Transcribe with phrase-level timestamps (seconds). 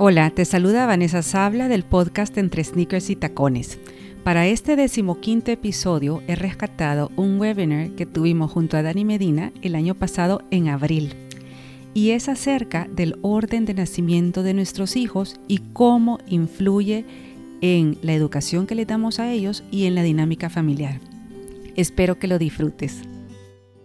[0.00, 3.80] Hola, te saluda Vanessa Sabla del podcast Entre Sneakers y Tacones.
[4.22, 9.74] Para este decimoquinto episodio he rescatado un webinar que tuvimos junto a Dani Medina el
[9.74, 11.16] año pasado en abril
[11.94, 17.04] y es acerca del orden de nacimiento de nuestros hijos y cómo influye
[17.60, 21.00] en la educación que le damos a ellos y en la dinámica familiar.
[21.74, 23.02] Espero que lo disfrutes.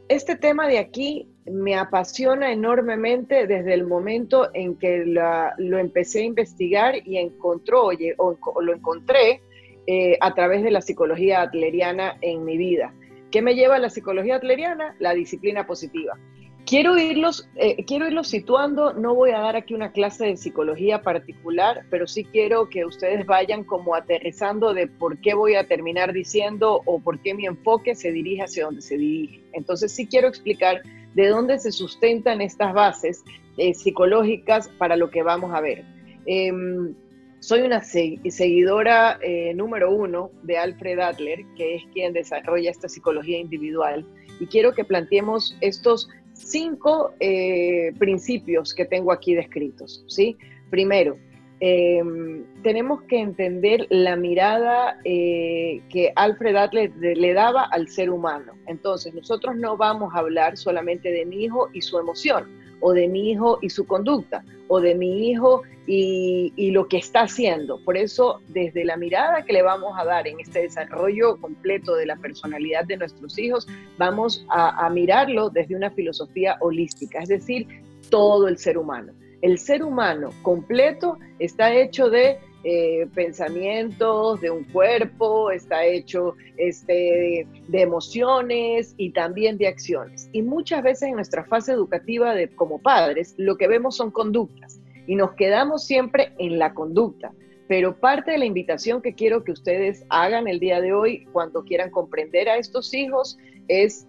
[0.10, 6.26] Este tema de aquí me apasiona enormemente desde el momento en que lo empecé a
[6.26, 9.42] investigar y encontró, o, lo encontré
[9.86, 12.94] eh, a través de la psicología atleriana en mi vida.
[13.32, 14.96] ¿Qué me lleva a la psicología atleriana?
[15.00, 16.18] La disciplina positiva.
[16.66, 21.02] Quiero irlos, eh, quiero irlos situando, no voy a dar aquí una clase de psicología
[21.02, 26.14] particular, pero sí quiero que ustedes vayan como aterrizando de por qué voy a terminar
[26.14, 29.42] diciendo o por qué mi enfoque se dirige hacia donde se dirige.
[29.52, 30.82] Entonces sí quiero explicar
[31.16, 33.24] de dónde se sustentan estas bases
[33.58, 35.84] eh, psicológicas para lo que vamos a ver.
[36.26, 36.94] Em,
[37.40, 43.38] soy una seguidora eh, número uno de Alfred Adler, que es quien desarrolla esta psicología
[43.38, 44.06] individual,
[44.40, 50.06] y quiero que planteemos estos cinco eh, principios que tengo aquí descritos.
[50.08, 50.38] ¿sí?
[50.70, 51.18] Primero,
[51.60, 58.54] em, tenemos que entender la mirada eh, que Alfred Adler le daba al ser humano.
[58.68, 63.08] Entonces, nosotros no vamos a hablar solamente de mi hijo y su emoción, o de
[63.08, 67.80] mi hijo y su conducta, o de mi hijo y, lo que está haciendo.
[67.84, 72.06] Por eso, desde la mirada que le vamos a dar en este desarrollo completo de
[72.06, 73.68] la personalidad de nuestros hijos,
[73.98, 77.68] vamos a, a mirarlo desde una filosofía holística, es decir,
[78.10, 79.14] todo el ser humano.
[79.44, 87.46] El ser humano completo está hecho de eh, pensamientos, de un cuerpo, está hecho este,
[87.68, 90.30] de emociones y también de acciones.
[90.32, 95.16] Y muchas veces en nuestra fase educativa como padres, lo que vemos son conductas y
[95.16, 97.34] nos quedamos siempre en la conducta.
[97.68, 101.66] Pero parte de la invitación que quiero que ustedes hagan el día de hoy cuando
[101.66, 103.38] quieran comprender a estos hijos
[103.68, 104.08] es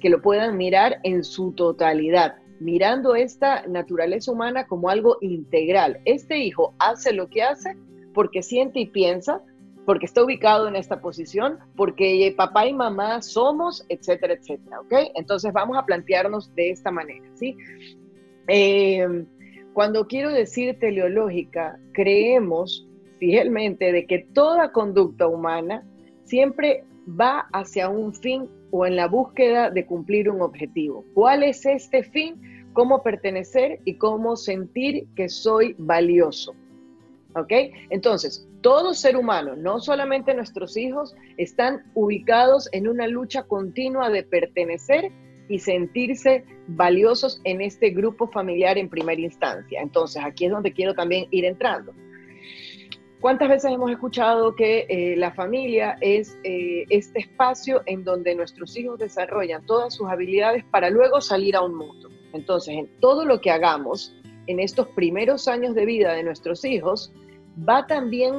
[0.00, 6.00] que lo puedan mirar en su totalidad, mirando esta naturaleza humana como algo integral.
[6.04, 7.76] Este hijo hace lo que hace
[8.14, 9.42] porque siente y piensa,
[9.86, 14.92] porque está ubicado en esta posición, porque papá y mamá somos, etcétera, etcétera, ¿ok?
[15.14, 17.56] Entonces vamos a plantearnos de esta manera, ¿sí?
[18.46, 19.24] Eh,
[19.72, 22.86] cuando quiero decir teleológica, creemos
[23.18, 25.84] fielmente de que toda conducta humana
[26.24, 26.84] siempre
[27.18, 31.04] va hacia un fin o en la búsqueda de cumplir un objetivo.
[31.14, 32.68] ¿Cuál es este fin?
[32.72, 36.54] Cómo pertenecer y cómo sentir que soy valioso.
[37.34, 37.52] ¿Ok?
[37.90, 44.22] Entonces, todo ser humano, no solamente nuestros hijos, están ubicados en una lucha continua de
[44.24, 45.12] pertenecer
[45.48, 49.80] y sentirse valiosos en este grupo familiar en primera instancia.
[49.80, 51.92] Entonces, aquí es donde quiero también ir entrando.
[53.20, 58.74] ¿Cuántas veces hemos escuchado que eh, la familia es eh, este espacio en donde nuestros
[58.78, 62.08] hijos desarrollan todas sus habilidades para luego salir a un mundo?
[62.32, 64.16] Entonces, en todo lo que hagamos
[64.46, 67.12] en estos primeros años de vida de nuestros hijos,
[67.68, 68.36] va también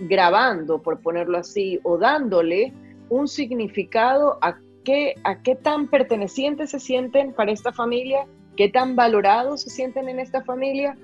[0.00, 2.72] grabando, por ponerlo así, o dándole
[3.10, 8.26] un significado a qué, a qué tan pertenecientes se sienten para esta familia,
[8.56, 10.96] qué tan valorados se sienten en esta familia,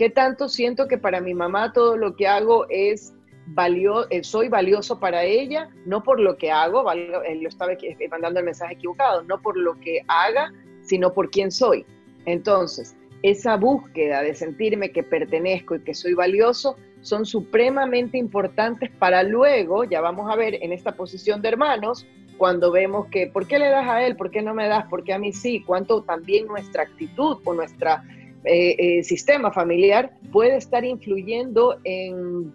[0.00, 3.12] ¿Qué tanto siento que para mi mamá todo lo que hago es
[3.48, 7.74] valioso, eh, soy valioso para ella, no por lo que hago, él eh, lo estaba
[7.74, 11.84] eh, mandando el mensaje equivocado, no por lo que haga, sino por quién soy.
[12.24, 19.22] Entonces, esa búsqueda de sentirme que pertenezco y que soy valioso son supremamente importantes para
[19.22, 22.06] luego, ya vamos a ver en esta posición de hermanos,
[22.38, 24.16] cuando vemos que, ¿por qué le das a él?
[24.16, 24.86] ¿Por qué no me das?
[24.86, 25.62] ¿Por qué a mí sí?
[25.62, 28.02] Cuánto también nuestra actitud o nuestra
[28.44, 32.54] eh, eh, sistema familiar puede estar influyendo en,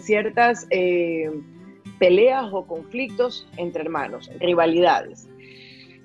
[0.00, 1.30] ciertas eh,
[1.98, 5.28] peleas o conflictos entre hermanos, rivalidades.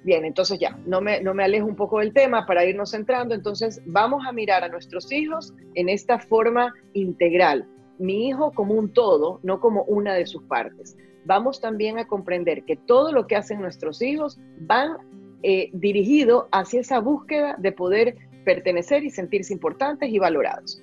[0.04, 3.34] Bien, entonces ya, no me, no me alejo un poco del tema para irnos centrando,
[3.34, 7.66] entonces vamos a mirar a nuestros hijos en esta forma integral,
[8.00, 10.98] mi hijo como un todo, no como una de sus partes.
[11.26, 14.98] Vamos también a comprender que todo lo que hacen nuestros hijos van
[15.72, 18.16] dirigido hacia esa búsqueda de poder
[18.48, 20.82] pertenecer y sentirse importantes y valorados.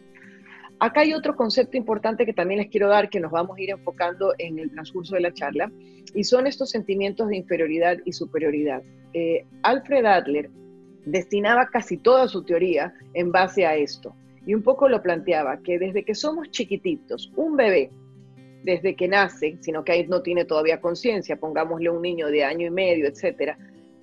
[0.81, 3.71] Acá hay otro concepto importante que también les quiero dar, que nos vamos a ir
[3.71, 5.73] enfocando en el transcurso de la charla,
[6.15, 8.83] y son estos sentimientos de inferioridad y superioridad.
[9.15, 10.51] Eh, Alfred Adler
[11.07, 14.15] destinaba casi toda su teoría en base a esto,
[14.45, 17.89] y un poco lo planteaba, que desde que somos chiquititos, un bebé,
[18.63, 22.67] desde que nace, sino que ahí no tiene todavía conciencia, pongámosle un niño de año
[22.67, 23.57] y medio, etcétera,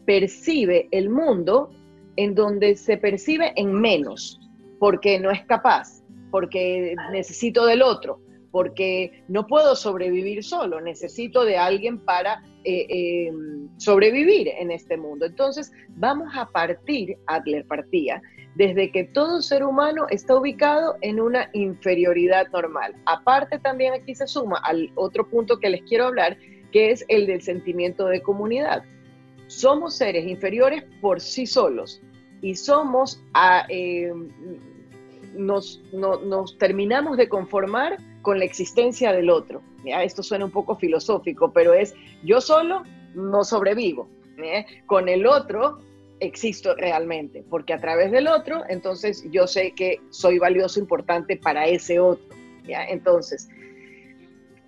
[0.07, 1.69] percibe el mundo
[2.15, 4.39] en donde se percibe en menos,
[4.79, 6.01] porque no es capaz.
[6.31, 8.21] porque necesito del otro,
[8.51, 15.25] porque no puedo sobrevivir solo, necesito de alguien para eh, em, sobrevivir en este mundo.
[15.25, 18.21] Entonces, vamos a partir, Adler partía,
[18.55, 22.93] desde que todo ser humano está ubicado en una inferioridad normal.
[23.05, 26.37] Aparte, también aquí se suma al otro punto que les quiero hablar,
[26.71, 28.83] que es el del sentimiento de comunidad.
[29.51, 32.01] Somos seres inferiores por sí solos
[32.41, 34.29] y somos, a, em,
[35.35, 39.61] nos, nos terminamos de conformar con la existencia del otro.
[39.83, 41.93] Esto suena un poco filosófico, pero es
[42.23, 42.83] yo solo
[43.13, 44.07] no sobrevivo.
[44.85, 45.79] Con el otro
[46.21, 51.67] existo realmente, porque a través del otro, entonces yo sé que soy valioso, importante para
[51.67, 52.25] ese otro.
[52.65, 53.49] Entonces,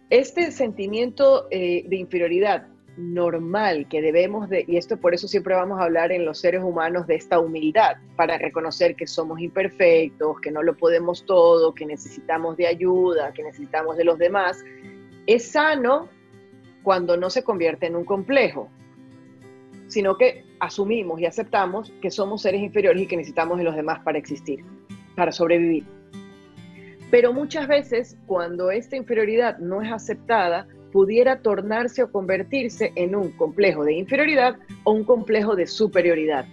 [0.10, 2.68] este sentimiento eh, de inferioridad
[2.98, 6.64] normal que debemos de, y esto por eso siempre vamos a hablar en los seres
[6.64, 11.86] humanos de esta humildad, para reconocer que somos imperfectos, que no lo podemos todo, que
[11.86, 14.64] necesitamos de ayuda, que necesitamos de los demás,
[15.26, 16.10] es sano
[16.84, 18.70] cuando no se convierte en un complejo,
[19.88, 24.00] sino que asumimos y aceptamos que somos seres inferiores y que necesitamos de los demás
[24.04, 24.64] para existir,
[25.16, 25.86] para sobrevivir.
[27.12, 33.32] Pero muchas veces cuando esta inferioridad no es aceptada, pudiera tornarse o convertirse en un
[33.32, 36.46] complejo de inferioridad o un complejo de superioridad.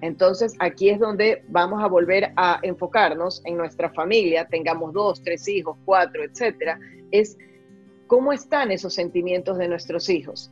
[0.00, 5.46] Entonces aquí es donde vamos a volver a enfocarnos en nuestra familia, tengamos dos, tres
[5.48, 6.80] hijos, cuatro, etcétera,
[7.10, 7.36] es
[8.06, 10.50] cómo están esos sentimientos de nuestros hijos.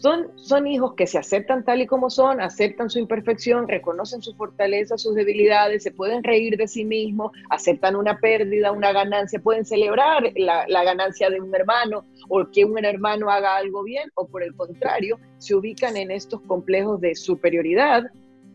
[0.00, 4.96] Son, hijos que se aceptan tal y como son, aceptan su imperfección, reconocen su fortaleza,
[4.96, 10.22] sus debilidades, se pueden reír de sí mismos, aceptan una pérdida, una ganancia, pueden celebrar
[10.36, 14.44] la, la ganancia de un hermano o que un hermano haga algo bien, o por
[14.44, 18.04] el contrario, se ubican en estos complejos de superioridad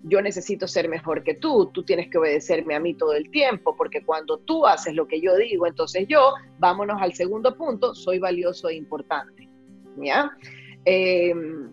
[0.04, 3.76] yo necesito ser mejor que tú, tú tienes que obedecerme a mí todo el tiempo,
[3.76, 8.20] porque cuando tú haces lo que yo digo, entonces yo, vámonos al segundo punto, soy
[8.20, 9.50] valioso e importante.
[9.96, 10.32] ¿Ya?
[10.86, 11.72] Em,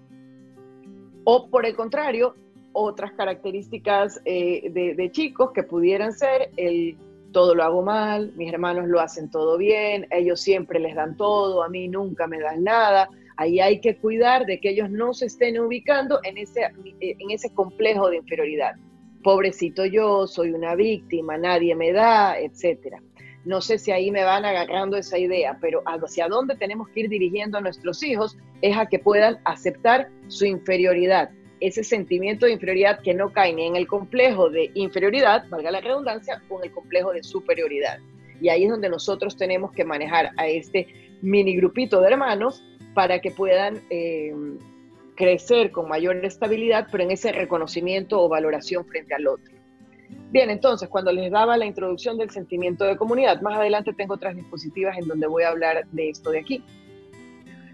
[1.24, 2.34] o por el contrario,
[2.72, 6.96] otras características eh, de, chicos que pudieran ser el
[7.32, 11.62] todo lo hago mal, mis hermanos lo hacen todo bien, ellos siempre les dan todo,
[11.62, 13.08] a mí nunca me dan nada.
[13.36, 16.62] Ahí hay que cuidar de que ellos no se estén ubicando en ese,
[17.00, 18.74] en ese complejo de inferioridad.
[19.22, 23.00] Pobrecito yo, soy una víctima, nadie me da, etcétera.
[23.44, 27.08] No sé si ahí me van agarrando esa idea, pero hacia dónde tenemos que ir
[27.08, 33.00] dirigiendo a nuestros hijos es a que puedan aceptar su inferioridad, ese sentimiento de inferioridad
[33.00, 36.72] que no cae ni en el complejo de inferioridad, valga la redundancia, o en el
[36.72, 37.98] complejo de superioridad.
[38.40, 40.88] Y ahí es donde nosotros tenemos que manejar a este
[41.22, 42.64] mini grupito de hermanos
[42.94, 44.34] para que puedan eh,
[45.14, 49.59] crecer con mayor estabilidad, pero en ese reconocimiento o valoración frente al otro.
[50.30, 54.36] Bien, entonces, cuando les daba la introducción del sentimiento de comunidad, más adelante tengo otras
[54.36, 56.62] dispositivas en donde voy a hablar de esto de aquí.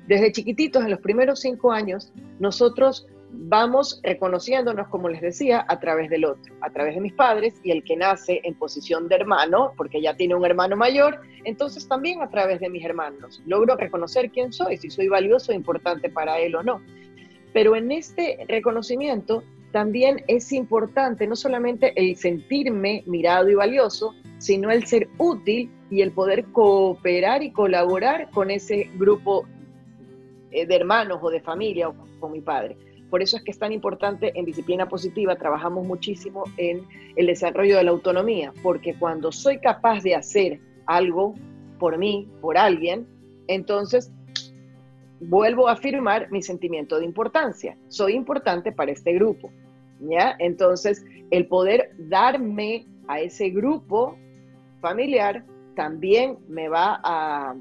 [0.07, 6.09] Desde chiquititos, en los primeros cinco años, nosotros vamos reconociéndonos, como les decía, a través
[6.09, 9.73] del otro, a través de mis padres y el que nace en posición de hermano,
[9.77, 13.43] porque ya tiene un hermano mayor, entonces también a través de mis hermanos.
[13.45, 16.81] Logro reconocer quién soy, si soy valioso e importante para él o no.
[17.53, 19.43] Pero en este reconocimiento
[19.77, 26.01] también es importante no solamente el sentirme mirado y valioso, sino el ser útil y
[26.01, 29.45] el poder cooperar y colaborar con ese grupo
[30.51, 32.79] eh, de hermanos o de familia o con mi padre.
[33.11, 36.81] Por eso es que es tan importante en disciplina positiva, trabajamos muchísimo en
[37.15, 41.35] el desarrollo de la autonomía, porque cuando soy capaz de hacer algo
[41.79, 43.07] por mí, por alguien,
[43.47, 44.11] entonces
[45.21, 47.77] vuelvo a afirmar mi sentimiento de importancia.
[47.89, 49.53] Soy importante para este grupo.
[50.01, 50.37] ¿Ya?
[50.39, 54.17] Entonces, el poder darme a ese grupo
[54.81, 57.55] familiar también me va a,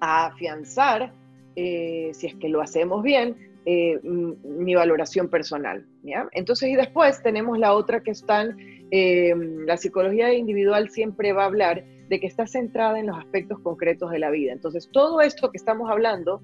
[0.00, 1.12] afianzar,
[1.54, 5.86] eh, si es que lo hacemos bien, eh, mi valoración personal.
[6.02, 6.28] ¿ya?
[6.32, 8.56] Entonces, y después tenemos la otra que están,
[8.90, 9.32] eh,
[9.64, 14.10] la psicología individual siempre va a hablar de que está centrada en los aspectos concretos
[14.10, 14.52] de la vida.
[14.52, 16.42] Entonces, todo esto que estamos hablando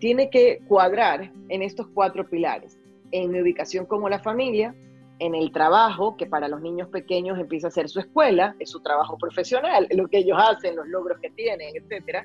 [0.00, 2.76] tiene que cuadrar en estos cuatro pilares
[3.12, 4.74] en mi ubicación como la familia,
[5.18, 8.80] en el trabajo, que para los niños pequeños empieza a ser su escuela, es su
[8.80, 12.24] trabajo profesional, lo que ellos hacen, los logros que tienen, etcétera,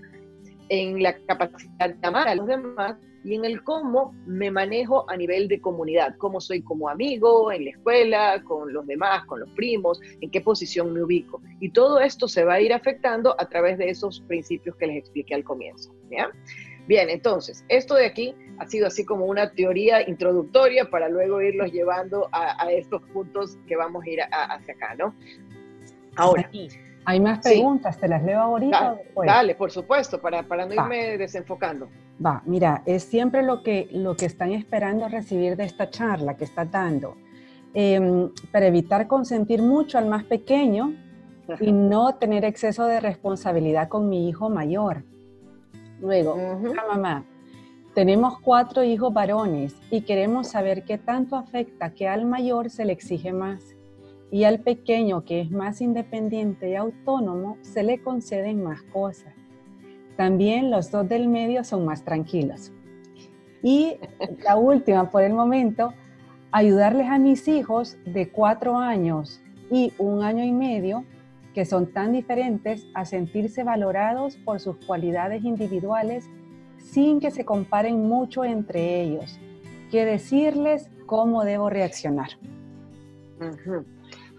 [0.70, 5.16] en la capacidad de amar a los demás y en el cómo me manejo a
[5.16, 9.50] nivel de comunidad, cómo soy como amigo en la escuela, con los demás, con los
[9.52, 11.42] primos, en qué posición me ubico.
[11.60, 14.98] Y todo esto se va a ir afectando a través de esos principios que les
[14.98, 15.94] expliqué al comienzo.
[16.88, 21.72] Bien, entonces, esto de aquí ha sido así como una teoría introductoria para luego irlos
[21.72, 25.16] llevando a, estos puntos que vamos a ir hacia acá, ¿no?
[26.16, 26.50] Ahora,
[27.06, 29.00] Hay más preguntas, ¿te las leo ahorita?
[29.26, 31.88] Dale, por supuesto, para, para no irme desenfocando.
[32.24, 36.44] Va, mira, es siempre lo que, lo que están esperando recibir de esta charla que
[36.44, 37.16] estás dando.
[37.74, 40.94] Em, para evitar consentir mucho al más pequeño
[41.60, 45.04] y no tener exceso de responsabilidad con mi hijo mayor.
[46.02, 46.36] Luego,
[46.88, 47.24] mamá,
[47.94, 52.94] tenemos cuatro hijos varones y queremos saber qué tanto afecta que al mayor se le
[52.94, 53.76] exige más
[54.32, 59.34] y al pequeño que es más independiente y autónomo se le conceden más cosas.
[60.16, 62.72] También los dos del medio son más tranquilos.
[63.62, 63.98] Y
[64.44, 65.94] la última por el momento,
[66.52, 71.06] ayudarles a mis hijos de cuatro años y un año y medio,
[71.54, 76.30] que son tan diferentes, a sentirse valorados por sus cualidades individuales
[76.78, 79.40] sin que se comparen mucho entre ellos,
[79.92, 82.30] que decirles cómo debo reaccionar.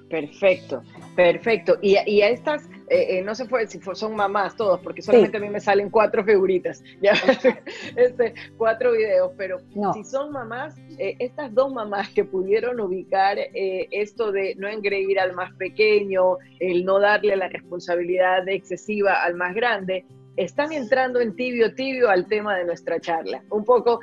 [0.08, 0.82] Perfecto,
[1.16, 1.78] perfecto.
[1.80, 5.40] Y, a estas, eh, eh, no se fue si son mamás todos, porque solamente a
[5.40, 7.12] mí me salen cuatro figuritas, ya,
[7.96, 9.56] este, cuatro videos, pero
[9.94, 15.32] si son mamás, eh, estas dos mamás que pudieron ubicar esto de no engreír al
[15.32, 20.04] más pequeño, el no darle la responsabilidad excesiva al más grande,
[20.36, 23.42] están entrando en tibio, tibio al tema de nuestra charla.
[23.48, 24.00] Un poco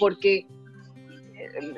[0.00, 0.46] porque,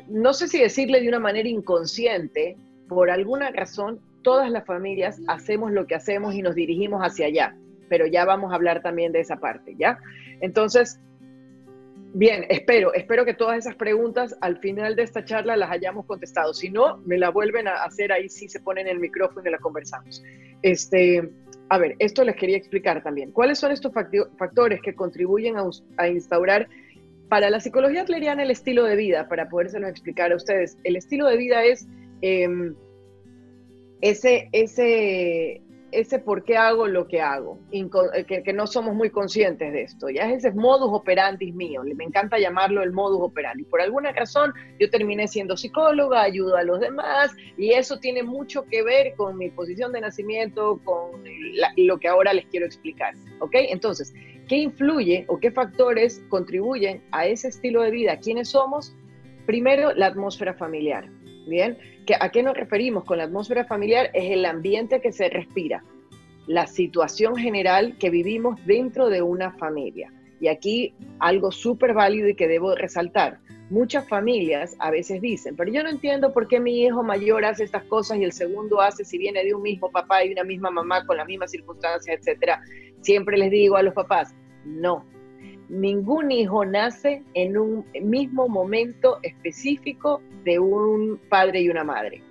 [0.08, 2.56] no sé si decirle de una manera inconsciente,
[2.88, 7.56] por alguna razón, todas las familias hacemos lo que hacemos y nos dirigimos hacia allá,
[7.88, 10.00] pero ya vamos a hablar también de esa parte, ¿ya?
[10.40, 10.98] Entonces,
[12.12, 16.52] bien, espero, espero que todas esas preguntas al final de esta charla las hayamos contestado.
[16.52, 19.58] Si no, me la vuelven a hacer ahí si se ponen el micrófono y la
[19.58, 20.24] conversamos.
[20.62, 21.30] Este,
[21.68, 23.30] a ver, esto les quería explicar también.
[23.30, 25.54] ¿Cuáles son estos factores que contribuyen
[25.98, 26.68] a, instaurar
[27.28, 29.28] para la psicología atleriana el estilo de vida?
[29.28, 30.76] Para podérselo explicar a ustedes.
[30.82, 31.86] El estilo de vida es
[32.26, 32.74] Em,
[34.04, 39.72] ese, ese, ese por qué hago lo que hago, eh, que, no somos muy conscientes
[39.72, 40.10] de esto.
[40.10, 43.64] Ya ese es modus operandi mío, me encanta llamarlo el modus operandi.
[43.64, 48.64] Por alguna razón yo terminé siendo psicóloga, ayudo a los demás y eso tiene mucho
[48.64, 51.24] que ver con mi posición de nacimiento, con
[51.78, 53.14] lo que ahora les quiero explicar.
[53.38, 53.54] ¿Ok?
[53.54, 54.12] Entonces,
[54.48, 58.18] ¿qué influye o qué factores contribuyen a ese estilo de vida?
[58.18, 58.94] ¿Quiénes somos?
[59.46, 61.08] Primero, la atmósfera familiar.
[61.46, 61.78] Bien,
[62.20, 64.10] ¿a qué nos referimos con la atmósfera familiar?
[64.14, 65.84] Es el ambiente que se respira,
[66.46, 70.12] la situación general que vivimos dentro de una familia.
[70.40, 73.38] Y aquí algo súper válido y que debo resaltar.
[73.70, 77.64] Muchas familias a veces dicen, pero yo no entiendo por qué mi hijo mayor hace
[77.64, 80.70] estas cosas y el segundo hace si viene de un mismo papá y una misma
[80.70, 82.60] mamá con las mismas circunstancias, etcétera.
[83.00, 84.34] Siempre les digo a los papás,
[84.64, 85.06] no,
[85.74, 92.22] ningún hijo nace en un mismo momento específico de un padre y una madre.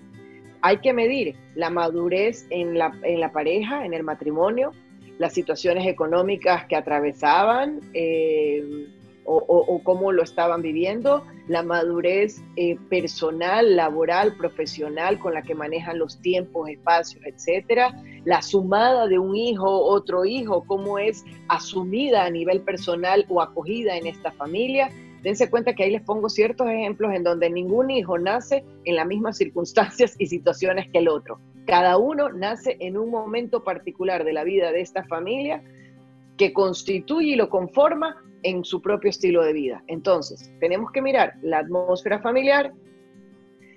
[0.62, 2.92] Hay que medir la madurez en la,
[3.34, 4.72] pareja, en el matrimonio,
[5.20, 8.88] las situaciones económicas que atravesaban, eh,
[9.26, 16.00] o, cómo lo estaban viviendo, la madurez eh, personal, laboral, profesional con la que manejan
[16.00, 17.94] los tiempos, espacios, etcétera,
[18.26, 23.98] la sumada de un hijo, otro hijo, cómo es asumida a nivel personal o acogida
[23.98, 24.90] en esta familia.
[25.22, 29.08] Dense cuenta que ahí les pongo ciertos ejemplos en donde ningún hijo nace en las
[29.08, 31.40] mismas circunstancias y situaciones que el otro.
[31.66, 35.64] Cada uno nace en un momento particular de la vida de esta familia
[36.38, 39.84] que constituye y lo conforma en su propio estilo de vida.
[39.88, 42.72] Entonces, tenemos que mirar la atmósfera familiar,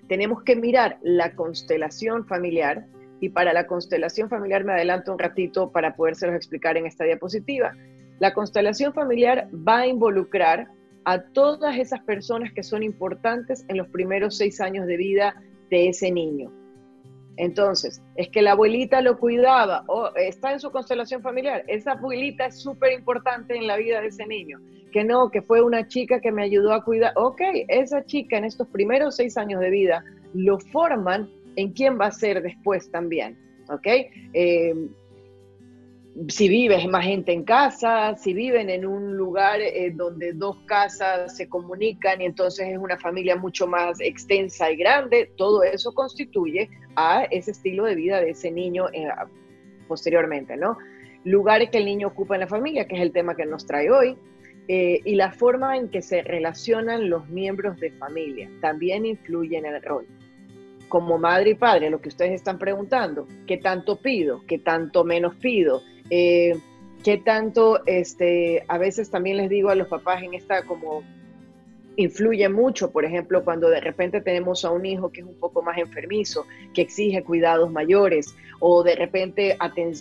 [0.09, 2.87] tenemos que mirar la constelación familiar,
[3.21, 7.75] y para la constelación familiar me adelanto un ratito para podérselos explicar en esta diapositiva.
[8.19, 10.69] La constelación familiar va a involucrar
[11.05, 15.89] a todas esas personas que son importantes en los primeros seis años de vida de
[15.89, 16.51] ese niño.
[17.37, 21.65] Entonces, es que la abuelita lo cuidaba o está en su constelación familiar.
[21.67, 24.59] Esa abuelita es súper importante en la vida de ese niño.
[24.93, 27.13] Que no, que fue una chica que me ayudó a cuidar.
[27.17, 32.07] Ok, esa chica en estos primeros seis años de vida lo forman en quién va
[32.07, 33.37] a ser después también.
[33.69, 33.87] Ok.
[34.33, 34.75] Eh,
[36.29, 41.37] si vives más gente en casa, si viven en un lugar eh, donde dos casas
[41.37, 46.71] se comunican y entonces es una familia mucho más extensa y grande, todo eso constituye
[46.97, 49.09] a ese estilo de vida de ese niño eh,
[49.89, 50.79] posteriormente, ¿no?
[51.25, 53.91] Lugares que el niño ocupa en la familia, que es el tema que nos trae
[53.91, 54.17] hoy,
[54.69, 59.67] eh, y la forma en que se relacionan los miembros de familia también influye en
[59.67, 60.07] el rol
[60.89, 64.43] como madre y padre, lo que ustedes están preguntando, ¿qué tanto pido?
[64.47, 65.83] ¿Qué tanto menos pido?
[66.11, 66.59] Eh,
[67.05, 71.05] ¿Qué tanto, este, a veces también les digo a los papás en esta como
[71.97, 75.63] influye mucho, por ejemplo, cuando de repente tenemos a un hijo que es un poco
[75.63, 79.57] más enfermizo, que exige cuidados mayores, o de repente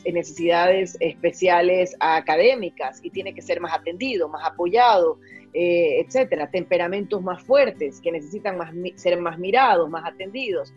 [0.05, 5.19] necesidades especiales académicas y tiene que ser más atendido, más apoyado,
[5.53, 10.73] eh, etcétera, temperamentos más fuertes que necesitan más, ser más mirados, más atendidos.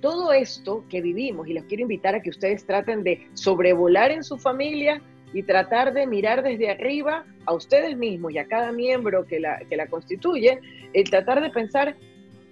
[0.00, 4.24] Todo esto que vivimos, y los quiero invitar a que ustedes traten de sobrevolar en
[4.24, 5.02] su familia
[5.32, 9.58] y tratar de mirar desde arriba a ustedes mismos y a cada miembro que la,
[9.68, 10.60] que la constituye,
[10.92, 11.96] el tratar de pensar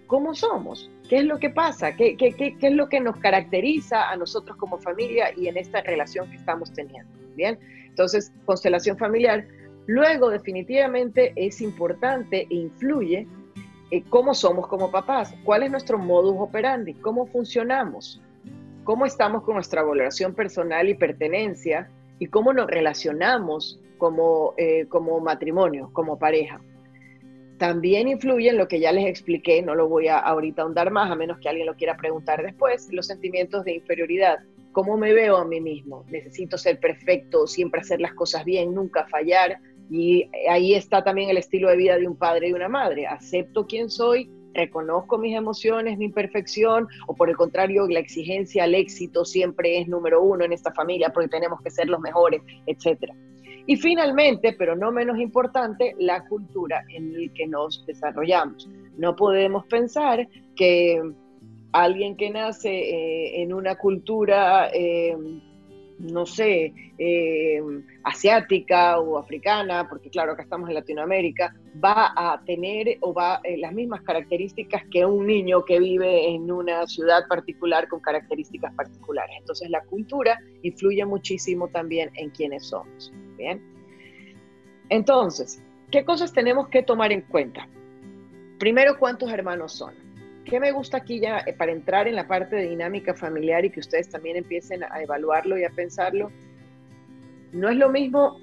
[0.07, 3.17] cómo somos, qué es lo que pasa, ¿Qué, qué, qué, qué es lo que nos
[3.17, 7.11] caracteriza a nosotros como familia y en esta relación que estamos teniendo.
[7.35, 9.47] Bien, entonces, constelación familiar.
[9.87, 13.27] Luego, definitivamente, es importante e influye
[13.91, 18.21] eh, cómo somos como papás, cuál es nuestro modus operandi, cómo funcionamos,
[18.85, 25.21] cómo estamos con nuestra valoración personal y pertenencia y cómo nos relacionamos como, eh, como
[25.21, 26.61] matrimonio, como pareja.
[27.59, 31.11] También influye en lo que ya les expliqué, no lo voy a ahorita ahondar más,
[31.11, 34.39] a menos que alguien lo quiera preguntar después, los sentimientos de inferioridad.
[34.73, 36.05] ¿Cómo me veo a mí mismo?
[36.09, 39.59] Necesito ser perfecto, siempre hacer las cosas bien, nunca fallar.
[39.91, 43.07] Y ahí está también el estilo de vida de un padre y una madre.
[43.07, 48.75] Acepto quién soy, reconozco mis emociones, mi imperfección, o por el contrario, la exigencia al
[48.75, 53.15] éxito siempre es número uno en esta familia porque tenemos que ser los mejores, etcétera.
[53.67, 58.67] Y finalmente, pero no menos importante, la cultura en la que nos desarrollamos.
[58.97, 60.27] No podemos pensar
[60.57, 61.03] que
[61.73, 65.15] alguien que nace eh, en una cultura, eh,
[65.99, 67.61] no sé, eh,
[68.05, 73.73] asiática o africana, porque claro, acá estamos en Latinoamérica, va a tener o va las
[73.73, 79.37] mismas características que un niño que vive en una ciudad particular con características particulares.
[79.39, 83.13] Entonces la cultura influye muchísimo también en quienes somos.
[83.37, 83.61] Bien.
[84.89, 87.69] Entonces, ¿qué cosas tenemos que tomar en cuenta?
[88.59, 90.08] Primero, ¿cuántos hermanos son?
[90.49, 93.71] ¿Qué me gusta aquí ya eh, para entrar en la parte de dinámica familiar y
[93.71, 96.31] que ustedes también empiecen a evaluarlo y a pensarlo?
[97.53, 98.41] No es lo mismo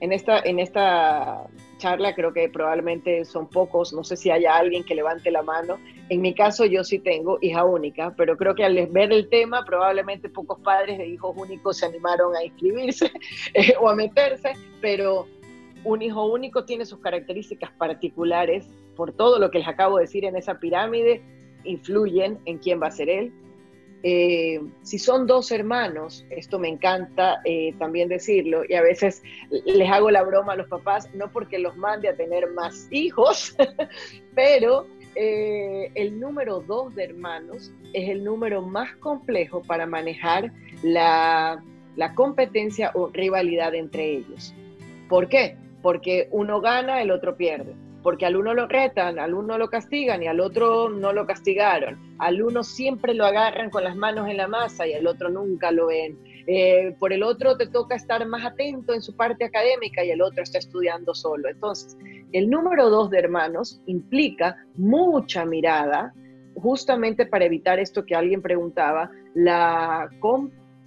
[0.00, 1.46] en esta, en esta
[1.78, 5.78] charla, creo que probablemente son pocos, no sé si haya alguien que levante la mano.
[6.08, 9.64] En mi caso yo sí tengo hija única, pero creo que al ver el tema
[9.64, 13.10] probablemente pocos padres de hijos únicos se animaron a inscribirse
[13.54, 15.26] eh, o a meterse, pero
[15.88, 20.24] un hijo único tiene sus características particulares por todo lo que les acabo de decir
[20.24, 21.22] en esa pirámide,
[21.64, 23.32] influyen en quién va a ser él
[24.02, 29.90] eh, si son dos hermanos, esto me encanta eh, también decirlo, y a veces les
[29.90, 33.56] hago la broma a los papás, no porque los mande a tener más hijos,
[34.36, 41.60] pero eh, el número dos de hermanos es el número más complejo para manejar la,
[41.96, 44.54] la competencia o rivalidad entre ellos.
[45.08, 45.56] ¿Por qué?
[45.82, 50.22] Porque uno gana, el otro pierde porque al uno lo retan, al uno lo castigan
[50.22, 51.98] y al otro no lo castigaron.
[52.18, 55.70] Al uno siempre lo agarran con las manos en la masa y al otro nunca
[55.72, 56.18] lo ven.
[56.46, 60.22] Eh, por el otro te toca estar más atento en su parte académica y el
[60.22, 61.48] otro está estudiando solo.
[61.48, 61.98] Entonces,
[62.32, 66.14] el número dos de hermanos implica mucha mirada,
[66.54, 70.08] justamente para evitar esto que alguien preguntaba, la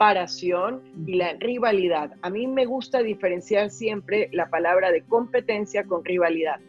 [0.01, 2.13] comparación y la rivalidad.
[2.23, 6.59] A mí me gusta diferenciar siempre la palabra de competencia con rivalidad.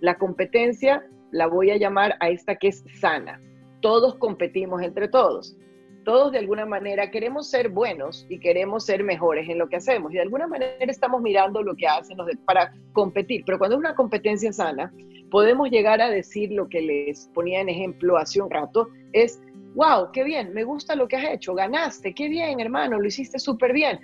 [0.00, 3.40] La competencia la voy a llamar a esta que es sana.
[3.80, 5.56] Todos competimos entre todos.
[6.04, 10.12] Todos de alguna manera queremos ser buenos y queremos ser mejores en lo que hacemos.
[10.12, 13.44] Y de alguna manera estamos mirando lo que hacen para competir.
[13.46, 14.92] Pero cuando es una competencia sana,
[15.30, 19.40] podemos llegar a decir lo que les ponía en ejemplo hace un rato, es,
[19.74, 23.38] wow, qué bien, me gusta lo que has hecho, ganaste, qué bien hermano, lo hiciste
[23.38, 23.98] súper bien.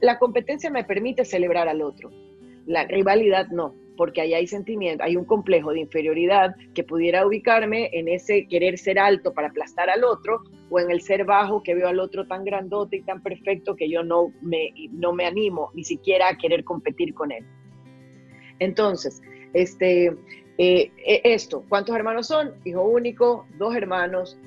[0.00, 2.10] La competencia me permite celebrar al otro.
[2.66, 7.90] La rivalidad no porque ahí hay sentimiento, hay un complejo de inferioridad que pudiera ubicarme
[7.92, 11.74] en ese querer ser alto para aplastar al otro o en el ser bajo que
[11.74, 15.70] veo al otro tan grandote y tan perfecto que yo no me, no me animo
[15.74, 17.44] ni siquiera a querer competir con él.
[18.58, 20.06] Entonces, este,
[20.58, 22.54] eh, eh, esto, ¿cuántos hermanos son?
[22.64, 24.38] Hijo único, dos hermanos,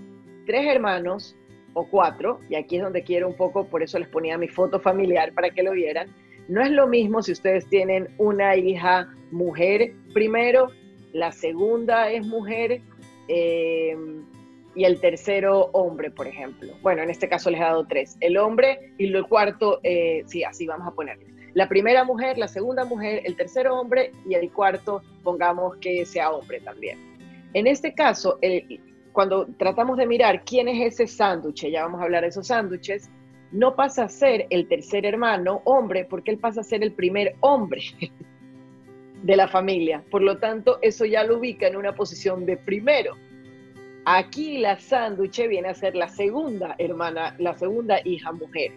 [0.50, 1.36] tres hermanos
[1.76, 4.80] o cuatro, y aquí es donde quiero un poco, por eso les ponía mi foto
[4.80, 6.10] familiar para que lo vieran
[6.50, 10.72] no es lo mismo si ustedes tienen una hija mujer primero,
[11.14, 12.82] la segunda es mujer
[13.28, 13.96] eh,
[14.74, 16.74] y el tercero hombre, por ejemplo.
[16.82, 18.18] Bueno, en este caso les he dado tres.
[18.20, 21.24] El hombre y el cuarto, eh, sí, así vamos a ponerlo.
[21.54, 26.32] La primera mujer, la segunda mujer, el tercero hombre y el cuarto, pongamos que sea
[26.32, 26.98] hombre también.
[27.54, 28.40] En este caso,
[29.12, 33.10] cuando tratamos de mirar quién es ese sándwich, ya vamos a hablar de esos sándwiches,
[33.52, 37.36] no pasa a ser el tercer hermano hombre porque él pasa a ser el primer
[37.41, 37.82] hombre.
[39.24, 40.04] de la familia.
[40.10, 43.15] Por lo tanto, eso ya lo ubica en una posición de primero.
[44.06, 48.72] Aquí la sándwich viene a ser la segunda hermana, la segunda hija mujer,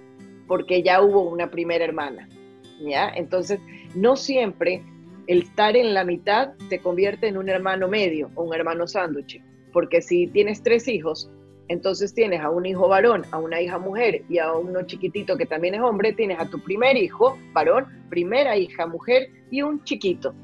[0.47, 2.29] porque ya hubo una primera hermana.
[2.81, 3.09] ¿ya?
[3.15, 3.61] Entonces,
[3.95, 4.83] no siempre
[5.27, 9.41] el estar en la mitad te convierte en un hermano medio o un hermano sándwich,
[9.73, 11.31] porque si tienes tres hijos,
[11.69, 15.47] entonces tienes a un hijo varón, a una hija mujer y a uno chiquitito que
[15.47, 20.35] también es hombre, tienes a tu primer hijo varón, primera hija mujer y un chiquito.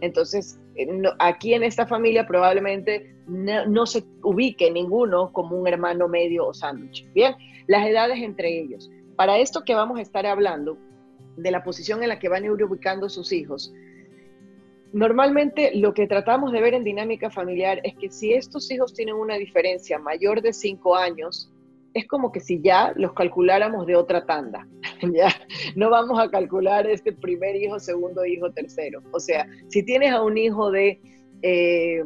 [0.00, 0.86] Entonces, eh,
[1.18, 7.06] aquí en esta familia probablemente no, se ubique ninguno como un hermano medio o sándwich.
[7.12, 7.34] Bien,
[7.66, 8.90] las edades entre ellos.
[9.16, 10.76] Para esto que vamos a estar hablando,
[11.36, 13.72] de la posición en la que van a ir ubicando sus hijos,
[14.92, 19.14] Normalmente lo que tratamos de ver en dinámica familiar es que si estos hijos tienen
[19.14, 21.52] una diferencia mayor de cinco años,
[21.94, 24.66] es como que si ya los calculáramos de otra tanda.
[25.14, 25.28] ya
[25.76, 29.02] no vamos a calcular este primer hijo, segundo hijo, tercero.
[29.12, 31.00] O sea, si tienes a un hijo de,
[31.42, 32.02] eh,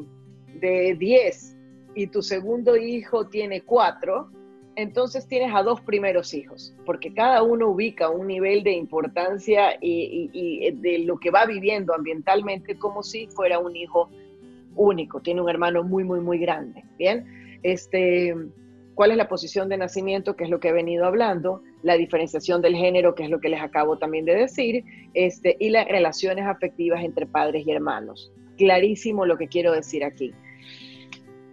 [0.60, 1.56] de 10
[1.94, 4.30] y tu segundo hijo tiene 4,
[4.76, 10.70] entonces tienes a dos primeros hijos, porque cada uno ubica un nivel de importancia y,
[10.72, 14.08] de lo que va viviendo ambientalmente como si fuera un hijo
[14.76, 16.84] único, tiene un hermano muy, muy, muy grande.
[16.98, 17.24] Bien,
[17.62, 18.34] este,
[18.94, 20.36] ¿cuál es la posición de nacimiento?
[20.36, 23.48] Que es lo que he venido hablando, la diferenciación del género, que es lo que
[23.48, 24.84] les acabo también de decir,
[25.14, 28.32] este, y las relaciones afectivas entre padres y hermanos.
[28.56, 30.32] Clarísimo lo que quiero decir aquí.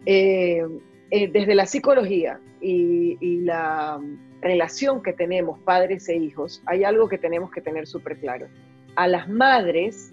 [0.06, 0.64] Eh,
[1.12, 4.00] eh, desde la psicología y, la
[4.40, 8.48] relación que tenemos padres e hijos, hay algo que tenemos que tener súper claro.
[8.96, 10.12] A las madres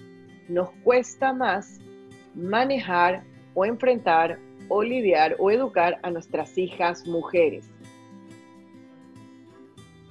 [0.49, 1.79] nos cuesta más
[2.35, 3.23] manejar
[3.55, 7.71] o enfrentar o lidiar o educar a nuestras hijas mujeres.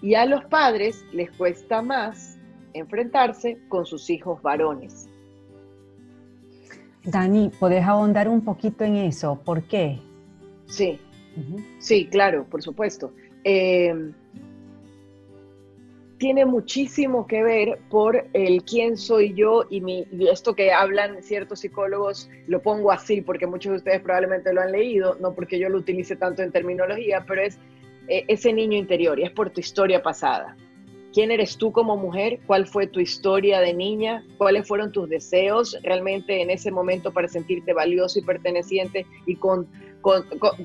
[0.01, 2.39] Y a los padres les cuesta más
[2.73, 5.09] enfrentarse con sus hijos varones.
[7.03, 9.41] Dani, ¿podés ahondar un poquito en eso?
[9.43, 10.06] ¿Por qué?
[10.67, 10.99] Sí,
[11.79, 13.13] sí, claro, por supuesto.
[13.43, 13.93] Eh,
[16.17, 21.59] tiene muchísimo que ver por el quién soy yo y, mi, esto que hablan ciertos
[21.59, 25.69] psicólogos, lo pongo así porque muchos de ustedes probablemente lo han leído, no porque yo
[25.69, 27.59] lo utilice tanto en terminología, pero es
[28.07, 30.55] eh, ese niño interior y es por tu historia pasada.
[31.13, 32.39] ¿Quién eres tú como mujer?
[32.45, 34.23] ¿Cuál fue tu historia de niña?
[34.37, 39.67] ¿Cuáles fueron tus deseos realmente en ese momento para sentirte valioso y perteneciente y con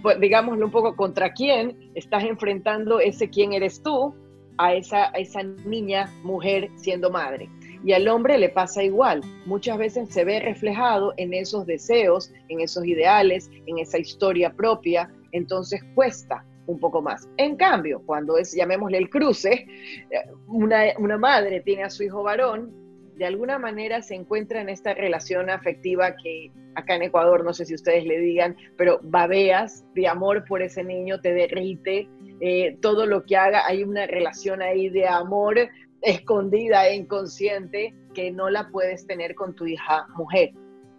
[0.02, 4.14] pues, digámoslo un poco, contra quién estás enfrentando ese quién eres tú
[4.58, 7.48] a esa, esa niña, mujer siendo madre.
[7.84, 9.22] Y al hombre le pasa igual.
[9.44, 15.10] Muchas veces se ve reflejado en esos deseos, en esos ideales, en esa historia propia.
[15.32, 17.28] Entonces cuesta un poco más.
[17.38, 22.22] En cambio, cuando es, llamémosle el cruce, eh, una, una madre tiene a su hijo
[22.22, 22.81] varón,
[23.22, 27.64] de alguna manera se encuentra en esta relación afectiva que acá en Ecuador, no sé
[27.64, 32.08] si ustedes le digan, pero babeas de amor por ese niño, te derrite,
[32.40, 35.56] eh, todo lo que haga, hay una relación ahí de amor
[36.00, 40.50] escondida e inconsciente que no la puedes tener con tu hija mujer.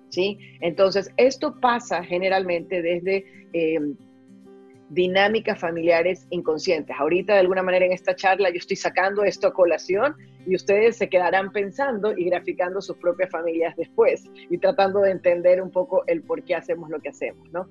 [0.08, 0.38] ¿Sí?
[0.62, 3.80] Entonces, esto pasa generalmente desde eh,
[4.90, 6.96] dinámicas familiares inconscientes.
[7.00, 10.16] Ahorita, de alguna manera, en esta charla, yo estoy sacando esto a colación
[10.46, 15.62] y ustedes se quedarán pensando y graficando sus propias familias después y tratando de entender
[15.62, 17.68] un poco el por qué hacemos lo que hacemos, ¿no?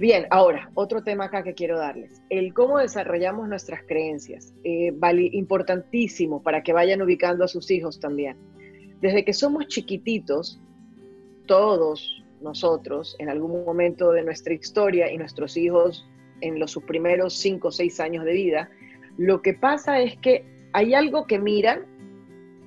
[0.00, 5.30] Bien, ahora, otro tema acá que quiero darles, el cómo desarrollamos nuestras creencias, eh, vale,
[5.32, 8.36] importantísimo para que vayan ubicando a sus hijos también.
[9.00, 10.60] Desde que somos chiquititos,
[11.46, 16.08] todos nosotros, en algún momento de nuestra historia y nuestros hijos
[16.40, 18.70] en los sus primeros cinco o seis años de vida,
[19.18, 21.84] lo que pasa es que hay algo que miran,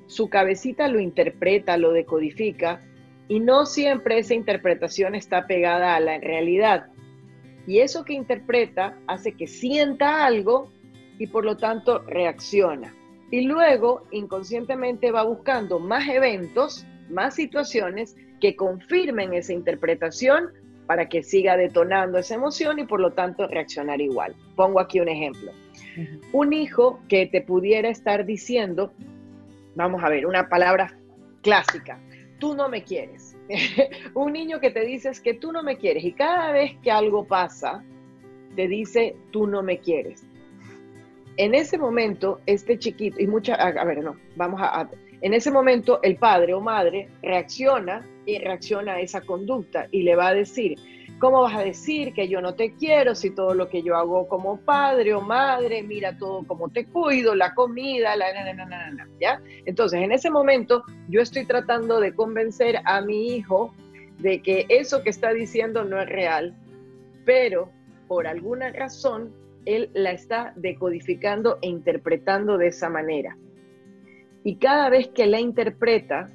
[0.08, 2.82] su cabecita lo interpreta, lo decodifica,
[3.28, 6.88] y no siempre esa interpretación está pegada a la realidad.
[7.68, 10.72] Y eso que interpreta hace que sienta algo
[11.20, 12.96] y por lo tanto reacciona.
[13.30, 20.50] Y luego inconscientemente va buscando más eventos, más situaciones que confirmen esa interpretación
[20.88, 24.36] para que siga detonando esa emoción y por lo tanto reaccionar igual.
[24.56, 25.52] Pongo aquí un ejemplo.
[26.32, 28.94] Un hijo que te pudiera estar diciendo,
[29.76, 30.98] vamos a ver, una palabra
[31.42, 32.00] clásica,
[32.40, 33.36] tú no me quieres.
[34.14, 37.26] un niño que te dice que tú no me quieres y cada vez que algo
[37.26, 37.84] pasa,
[38.56, 40.24] te dice, tú no me quieres.
[41.38, 44.90] En ese momento, este chiquito, y mucha, a, ver, no, vamos a,
[45.22, 50.16] en ese momento el padre o madre reacciona y reacciona a esa conducta y le
[50.16, 50.78] va a decir,
[51.20, 54.30] ¿Cómo vas a decir que yo no te quiero si todo lo que yo hago
[54.30, 59.42] como padre o madre, mira todo como te cuido, la comida, la, na, ¿ya?
[59.66, 63.74] Entonces, en ese momento, yo estoy tratando de convencer a mi hijo
[64.20, 66.56] de que eso que está diciendo no es real,
[67.26, 67.70] pero
[68.08, 69.34] por alguna razón,
[69.66, 73.36] él la está decodificando e interpretando de esa manera.
[74.50, 76.28] Y cada vez que la interpreta,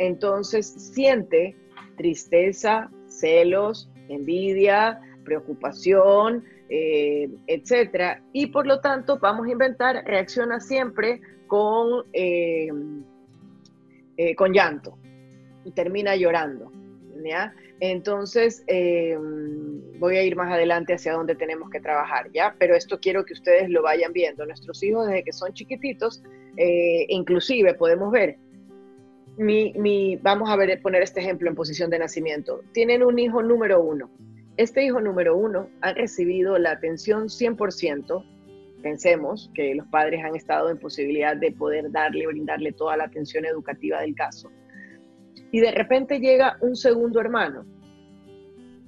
[0.00, 1.54] entonces siente
[1.96, 8.20] tristeza, celos, envidia, preocupación, eh, etcétera.
[8.32, 12.72] Y por lo tanto, vamos a inventar, reacciona siempre con, eh,
[14.16, 14.98] eh, con llanto
[15.64, 16.72] y termina llorando.
[17.80, 18.64] Entonces,
[19.98, 22.54] voy a ir más adelante hacia donde tenemos que trabajar, ¿ya?
[22.58, 24.46] Pero esto quiero que ustedes lo vayan viendo.
[24.46, 26.22] Nuestros hijos, desde que son chiquititos,
[27.08, 28.38] inclusive podemos ver
[30.22, 32.60] vamos a ver, poner este ejemplo en posición de nacimiento.
[32.72, 34.08] Tienen un hijo número uno.
[34.56, 38.24] Este hijo número uno ha recibido la atención 100%.
[38.80, 43.44] Pensemos que los padres han estado en posibilidad de poder darle, brindarle toda la atención
[43.44, 44.52] educativa del caso.
[45.54, 47.64] Y de repente llega un segundo hermano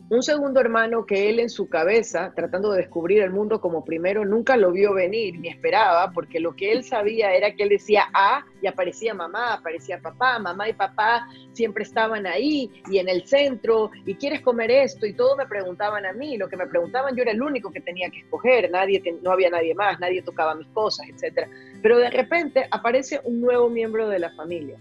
[0.08, 4.24] un segundo hermano que él en su cabeza, tratando de descubrir el mundo como primero,
[4.24, 8.04] nunca lo vio venir ni esperaba, porque lo que él sabía era que él decía
[8.14, 13.26] A y aparecía mamá, aparecía papá, mamá y papá siempre estaban ahí y en el
[13.26, 17.16] centro, y quieres comer esto, y todo me preguntaban a mí, lo que me preguntaban
[17.16, 20.54] yo era el único que tenía que escoger, nadie, no había nadie más, nadie tocaba
[20.54, 21.48] mis cosas, etc.
[21.82, 24.78] Pero de repente aparece un nuevo miembro de la familia.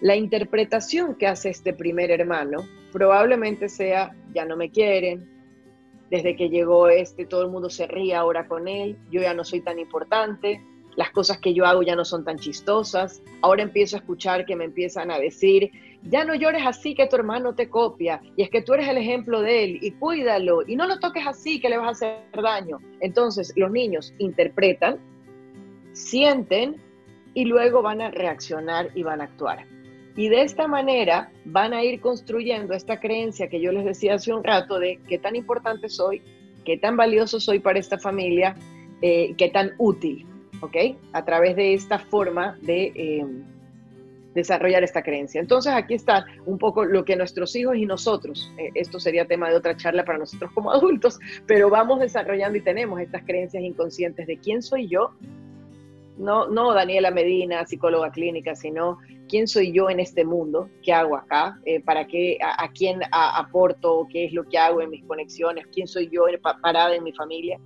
[0.00, 5.28] La interpretación que hace este primer hermano probablemente sea, ya no me quieren,
[6.10, 9.44] desde que llegó este todo el mundo se ríe ahora con él, yo ya no
[9.44, 10.60] soy tan importante,
[10.96, 14.56] las cosas que yo hago ya no son tan chistosas, ahora empiezo a escuchar que
[14.56, 15.70] me empiezan a decir,
[16.02, 18.96] ya no llores así que tu hermano te copia, y es que tú eres el
[18.96, 22.42] ejemplo de él, y cuídalo, y no lo toques así que le vas a hacer
[22.42, 22.78] daño.
[23.00, 24.98] Entonces los niños interpretan,
[25.92, 26.76] sienten,
[27.34, 29.64] y luego van a reaccionar y van a actuar.
[30.20, 34.34] Y de esta manera van a ir construyendo esta creencia que yo les decía hace
[34.34, 36.20] un rato de qué tan importante soy,
[36.62, 38.54] qué tan valioso soy para esta familia,
[39.00, 40.26] eh, qué tan útil,
[40.60, 40.76] ¿ok?
[41.14, 43.26] A través de esta forma de eh,
[44.34, 45.40] desarrollar esta creencia.
[45.40, 49.48] Entonces aquí está un poco lo que nuestros hijos y nosotros, eh, esto sería tema
[49.48, 54.26] de otra charla para nosotros como adultos, pero vamos desarrollando y tenemos estas creencias inconscientes
[54.26, 55.12] de quién soy yo,
[56.20, 61.16] no, no Daniela Medina, psicóloga clínica, sino quién soy yo en este mundo, qué hago
[61.16, 65.66] acá, eh, para qué, a, quién aporto, qué es lo que hago en mis conexiones,
[65.72, 66.24] quién soy yo
[66.62, 67.58] parada en mi familia.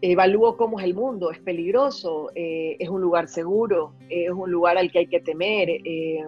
[0.00, 4.78] Evalúo cómo es el mundo, es peligroso, eh, es un lugar seguro, es un lugar
[4.78, 5.68] al que hay que temer.
[5.68, 6.24] Eh,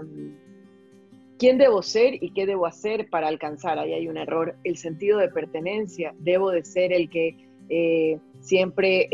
[1.39, 3.79] ¿Quién debo ser y qué debo hacer para alcanzar?
[3.79, 4.57] Ahí hay un error.
[4.65, 6.13] El sentido de pertenencia.
[6.19, 7.37] Debo de ser el que
[8.41, 9.09] siempre,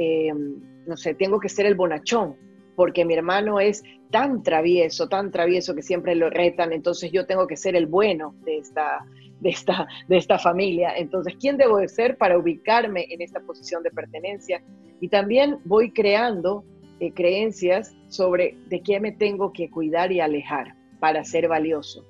[0.87, 2.37] no sé, tengo que ser el bonachón,
[2.77, 7.47] porque mi hermano es tan travieso, tan travieso que siempre lo retan, entonces yo tengo
[7.47, 9.05] que ser el bueno de esta,
[9.41, 10.93] de esta, de esta familia.
[10.97, 14.63] Entonces, ¿quién debo de ser para ubicarme en esta posición de pertenencia?
[15.01, 16.65] Y también voy creando
[17.01, 22.05] eh, creencias sobre de qué me tengo que cuidar y alejar para ser valioso.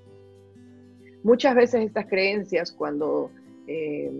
[1.23, 3.31] Muchas veces estas creencias, cuando
[3.67, 4.13] eh,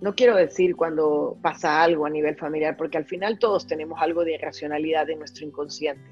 [0.00, 4.24] no quiero decir cuando pasa algo a nivel familiar, porque al final todos tenemos algo
[4.24, 6.10] de irracionalidad en nuestro inconsciente.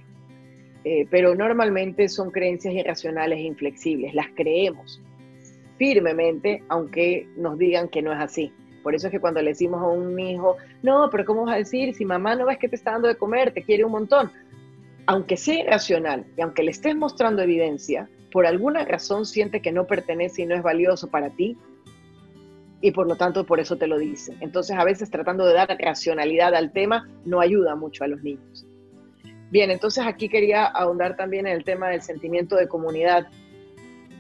[0.85, 5.01] Eh, pero normalmente son creencias irracionales e inflexibles, las creemos
[5.79, 8.53] firmemente, aunque nos digan que no es así.
[8.83, 11.59] Por eso es que cuando le decimos a un hijo, no, pero ¿cómo vas a
[11.59, 14.31] decir si mamá no ves que te está dando de comer, te quiere un montón?
[15.07, 19.87] Aunque sea irracional y aunque le estés mostrando evidencia, por alguna razón siente que no
[19.87, 21.57] pertenece y no es valioso para ti,
[22.81, 24.37] y por lo tanto por eso te lo dice.
[24.41, 28.67] Entonces a veces tratando de dar racionalidad al tema no ayuda mucho a los niños.
[29.51, 33.29] Bien, entonces aquí quería ahondar también en el tema del sentimiento de comunidad.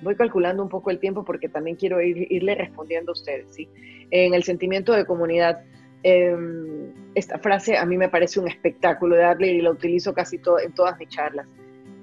[0.02, 3.46] Voy calculando un poco el tiempo porque también quiero irle respondiendo a ustedes.
[3.50, 3.68] ¿sí?
[4.10, 5.62] En el sentimiento de comunidad,
[6.02, 10.40] em, esta frase a mí me parece un espectáculo de darle y la utilizo casi
[10.64, 11.46] en todas mis charlas.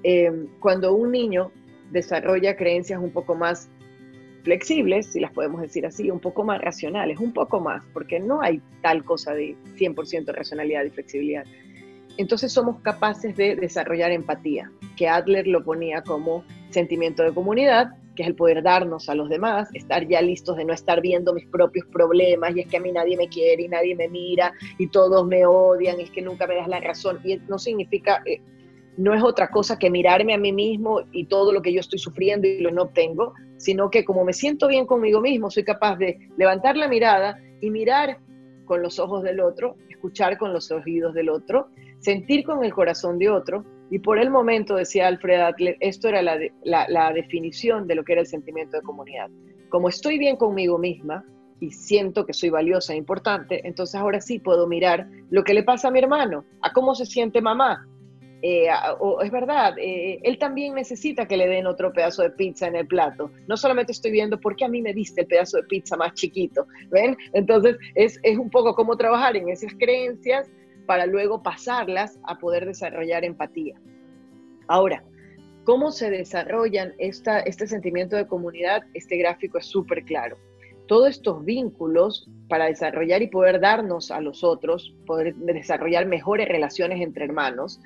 [0.02, 1.50] Em, cuando un niño
[1.90, 3.68] desarrolla creencias un poco más
[4.46, 8.40] flexibles, si las podemos decir así, un poco más racionales, un poco más, porque no
[8.40, 11.42] hay tal cosa de 100% racionalidad y flexibilidad.
[12.16, 18.22] Entonces somos capaces de desarrollar empatía, que Adler lo ponía como sentimiento de comunidad, que
[18.22, 21.46] es el poder darnos a los demás, estar ya listos de no estar viendo mis
[21.46, 24.86] propios problemas y es que a mí nadie me quiere y nadie me mira y
[24.86, 27.18] todos me odian, es que nunca me das la razón.
[27.24, 28.40] Y no significa, eh,
[28.96, 31.98] no es otra cosa que mirarme a mí mismo y todo lo que yo estoy
[31.98, 35.96] sufriendo y lo no obtengo, sino que como me siento bien conmigo mismo, soy capaz
[35.96, 38.18] de levantar la mirada y mirar
[38.64, 41.68] con los ojos del otro, escuchar con los oídos del otro,
[42.00, 43.64] sentir con el corazón de otro.
[43.90, 48.12] Y por el momento, decía Alfred Adler, esto era la, la definición de lo que
[48.12, 49.30] era el sentimiento de comunidad.
[49.68, 51.24] Como estoy bien conmigo misma,
[51.60, 55.62] y siento que soy valiosa e importante, entonces ahora sí puedo mirar lo que le
[55.62, 57.86] pasa a mi hermano, a cómo se siente mamá,
[58.42, 58.68] eh,
[59.22, 62.86] es verdad, eh, él también necesita que le den otro pedazo de pizza en el
[62.86, 63.30] plato.
[63.48, 66.12] No solamente estoy viendo por qué a mí me diste el pedazo de pizza más
[66.14, 67.16] chiquito, ¿ven?
[67.32, 70.50] Entonces es, es un poco cómo trabajar en esas creencias
[70.86, 73.74] para luego pasarlas a poder desarrollar empatía.
[74.68, 75.02] Ahora,
[75.64, 78.82] ¿cómo se desarrollan esta, este sentimiento de comunidad?
[78.94, 80.36] Este gráfico es súper claro.
[80.86, 87.00] Todos estos vínculos para desarrollar y poder darnos a los otros, poder desarrollar mejores relaciones
[87.00, 87.80] entre hermanos,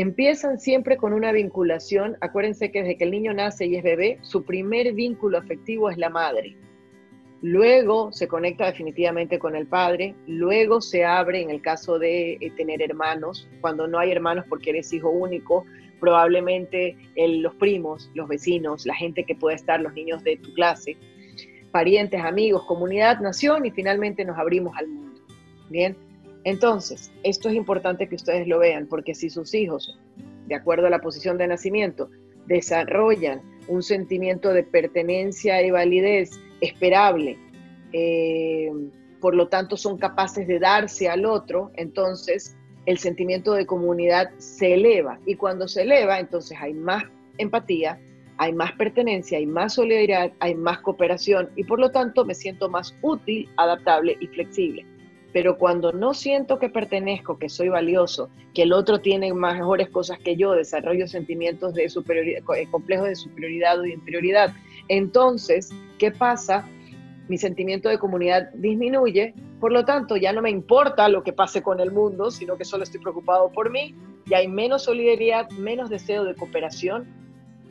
[0.00, 2.16] empiezan siempre con una vinculación.
[2.20, 5.98] Acuérdense que desde que el niño nace y es bebé, su primer vínculo afectivo es
[5.98, 6.56] la madre.
[7.42, 12.50] Luego se conecta definitivamente con el padre, luego se abre en el caso de eh,
[12.56, 15.64] tener hermanos, cuando no hay hermanos porque eres hijo único,
[16.00, 20.96] probablemente los primos, los vecinos, la gente que puede estar, los niños de tu clase,
[21.70, 25.20] parientes, amigos, comunidad, nación y finalmente nos abrimos al mundo.
[25.70, 25.96] Bien,
[26.44, 29.98] entonces, esto es importante que ustedes lo vean, porque si sus hijos,
[30.46, 32.10] de acuerdo a la posición de nacimiento,
[32.46, 37.38] desarrollan un sentimiento de pertenencia y validez esperable,
[37.92, 38.70] eh,
[39.20, 44.74] por lo tanto son capaces de darse al otro, entonces el sentimiento de comunidad se
[44.74, 45.18] eleva.
[45.26, 47.04] Y cuando se eleva, entonces hay más
[47.36, 48.00] empatía,
[48.38, 52.70] hay más pertenencia, hay más solidaridad, hay más cooperación y por lo tanto me siento
[52.70, 54.86] más útil, adaptable y flexible.
[55.32, 60.18] Pero cuando no siento que pertenezco, que soy valioso, que el otro tiene mejores cosas
[60.18, 64.54] que yo, desarrollo sentimientos de superioridad, eh, complejos de superioridad o inferioridad,
[64.88, 66.66] entonces, ¿qué pasa?
[67.28, 71.62] Mi sentimiento de comunidad disminuye, por lo tanto, ya no me importa lo que pase
[71.62, 75.90] con el mundo, sino que solo estoy preocupado por mí, y hay menos solidaridad, menos
[75.90, 77.06] deseo de cooperación.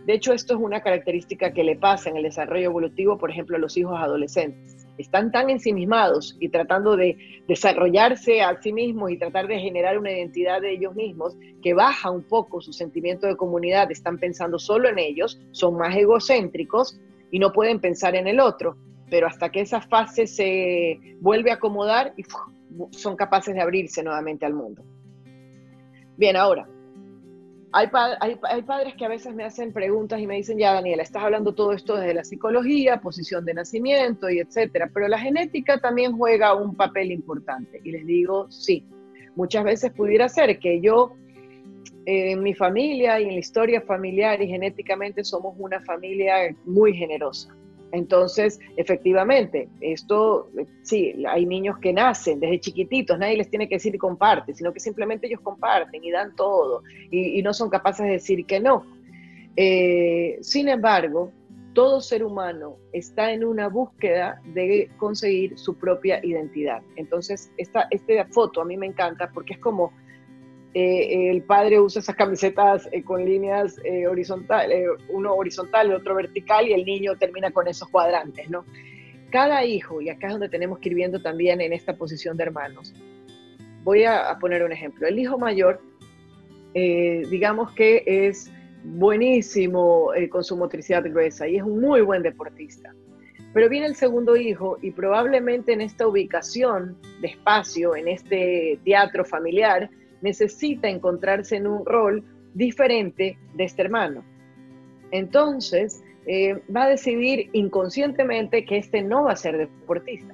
[0.05, 3.57] De hecho, esto es una característica que le pasa en el desarrollo evolutivo, por ejemplo,
[3.57, 9.17] a los hijos adolescentes están tan ensimismados y tratando de desarrollarse a sí mismos y
[9.17, 13.35] tratar de generar una identidad de ellos mismos que baja un poco su sentimiento de
[13.35, 16.99] comunidad, están pensando solo en ellos, son más egocéntricos
[17.31, 18.77] y no pueden pensar en el otro.
[19.09, 22.23] Pero hasta que esa fase se vuelve a acomodar, y
[22.91, 24.83] son capaces de abrirse nuevamente al mundo.
[26.17, 26.67] Bien, ahora,
[27.77, 31.53] hay, padres que a veces me hacen preguntas y me dicen, ya Daniela, estás hablando
[31.53, 36.55] todo esto desde la psicología, posición de nacimiento y etcétera, pero la genética también juega
[36.55, 37.79] un papel importante.
[37.83, 38.85] Y les digo, sí,
[39.35, 41.13] muchas veces pudiera ser que yo
[42.05, 46.93] eh, en mi familia y en la historia familiar y genéticamente somos una familia muy
[46.93, 47.55] generosa.
[47.91, 50.49] Entonces, efectivamente, esto,
[50.83, 54.79] sí, hay niños que nacen desde chiquititos, nadie les tiene que decir comparte, sino que
[54.79, 58.85] simplemente ellos comparten y dan todo y, no son capaces de decir que no.
[59.55, 61.31] Eh, sin embargo,
[61.73, 66.81] todo ser humano está en una búsqueda de conseguir su propia identidad.
[66.95, 69.93] Entonces, esta, esta foto a mí me encanta porque es como
[70.79, 76.13] eh, el padre usa esas camisetas eh, con líneas eh, horizontales, uno horizontal y otro
[76.13, 78.63] vertical, y el niño termina con esos cuadrantes, ¿no?
[79.31, 82.43] Cada hijo, y acá es donde tenemos que ir viendo también en esta posición de
[82.43, 82.93] hermanos,
[83.83, 85.07] voy a, poner un ejemplo.
[85.07, 85.81] El hijo mayor,
[86.75, 88.51] digamos que es
[88.83, 92.93] buenísimo con su motricidad gruesa y es un muy buen deportista.
[93.51, 99.25] Pero viene el segundo hijo y probablemente en esta ubicación de espacio, en este teatro
[99.25, 99.89] familiar,
[100.21, 104.23] necesita encontrarse en un rol diferente de este hermano.
[105.11, 110.33] Entonces, eh, va a decidir inconscientemente que este no va a ser deportista.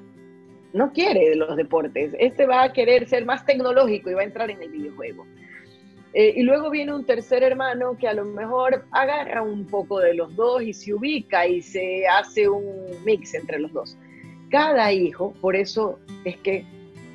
[0.74, 2.16] No quiere los deportes.
[2.18, 5.26] Este va a querer ser más tecnológico y va a entrar en el videojuego.
[6.14, 10.14] Eh, y luego viene un tercer hermano que a lo mejor agarra un poco de
[10.14, 12.64] los dos y se ubica y se hace un
[13.04, 13.98] mix entre los dos.
[14.50, 16.66] Cada hijo, por eso es que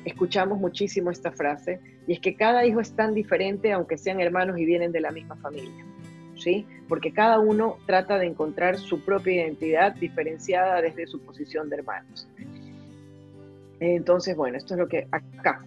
[0.05, 4.57] escuchamos muchísimo esta frase, y es que cada hijo es tan diferente aunque sean hermanos
[4.57, 5.85] y vienen de la misma familia.
[6.35, 6.65] ¿Sí?
[6.87, 12.29] Porque cada uno trata de encontrar su propia identidad diferenciada desde su posición de hermanos.
[13.81, 15.65] Entonces, bueno, esto es lo que acá,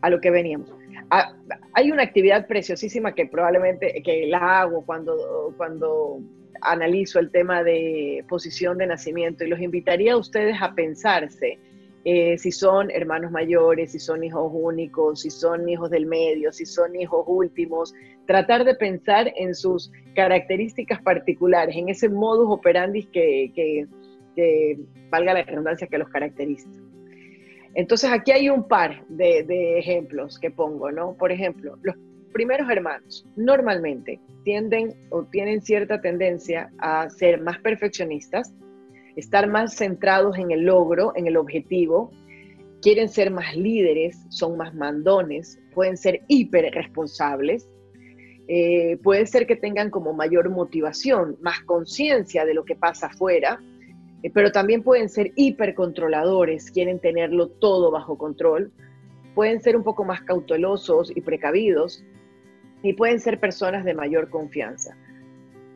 [0.00, 0.70] a lo que veníamos.
[1.10, 1.34] Ah,
[1.74, 6.20] hay una actividad preciosísima que probablemente que la hago cuando, cuando
[6.62, 11.58] analizo el tema de posición de nacimiento y los invitaría a ustedes a pensarse
[12.04, 16.66] eh, si son hermanos mayores, si son hijos únicos, si son hijos del medio, si
[16.66, 17.94] son hijos últimos,
[18.26, 23.86] tratar de pensar en sus características particulares, en ese modus operandi que,
[25.10, 26.68] valga la redundancia, que los caracteriza.
[27.74, 31.14] Entonces aquí hay un par de, de ejemplos que pongo, ¿no?
[31.14, 31.96] Por ejemplo, los
[32.34, 38.52] primeros hermanos normalmente tienden o tienen cierta tendencia a ser más perfeccionistas,
[39.16, 42.10] estar más centrados en el logro, en el objetivo,
[42.82, 47.68] quieren ser más líderes, son más mandones, pueden ser hiper responsables,
[48.46, 53.58] eh, puede ser que tengan como mayor motivación, más conciencia de lo que pasa afuera,
[54.22, 58.70] eh, pero también pueden ser hipercontroladores, quieren tenerlo todo bajo control,
[59.34, 62.04] pueden ser un poco más cautelosos y precavidos,
[62.82, 64.94] y pueden ser personas de mayor confianza.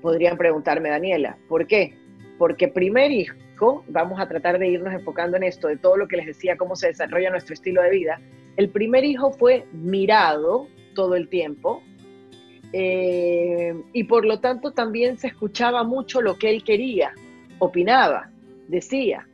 [0.02, 1.96] Podrían preguntarme, Daniela, ¿por qué?
[2.38, 6.16] Porque primer hijo, vamos a tratar de irnos enfocando en esto, de todo lo que
[6.16, 8.20] les decía, cómo se desarrolla nuestro estilo de vida,
[8.56, 11.82] el primer hijo fue mirado todo el tiempo
[12.72, 17.12] eh, y por lo tanto también se escuchaba mucho lo que él quería,
[17.58, 18.30] opinaba,
[18.68, 19.26] decía.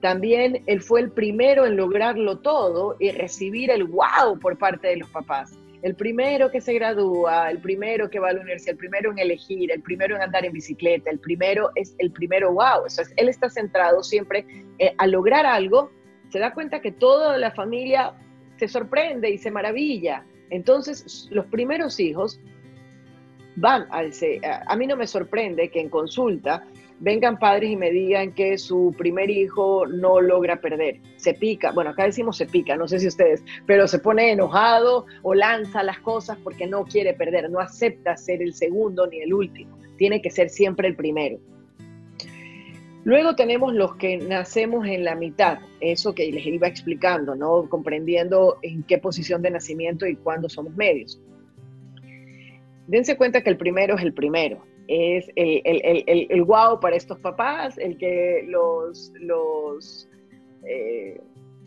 [0.00, 4.98] También él fue el primero en lograrlo todo y recibir el wow por parte de
[4.98, 8.78] los papás el primero que se gradúa, el primero que va a la universidad, el
[8.78, 12.84] primero en elegir, el primero en andar en bicicleta, el primero es el primero wow.
[12.86, 14.46] O sea, él está centrado siempre
[14.78, 15.90] eh, a lograr algo,
[16.30, 18.14] se da cuenta que toda la familia
[18.56, 20.24] se sorprende y se maravilla.
[20.50, 22.40] Entonces, los primeros hijos
[23.56, 24.40] van a ese...
[24.44, 26.64] A mí no me sorprende que en consulta
[27.00, 31.90] vengan padres y me digan que su primer hijo no logra perder, se pica, bueno,
[31.90, 35.98] acá decimos se pica, no sé si ustedes, pero se pone enojado o lanza las
[36.00, 40.30] cosas porque no quiere perder, no acepta ser el segundo ni el último, tiene que
[40.30, 41.38] ser siempre el primero.
[43.04, 47.68] Luego tenemos los que nacemos en la mitad, eso que les iba explicando, ¿no?
[47.68, 51.20] Comprendiendo en qué posición de nacimiento y cuándo somos medios.
[52.88, 56.96] Dense cuenta que el primero es el primero, es el, el, el, el, wow para
[56.96, 60.08] estos papás, el que los, los
[60.64, 61.20] eh,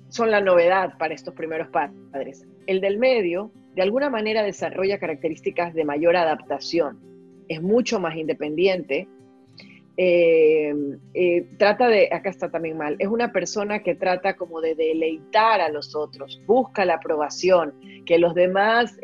[0.09, 2.45] son la novedad para estos primeros padres.
[2.67, 6.99] El del medio, de alguna manera, desarrolla características de mayor adaptación,
[7.47, 9.07] es mucho más independiente.
[9.97, 10.73] Eh,
[11.13, 15.59] eh, trata de, acá está también mal, es una persona que trata como de deleitar
[15.59, 17.73] a los otros, busca la aprobación,
[18.05, 18.97] que los demás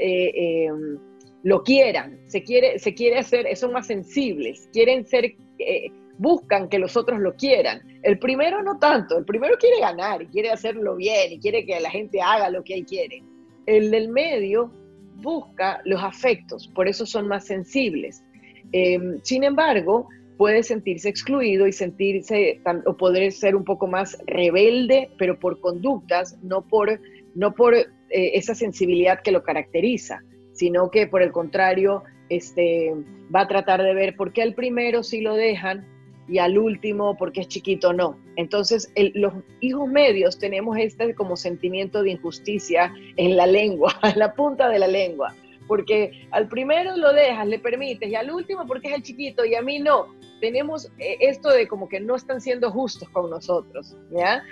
[1.45, 6.79] lo quieran, se quiere, se quiere hacer, son más sensibles, quieren ser, eh, buscan que
[6.79, 7.81] los otros lo quieran.
[8.01, 11.79] El primero no tanto, el primero quiere ganar y quiere hacerlo bien y quiere que
[11.79, 13.21] la gente haga lo que él quiere.
[13.67, 14.71] El del medio
[15.17, 18.23] busca los afectos, por eso son más sensibles.
[18.71, 25.11] Em, sin embargo, puede sentirse excluido y sentirse o poder ser un poco más rebelde,
[25.19, 26.99] pero por conductas, no por,
[27.35, 30.23] no por eh, esa sensibilidad que lo caracteriza
[30.55, 32.93] sino que por el contrario este,
[33.33, 35.85] va a tratar de ver por qué al primero sí lo dejan
[36.27, 38.17] y al último porque es chiquito no.
[38.35, 44.33] Entonces los hijos medios tenemos este como sentimiento de injusticia en la lengua, en la
[44.33, 45.35] punta de la lengua,
[45.67, 49.55] porque al primero lo dejas, le permites y al último porque es el chiquito y
[49.55, 50.15] a mí no.
[50.41, 54.43] Tenemos eh, esto de como que no están siendo justos con nosotros, ¿ya?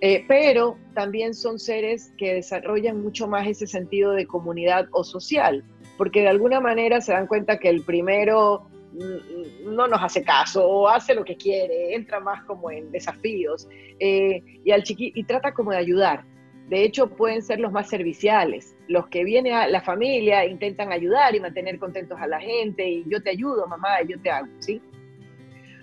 [0.00, 5.64] Eh, pero también son seres que desarrollan mucho más ese sentido de comunidad o social,
[5.96, 10.64] porque de alguna manera se dan cuenta que el primero mm, no nos hace caso
[10.68, 13.66] o hace lo que quiere, entra más como en desafíos
[13.98, 16.24] eh, y, al chiqui trata como de ayudar.
[16.68, 18.76] De hecho, pueden ser los más serviciales.
[18.88, 23.04] Los que vienen a la familia intentan ayudar y mantener contentos a la gente y
[23.08, 24.80] yo te ayudo, mamá, yo te hago, ¿sí?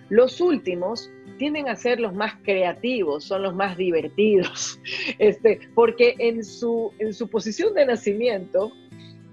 [0.09, 4.79] Los últimos tienden a ser los más creativos, son los más divertidos,
[5.19, 8.71] este, porque en su, en su posición de nacimiento,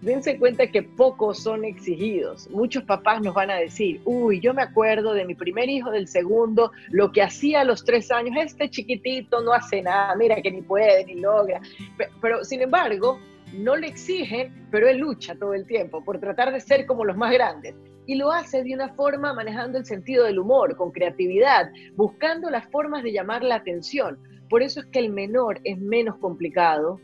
[0.03, 2.51] dense cuenta que pocos son exigidos.
[2.51, 6.09] Muchos papás nos van a decir, uy, yo me acuerdo de mi primer hijo, del
[6.09, 10.51] segundo, lo que hacía a los tres años, este chiquitito no hace nada, mira que
[10.51, 11.61] ni puede, ni logra.
[12.21, 13.21] Pero, sin embargo,
[13.53, 17.17] no le exigen, pero él lucha todo el tiempo por tratar de ser como los
[17.17, 17.75] más grandes
[18.07, 22.67] y lo hace de una forma manejando el sentido del humor, con creatividad, buscando las
[22.71, 24.19] formas de llamar la atención.
[24.49, 27.01] Por eso es que el menor es menos complicado,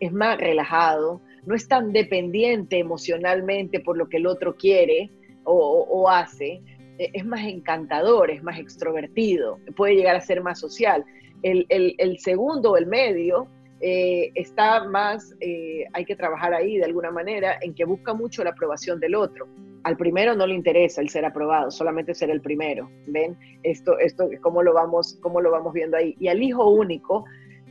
[0.00, 5.10] es más relajado, no es tan dependiente emocionalmente por lo que el otro quiere
[5.44, 6.62] o, hace,
[6.98, 11.04] e, es más encantador, es más extrovertido, puede llegar a ser más social.
[11.42, 13.48] El, el segundo o el medio
[13.80, 18.44] eh, está más, eh, hay que trabajar ahí de alguna manera, en que busca mucho
[18.44, 19.48] la aprobación del otro.
[19.82, 22.90] Al primero no le interesa el ser aprobado, solamente ser el primero.
[23.06, 23.36] ¿Ven?
[23.62, 26.14] Esto, esto ¿cómo, lo vamos, ¿Cómo lo vamos viendo ahí?
[26.20, 27.24] Y al hijo único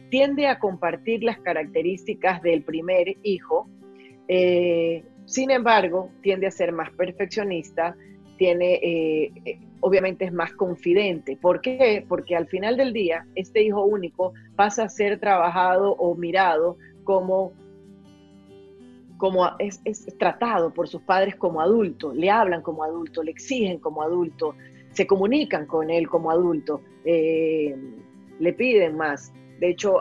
[0.09, 3.69] tiende a compartir las características del primer hijo,
[4.27, 7.95] eh, sin embargo, tiende a ser más perfeccionista,
[8.39, 11.35] tiene, eh, eh, obviamente es más confidente.
[11.35, 12.03] ¿Por qué?
[12.07, 17.53] Porque al final del día, este hijo único pasa a ser trabajado o mirado como
[19.17, 19.81] como es,
[20.17, 24.55] tratado por sus padres como adulto, le hablan como adulto, le exigen como adulto,
[24.93, 27.75] se comunican con él como adulto, eh,
[28.39, 29.33] le piden más.
[29.59, 29.95] De hecho,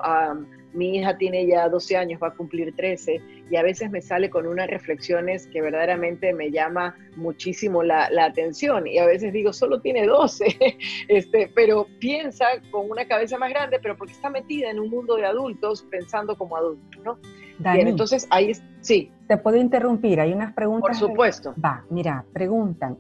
[0.79, 3.21] mi hija tiene ya 12 años, va a cumplir 13,
[3.51, 8.87] y a veces me sale con unas reflexiones que verdaderamente me llama muchísimo la, atención.
[8.87, 10.57] Y a veces digo, solo tiene 12,
[11.09, 15.17] este, pero piensa con una cabeza más grande, pero porque está metida en un mundo
[15.17, 17.19] de adultos pensando como adulto, ¿no?
[17.59, 19.11] Bien, entonces ahí sí.
[19.27, 21.01] Te puedo interrumpir, hay unas preguntas.
[21.01, 21.55] Por supuesto.
[21.63, 22.97] Va, mira, preguntan.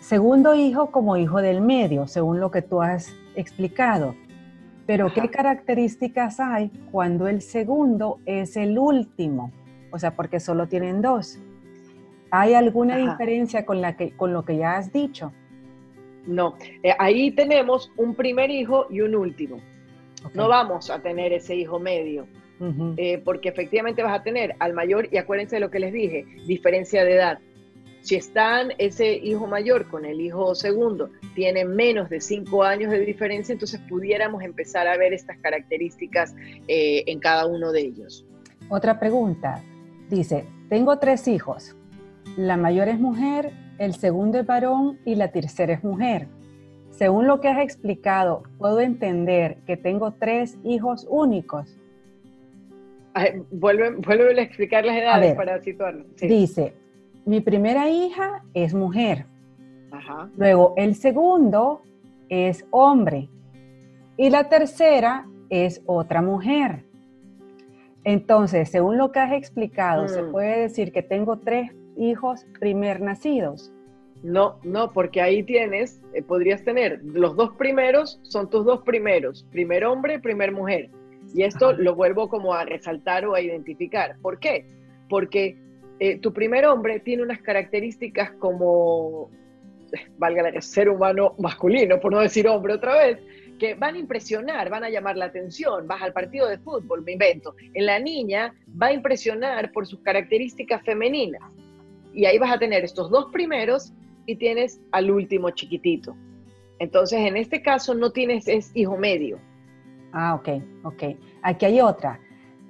[0.00, 4.16] Segundo hijo como hijo del medio, según lo que tú has explicado.
[4.92, 9.50] Pero ¿qué características hay cuando el segundo es el último?
[9.90, 11.38] O sea, porque solo tienen dos.
[12.30, 15.32] ¿Hay alguna diferencia con, la que, con lo que ya has dicho?
[16.26, 19.60] No, eh, ahí tenemos un primer hijo y un último.
[20.34, 22.26] No vamos a tener ese hijo medio,
[22.98, 26.26] eh, porque efectivamente vas a tener al mayor, y acuérdense de lo que les dije,
[26.46, 27.38] diferencia de edad.
[28.02, 32.98] Si están ese hijo mayor con el hijo segundo, tienen menos de cinco años de
[32.98, 36.34] diferencia, entonces pudiéramos empezar a ver estas características
[36.66, 38.26] eh, en cada uno de ellos.
[38.68, 39.62] Otra pregunta.
[40.10, 41.76] Dice, tengo tres hijos.
[42.36, 46.26] La mayor es mujer, el segundo es varón y la tercera es mujer.
[46.90, 51.78] Según lo que has explicado, puedo entender que tengo tres hijos únicos.
[53.50, 56.04] Vuelve, vuelve a explicar las edades para situarlo.
[56.20, 56.74] Dice,
[57.24, 59.26] mi primera hija es mujer.
[60.36, 61.82] Luego el segundo
[62.28, 63.28] es hombre.
[64.16, 66.84] Y la tercera es otra mujer.
[68.04, 70.32] Entonces, según lo que has explicado, ¿se mm.
[70.32, 73.72] puede decir que tengo tres hijos primer nacidos?
[74.22, 79.44] No, no, porque ahí tienes, eh, podrías tener, los dos primeros son tus dos primeros,
[79.50, 80.90] primer hombre, primer mujer.
[81.34, 84.16] Y esto lo vuelvo como a resaltar o a identificar.
[84.20, 84.66] ¿Por qué?
[85.08, 85.56] Porque
[86.04, 89.30] eh, tu primer hombre tiene unas características como,
[90.18, 93.18] valga la ser humano masculino, por no decir hombre otra vez,
[93.60, 95.86] que van a impresionar, van a llamar la atención.
[95.86, 97.54] Vas al partido de fútbol, me invento.
[97.74, 101.42] En la niña va a impresionar por sus características femeninas.
[102.12, 103.92] Y ahí vas a tener estos dos primeros
[104.26, 106.16] y tienes al último chiquitito.
[106.80, 109.38] Entonces, en este caso no tienes, es hijo medio.
[110.12, 110.48] Ah, ok,
[110.82, 111.02] ok.
[111.42, 112.18] Aquí hay otra.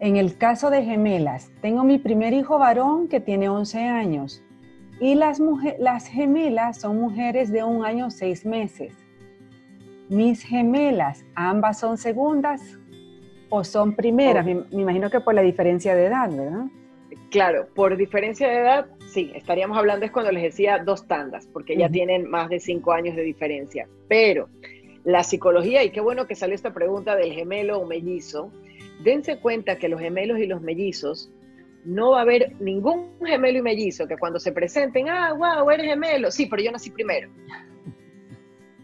[0.02, 4.42] En el caso de gemelas, tengo mi primer hijo varón que tiene 11 años
[4.98, 5.40] y las,
[5.78, 8.92] las gemelas son mujeres de un año seis meses.
[10.08, 12.76] Mis gemelas, ambas son segundas
[13.48, 14.44] o son primeras.
[14.44, 14.66] Oh.
[14.72, 16.64] Me, imagino que por la diferencia de edad, ¿verdad?
[17.30, 21.76] Claro, por diferencia de edad, sí, estaríamos hablando es cuando les decía dos tandas, porque
[21.76, 23.86] ya tienen más de cinco años de diferencia.
[24.08, 24.48] Pero
[25.04, 28.50] la psicología, y qué bueno que salió esta pregunta del gemelo o mellizo,
[29.02, 31.30] dense cuenta que los gemelos y los mellizos,
[31.84, 35.86] no va a haber ningún gemelo y mellizo que cuando se presenten, ah, wow, eres
[35.86, 37.28] gemelo, sí, pero yo nací primero.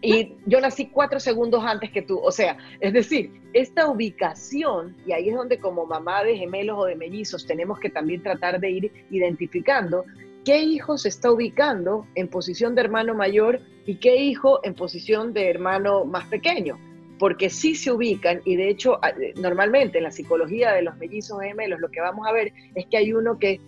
[0.01, 2.19] Y yo nací cuatro segundos antes que tú.
[2.19, 6.85] O sea, es decir, esta ubicación, y ahí es donde como mamá de gemelos o
[6.85, 10.05] de mellizos tenemos que también tratar de ir identificando
[10.45, 15.33] qué hijo se está ubicando en posición de hermano mayor y qué hijo en posición
[15.33, 16.79] de hermano más pequeño
[17.19, 18.99] porque sí se ubican y de hecho
[19.35, 22.97] normalmente en la psicología de los mellizos gemelos lo que vamos a ver es que
[22.97, 23.59] hay uno que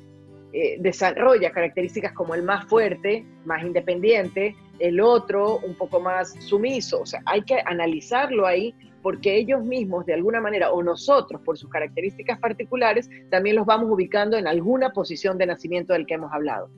[0.54, 7.02] eh, desarrolla características como el más fuerte, más independiente, el otro un poco más sumiso,
[7.02, 11.58] o sea, hay que analizarlo ahí porque ellos mismos de alguna manera o nosotros por
[11.58, 16.32] sus características particulares también los vamos ubicando en alguna posición de nacimiento del que hemos
[16.32, 16.70] hablado.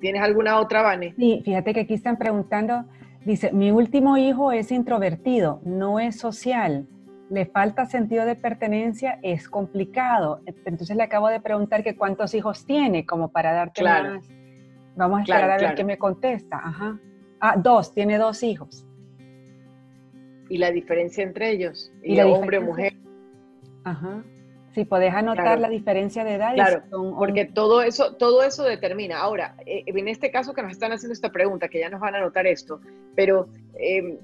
[0.00, 1.14] ¿Tienes alguna otra, Vane?
[1.16, 2.84] Sí, fíjate que aquí están preguntando
[3.26, 6.86] Dice, mi último hijo es introvertido, no es social,
[7.28, 10.42] le falta sentido de pertenencia, es complicado.
[10.64, 14.22] Entonces le acabo de preguntar que cuántos hijos tiene, como para darte más.
[14.94, 16.60] Vamos a esperar a ver qué me contesta.
[16.62, 17.00] Ajá.
[17.40, 18.86] Ah, dos, tiene dos hijos.
[20.48, 21.92] ¿Y la diferencia entre ellos?
[22.04, 22.94] ¿Y, ¿Y hombre o mujer?
[23.82, 24.22] Ajá.
[24.76, 26.52] Si podés anotar la diferencia de edad.
[26.52, 26.82] Claro,
[27.16, 29.20] porque todo eso, todo eso determina.
[29.20, 32.14] Ahora, eh, en este caso que nos están haciendo esta pregunta, que ya nos van
[32.14, 32.82] a anotar esto,
[33.14, 33.48] pero
[33.78, 34.18] em,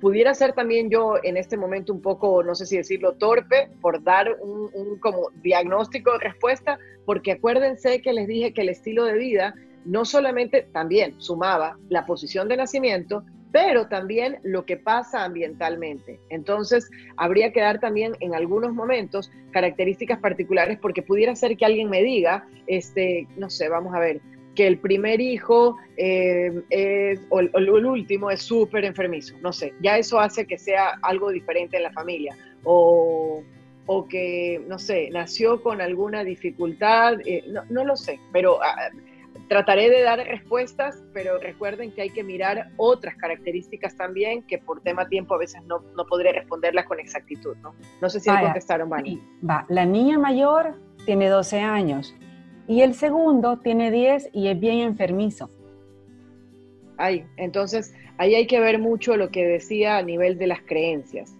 [0.00, 4.02] pudiera ser también yo en este momento un poco, no sé si decirlo, torpe por
[4.02, 9.04] dar un, un como diagnóstico de respuesta, porque acuérdense que les dije que el estilo
[9.04, 9.54] de vida
[9.84, 16.20] no solamente también sumaba la posición de nacimiento, pero también lo que pasa ambientalmente.
[16.28, 21.88] Entonces, habría que dar también en algunos momentos características particulares porque pudiera ser que alguien
[21.88, 24.20] me diga, este, no sé, vamos a ver,
[24.54, 30.18] que el primer hijo eh, o, el, último es súper enfermizo, no sé, ya eso
[30.18, 32.36] hace que sea algo diferente en la familia.
[32.64, 33.44] O,
[34.10, 38.90] que, no sé, nació con alguna dificultad, eh, no, no, lo sé, pero ah,
[39.48, 44.82] Trataré de dar respuestas, pero recuerden que hay que mirar otras características también que por
[44.82, 47.74] tema tiempo a veces no, no podré responderlas con exactitud, ¿no?
[48.02, 49.20] No sé si me contestaron, Vani.
[49.48, 50.74] Va, la niña mayor
[51.06, 52.14] tiene 12 años
[52.66, 55.50] y el segundo tiene 10 y es bien enfermizo.
[56.98, 61.34] Ay, entonces ahí hay que ver mucho lo que decía a nivel de las creencias.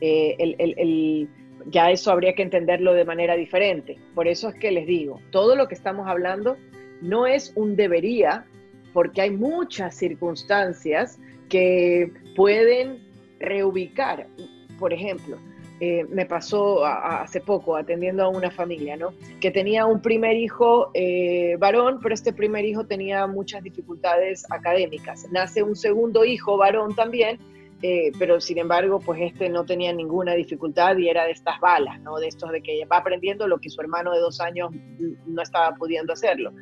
[0.00, 1.28] Eh, el, el, el,
[1.66, 3.98] ya eso habría que entenderlo de manera diferente.
[4.14, 6.56] Por eso es que les digo, todo lo que estamos hablando
[7.00, 8.46] no es un debería,
[8.92, 11.18] porque hay muchas circunstancias
[11.48, 13.02] que pueden
[13.40, 14.26] reubicar.
[14.78, 15.38] Por ejemplo,
[15.80, 19.12] eh, me pasó hace poco atendiendo a una familia, ¿no?
[19.40, 25.26] Que tenía un primer hijo eh, varón, pero este primer hijo tenía muchas dificultades académicas.
[25.32, 27.38] Nace un segundo hijo varón también,
[27.82, 32.00] eh, pero sin embargo, pues este no tenía ninguna dificultad y era de estas balas,
[32.00, 32.18] ¿no?
[32.18, 34.70] De estos de que va aprendiendo lo que su hermano de dos años
[35.26, 36.52] no estaba pudiendo hacerlo.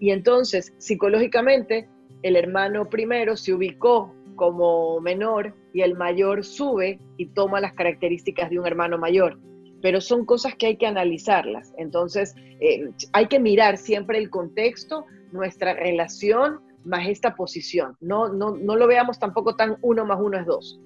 [0.00, 1.88] Y entonces, psicológicamente,
[2.22, 8.50] el hermano primero se ubicó como menor y el mayor sube y toma las características
[8.50, 9.38] de un hermano mayor.
[9.82, 11.72] Pero son cosas que hay que analizarlas.
[11.76, 17.96] Entonces, eh, hay que mirar siempre el contexto, nuestra relación, más esta posición.
[18.00, 20.80] No, no, no lo veamos tampoco tan uno más uno es dos.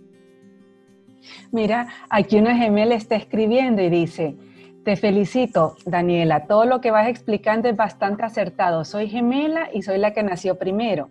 [1.51, 4.37] Mira, aquí una gemela está escribiendo y dice,
[4.85, 6.47] te felicito, Daniela.
[6.47, 8.85] Todo lo que vas explicando es bastante acertado.
[8.85, 11.11] Soy gemela y soy la que nació primero.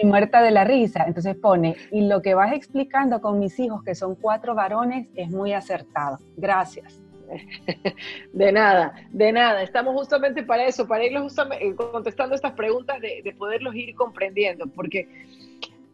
[0.00, 1.04] y, muerta de la risa.
[1.06, 5.30] Entonces pone, y lo que vas explicando con mis hijos, que son cuatro varones, es
[5.30, 6.18] muy acertado.
[6.36, 7.03] Gracias.
[8.32, 9.62] De nada, de nada.
[9.62, 14.66] Estamos justamente para eso, para irlos eh, contestando estas preguntas, de, de poderlos ir comprendiendo,
[14.66, 15.08] porque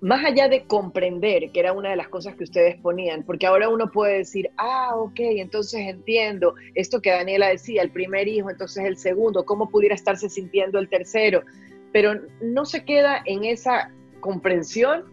[0.01, 3.69] más allá de comprender, que era una de las cosas que ustedes ponían, porque ahora
[3.69, 8.85] uno puede decir, ah, ok, entonces entiendo esto que Daniela decía, el primer hijo, entonces
[8.85, 11.43] el segundo, cómo pudiera estarse sintiendo el tercero,
[11.93, 15.05] pero no se queda en esa comprensión,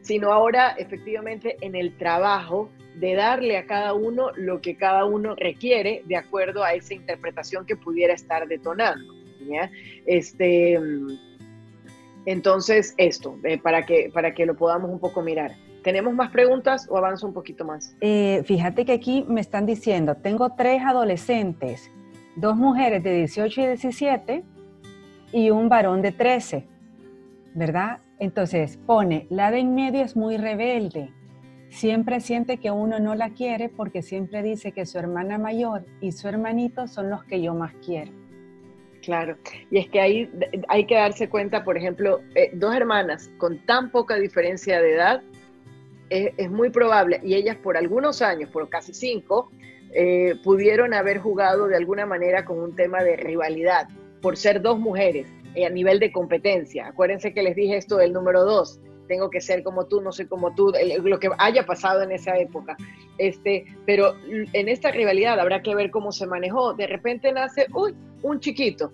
[0.00, 5.34] sino ahora efectivamente en el trabajo de darle a cada uno lo que cada uno
[5.36, 9.14] requiere de acuerdo a esa interpretación que pudiera estar detonando.
[10.06, 10.78] Este,
[12.26, 15.56] entonces, esto, eh, para, que, para que lo podamos un poco mirar.
[15.82, 17.96] ¿Tenemos más preguntas o avanzo un poquito más?
[18.00, 21.90] Eh, fíjate que aquí me están diciendo, tengo tres adolescentes,
[22.36, 24.44] dos mujeres de 18 y 17
[25.32, 26.66] y un varón de 13,
[27.54, 28.00] ¿verdad?
[28.18, 31.10] Entonces pone, la de en medio es muy rebelde,
[31.70, 36.12] siempre siente que uno no la quiere porque siempre dice que su hermana mayor y
[36.12, 38.12] su hermanito son los que yo más quiero.
[39.02, 39.36] Claro,
[39.70, 40.30] y es que ahí
[40.68, 45.22] hay que darse cuenta, por ejemplo, eh, dos hermanas con tan poca diferencia de edad,
[46.10, 49.48] es, muy probable, y ellas por algunos años, por casi cinco,
[49.92, 53.88] eh, pudieron haber jugado de alguna manera con un tema de rivalidad,
[54.20, 56.88] por ser dos mujeres eh, a nivel de competencia.
[56.88, 58.80] Acuérdense que les dije esto del número dos,
[59.10, 62.38] tengo que ser como tú, no soy como tú, lo que haya pasado en esa
[62.38, 62.76] época.
[63.18, 64.14] Este, pero
[64.52, 66.74] en esta rivalidad habrá que ver cómo se manejó.
[66.74, 67.92] De repente nace, uy,
[68.22, 68.92] un chiquito.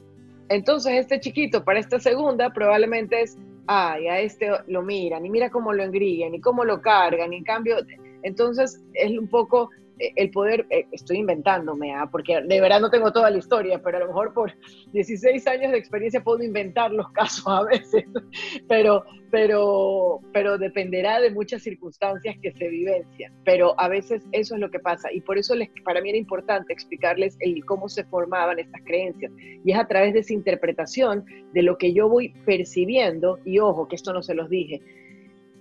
[0.49, 3.37] Entonces este chiquito para esta segunda probablemente es,
[3.67, 7.37] ay, a este lo miran y mira cómo lo engrían y cómo lo cargan y
[7.37, 7.77] en cambio,
[8.23, 12.09] entonces es un poco el poder, eh, estoy inventándome, ¿ah?
[12.11, 14.53] porque de verdad no tengo toda la historia, pero a lo mejor por
[14.93, 18.05] 16 años de experiencia puedo inventar los casos a veces,
[18.69, 24.61] pero, pero, pero dependerá de muchas circunstancias que se vivencian, pero a veces eso es
[24.61, 28.05] lo que pasa y por eso les, para mí era importante explicarles el, cómo se
[28.05, 29.33] formaban estas creencias
[29.65, 33.89] y es a través de esa interpretación de lo que yo voy percibiendo y ojo,
[33.89, 34.83] que esto no se los dije,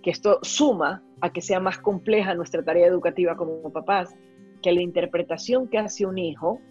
[0.03, 4.15] que esto suma a que sea más compleja nuestra tarea educativa como papás,
[4.61, 6.61] que la interpretación que hace un hijo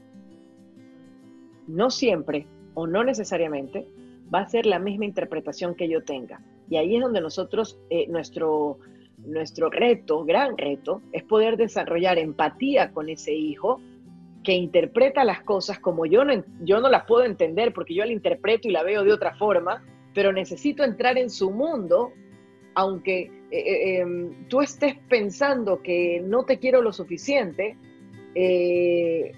[1.67, 3.87] no siempre o no necesariamente
[4.33, 6.41] va a ser la misma interpretación que yo tenga.
[6.71, 8.79] Y ahí es donde nosotros, eh, nuestro,
[9.19, 13.81] nuestro reto, gran reto, es poder desarrollar empatía con ese hijo
[14.45, 18.13] que interpreta las cosas como yo no, yo no las puedo entender porque yo la
[18.13, 19.83] interpreto y la veo de otra forma,
[20.15, 22.13] pero necesito entrar en su mundo
[22.75, 27.77] aunque eh, eh, em, tú estés pensando que no te quiero lo suficiente,
[28.35, 29.33] eh,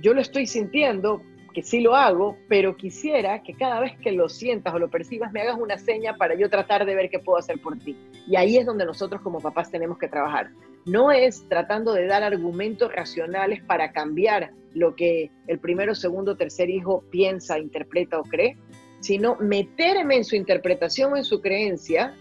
[0.00, 4.28] yo lo estoy sintiendo que sí lo hago, pero quisiera que cada vez que lo
[4.28, 7.38] sientas o lo percibas me hagas una seña para yo tratar de ver qué puedo
[7.38, 7.96] hacer por ti.
[8.26, 10.50] Y ahí es donde nosotros como papás tenemos que trabajar.
[10.86, 16.70] No es tratando de dar argumentos racionales para cambiar lo que el primero, segundo, tercer
[16.70, 18.56] hijo piensa, interpreta o cree,
[19.00, 22.14] sino meterme en su interpretación o en su creencia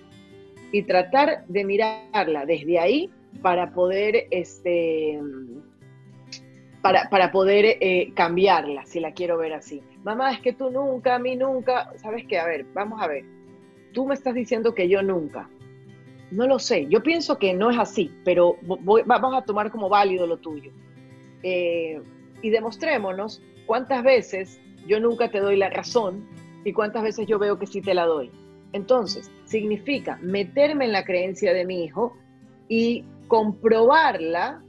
[0.72, 3.10] y tratar de mirarla desde ahí
[3.42, 5.20] para poder este,
[6.82, 9.82] para, poder eh, cambiarla, si la quiero ver así.
[10.04, 12.40] Mamá, es que tú nunca, a mí nunca, ¿sabes qué?
[12.40, 13.24] A ver, vamos a ver.
[13.94, 15.48] Tú me estás diciendo que yo nunca.
[16.32, 18.58] No lo sé, yo pienso que no es así, pero
[19.06, 20.72] vamos a tomar como válido lo tuyo.
[21.44, 22.02] Eh,
[22.42, 26.26] y demostrémonos cuántas veces yo nunca te doy la razón
[26.64, 28.32] y cuántas veces yo veo que sí te la doy.
[28.74, 32.18] Entonces, significa meterme en la creencia de mi hijo
[32.68, 34.62] y comprobarla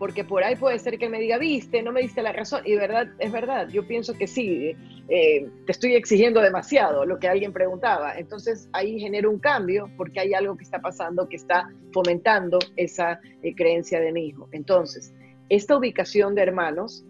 [0.00, 2.74] porque por ahí puede ser que me diga, viste, no me diste la razón, y
[2.74, 4.74] verdad, es verdad, yo pienso que sí,
[5.10, 10.20] eh, te estoy exigiendo demasiado, lo que alguien preguntaba, entonces ahí genero un cambio porque
[10.20, 14.48] hay algo que está pasando que está fomentando esa eh, creencia de mi hijo.
[14.52, 15.12] Entonces,
[15.50, 17.04] esta ubicación de hermanos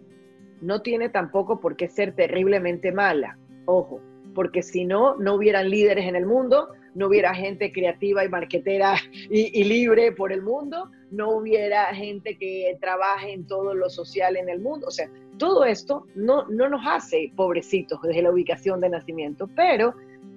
[0.59, 3.37] no tiene tampoco por qué ser terriblemente mala,
[3.67, 4.01] ojo,
[4.33, 8.95] porque si no, no hubieran líderes en el mundo, no hubiera gente creativa y marquetera
[9.29, 14.49] y, libre por el mundo, no hubiera gente que trabaje en todo lo social en
[14.49, 14.87] el mundo.
[14.87, 19.93] O sea, todo esto no, no nos hace pobrecitos desde la ubicación de nacimiento, pero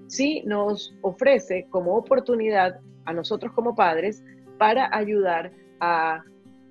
[0.07, 4.23] sí nos ofrece como oportunidad a nosotros como padres
[4.59, 6.23] para ayudar a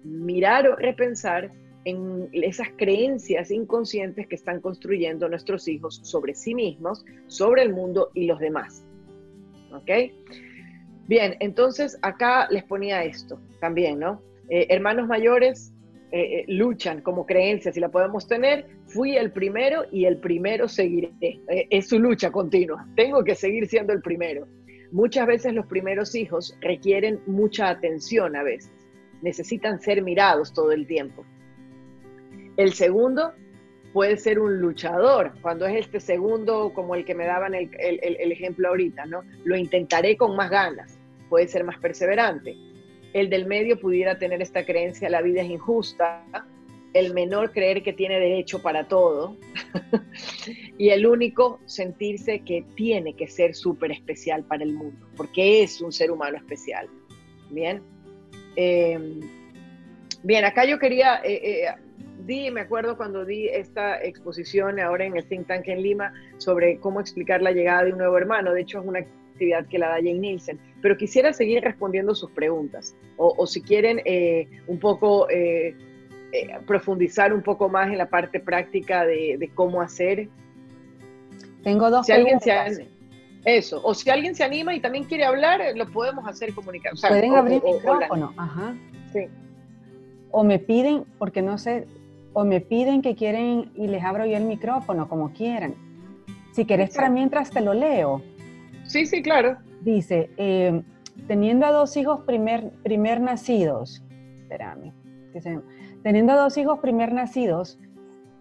[0.03, 1.51] mirar o repensar
[1.85, 8.09] en esas creencias inconscientes que están construyendo nuestros hijos sobre sí mismos, sobre el mundo
[8.13, 8.85] y los demás.
[9.73, 9.89] ¿ok?
[11.07, 14.21] Bien, entonces acá les ponía esto también, ¿no?
[14.49, 15.73] Eh, hermanos mayores
[16.11, 18.67] eh, eh, luchan como creencias y la podemos tener.
[18.87, 21.11] Fui el primero y el primero seguiré.
[21.47, 22.87] es su lucha continua.
[22.95, 24.47] Tengo que seguir siendo el primero.
[24.91, 28.71] Muchas veces los primeros hijos requieren mucha atención a veces.
[29.21, 31.25] Necesitan ser mirados todo el tiempo.
[32.57, 33.33] El segundo
[33.93, 37.69] puede ser un luchador, cuando es este segundo como el que me daban el,
[38.31, 39.23] ejemplo ahorita, ¿no?
[39.45, 40.97] Lo intentaré con más ganas,
[41.29, 42.57] puede ser más perseverante.
[43.13, 46.25] El del medio pudiera tener esta creencia, la vida es injusta,
[46.93, 49.37] el menor creer que tiene derecho para todo
[50.77, 55.81] y el único sentirse que tiene que ser súper especial para el mundo, porque es
[55.81, 56.87] un ser humano especial.
[57.51, 57.81] Bien.
[58.55, 59.19] Eh,
[60.23, 61.75] bien, acá yo quería eh, eh,
[62.25, 66.79] di, me acuerdo cuando di esta exposición ahora en el Think Tank en Lima sobre
[66.79, 68.53] cómo explicar la llegada de un nuevo hermano.
[68.53, 70.59] De hecho, es una actividad que la da Jane Nielsen.
[70.81, 72.95] Pero quisiera seguir respondiendo sus preguntas.
[73.17, 75.75] O, si quieren eh, un poco eh,
[76.33, 80.29] eh, profundizar un poco más en la parte práctica de, cómo hacer.
[81.63, 82.87] Tengo dos si alguien se
[83.45, 86.93] Eso, o si alguien se anima y también quiere hablar, lo podemos hacer comunicar.
[86.99, 88.75] Pueden abrir el micrófono, ajá.
[89.13, 89.27] Sí.
[90.31, 91.85] O me piden, porque no sé,
[92.33, 95.75] o me piden que quieren y les abro yo el micrófono, como quieran.
[96.51, 98.21] Si querés para mientras te lo leo.
[98.85, 99.57] Sí, sí, claro.
[99.81, 100.81] Dice, eh,
[101.27, 104.03] teniendo a dos hijos primer, primer nacidos,
[104.37, 104.93] espérame,
[106.03, 107.79] teniendo a dos hijos primer nacidos,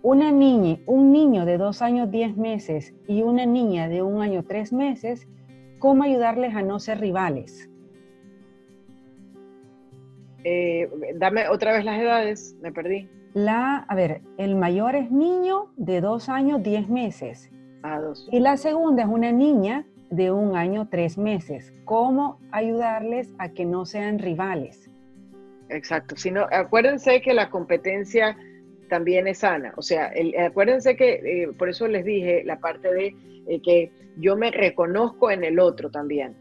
[0.03, 4.43] una niña, un niño de dos años diez meses y una niña de un año
[4.43, 5.29] tres meses,
[5.79, 7.71] ¿cómo ayudarles a no ser rivales?
[10.45, 13.09] Eh, dame otra vez las edades, me perdí.
[13.35, 17.51] La, a ver, el mayor es niño de dos años, diez meses.
[17.83, 18.29] Ah, dos.
[18.31, 21.73] Y la segunda es una niña de un año, tres meses.
[21.87, 24.91] ¿Cómo ayudarles a que no sean rivales?
[25.71, 26.17] Exacto.
[26.17, 28.37] Sino, acuérdense que la competencia
[28.91, 29.73] también es sana.
[29.79, 30.13] O sea,
[30.45, 33.17] acuérdense que, eh, por eso les dije la parte de
[33.49, 36.37] eh, que yo me reconozco en el otro también.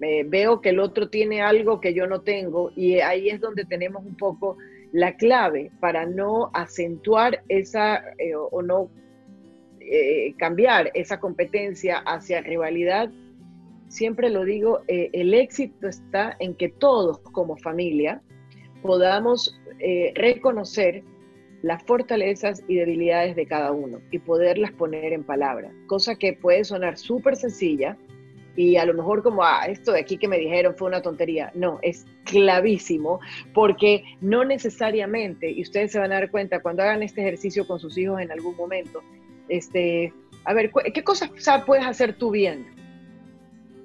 [0.00, 4.04] veo que el otro tiene algo que yo no tengo y ahí es donde tenemos
[4.04, 4.56] un poco
[4.92, 8.90] la clave para no acentuar esa eh, o no
[9.80, 13.10] eh, cambiar esa competencia hacia rivalidad,
[13.88, 18.22] siempre lo digo, eh, el éxito está en que todos como familia
[18.82, 19.58] podamos
[20.14, 21.02] reconocer
[21.62, 26.62] las fortalezas y debilidades de cada uno y poderlas poner en palabras, cosa que puede
[26.62, 27.96] sonar súper sencilla,
[28.56, 31.50] y a lo mejor como, ah, esto de aquí que me dijeron fue una tontería.
[31.54, 33.20] No, es clavísimo
[33.54, 37.80] porque no necesariamente, y ustedes se van a dar cuenta cuando hagan este ejercicio con
[37.80, 39.02] sus hijos en algún momento,
[39.48, 40.12] este,
[40.44, 41.30] a ver, ¿qué cosas
[41.64, 42.66] puedes hacer tú bien?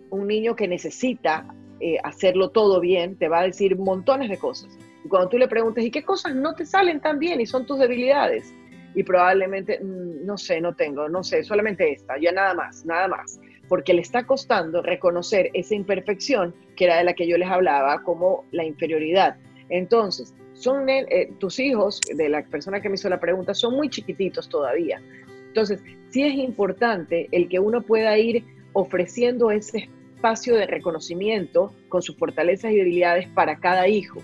[0.09, 1.45] Un niño que necesita
[1.79, 4.77] eh, hacerlo todo bien te va a decir montones de cosas.
[5.05, 7.65] Y cuando tú le preguntas, ¿y qué cosas no te salen tan bien y son
[7.65, 8.53] tus debilidades?
[8.97, 13.07] y probablemente, mm, no sé, no tengo, no sé, solamente esta, ya nada más, nada
[13.07, 17.49] más, porque le está costando reconocer esa imperfección que era de la que yo les
[17.49, 19.37] hablaba como la inferioridad.
[19.69, 23.89] Entonces, son eh, tus hijos, de la persona que me hizo la pregunta, son muy
[23.89, 25.01] chiquititos todavía.
[25.47, 28.43] Entonces, sí es importante el que uno pueda ir
[28.73, 34.21] ofreciendo ese espacio de reconocimiento con sus fortalezas y debilidades para cada hijo,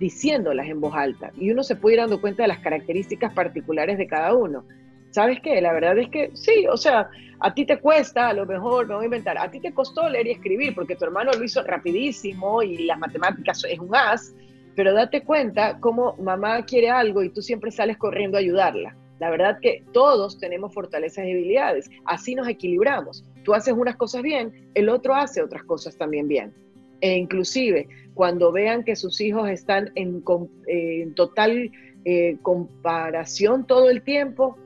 [0.00, 1.32] diciéndolas en voz alta.
[1.36, 4.64] Y uno se puede ir dando cuenta de las características particulares de cada uno.
[5.16, 5.62] ¿Sabes qué?
[5.62, 7.08] La verdad es que sí, o sea,
[7.40, 10.10] a ti te cuesta, a lo mejor, me voy a inventar, a ti te costó
[10.10, 14.34] leer y escribir porque tu hermano lo hizo rapidísimo y las matemáticas es un as,
[14.74, 18.94] pero date cuenta cómo mamá quiere algo y tú siempre sales corriendo a ayudarla.
[19.18, 23.24] La verdad que todos tenemos fortalezas y debilidades, así nos equilibramos.
[23.42, 26.52] Tú haces unas cosas bien, el otro hace otras cosas también bien.
[27.00, 30.22] E inclusive cuando vean que sus hijos están en,
[31.14, 31.70] total
[32.04, 34.58] eh, comparación todo el tiempo,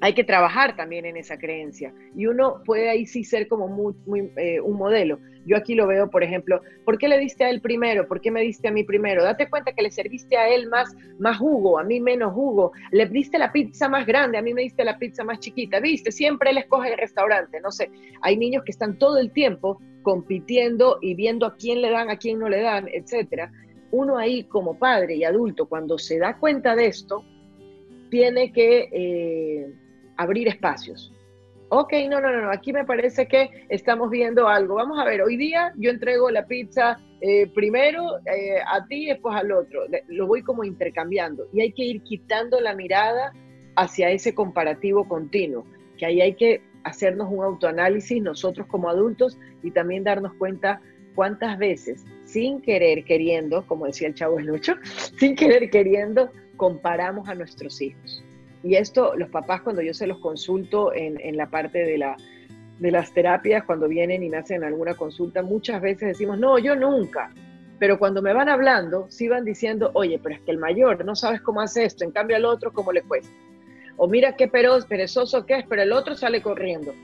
[0.00, 1.92] hay que trabajar también en esa creencia.
[2.14, 3.94] Y uno puede ahí sí ser como
[4.36, 5.18] eh, un modelo.
[5.44, 8.06] Yo aquí lo veo, por ejemplo, ¿por qué le diste a él primero?
[8.06, 9.24] ¿Por qué me diste a mí primero?
[9.24, 12.72] Date cuenta que le serviste a él más, más jugo, a mí menos jugo.
[12.92, 15.80] Le diste la pizza más grande, a mí me diste la pizza más chiquita.
[15.80, 16.12] ¿Viste?
[16.12, 17.60] Siempre él escoge el restaurante.
[17.60, 17.90] No sé,
[18.22, 22.18] hay niños que están todo el tiempo compitiendo y viendo a quién le dan, a
[22.18, 23.50] quién no le dan, etcétera.
[23.90, 27.24] Uno ahí como padre y adulto, cuando se da cuenta de esto,
[28.10, 28.88] tiene que...
[28.92, 29.72] Eh,
[30.18, 31.12] abrir espacios.
[31.70, 34.76] Ok, no, no, no, aquí me parece que estamos viendo algo.
[34.76, 39.34] Vamos a ver, hoy día yo entrego la pizza eh, primero eh, a ti después
[39.36, 39.82] al otro.
[40.08, 43.32] Lo voy como intercambiando y hay que ir quitando la mirada
[43.76, 45.64] hacia ese comparativo continuo,
[45.98, 50.80] que ahí hay que hacernos un autoanálisis nosotros como adultos y también darnos cuenta
[51.14, 54.74] cuántas veces, sin querer queriendo, como decía el chavo Lucho,
[55.18, 58.24] sin querer queriendo, comparamos a nuestros hijos.
[58.62, 61.98] Y esto, los papás, cuando yo se los consulto en, la parte de
[62.90, 67.32] las terapias, cuando vienen y me hacen alguna consulta, muchas veces decimos, no, yo nunca.
[67.78, 71.14] Pero cuando me van hablando, sí van diciendo, oye, pero es que el mayor no
[71.14, 73.32] sabes cómo hace esto, en cambio al otro, ¿cómo le cuesta?
[73.96, 76.94] O mira qué perezoso que es, pero el otro sale corriendo.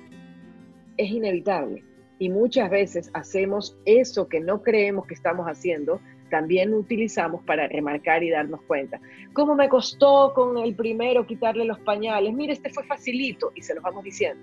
[0.97, 1.85] Es inevitable.
[2.19, 6.01] Y muchas veces hacemos eso que no creemos que estamos haciendo
[6.31, 9.01] también utilizamos para remarcar y darnos cuenta.
[9.33, 12.33] ¿Cómo me costó con el primero quitarle los pañales?
[12.33, 14.43] Mire, este fue facilito y se los vamos diciendo.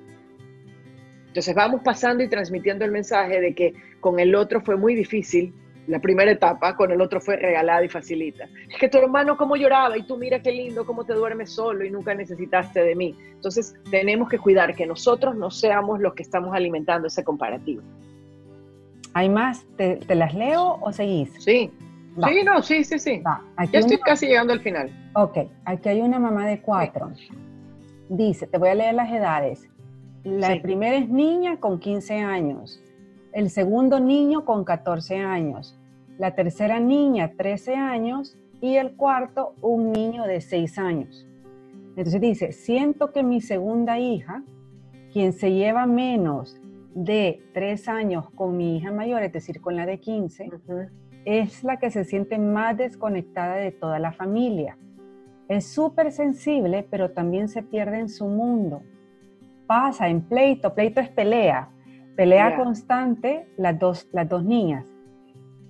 [1.27, 5.53] Entonces vamos pasando y transmitiendo el mensaje de que con el otro fue muy difícil,
[5.87, 8.47] la primera etapa, con el otro fue regalada y facilita.
[8.69, 11.83] Es que tu hermano cómo lloraba y tú mira qué lindo, cómo te duermes solo
[11.85, 13.15] y nunca necesitaste de mí.
[13.31, 17.81] Entonces tenemos que cuidar que nosotros no seamos los que estamos alimentando ese comparativo.
[19.13, 19.65] ¿Hay más?
[19.77, 21.31] ¿Te, las leo o seguís?
[21.43, 21.71] Sí.
[22.27, 23.23] Sí, no, sí, sí, sí.
[23.71, 24.91] ya estoy casi llegando al final.
[25.15, 27.11] Ok, aquí hay una mamá de cuatro.
[28.09, 29.69] Dice, te voy a leer las edades.
[30.23, 32.83] La primera es niña con 15 años.
[33.31, 35.79] El segundo niño con 14 años.
[36.17, 38.37] La tercera niña, 13 años.
[38.59, 41.25] Y el cuarto, un niño de 6 años.
[41.95, 44.43] Entonces dice, siento que mi segunda hija,
[45.11, 46.60] quien se lleva menos
[46.93, 50.49] de tres años con mi hija mayor, es decir, con la de 15,
[51.25, 54.77] es la que se siente más desconectada de toda la familia.
[55.47, 58.83] Es súper sensible, pero también se pierde en su mundo.
[59.67, 61.69] Pasa en pleito, pleito es pelea,
[62.15, 64.85] pelea constante las dos, las dos niñas.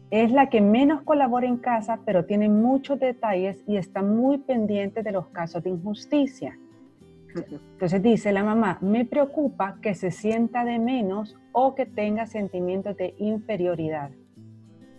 [0.09, 5.03] Es la que menos colabora en casa, pero tiene muchos detalles y está muy pendiente
[5.03, 6.57] de los casos de injusticia.
[7.35, 12.97] Entonces dice la mamá, me preocupa que se sienta de menos o que tenga sentimientos
[12.97, 14.11] de inferioridad.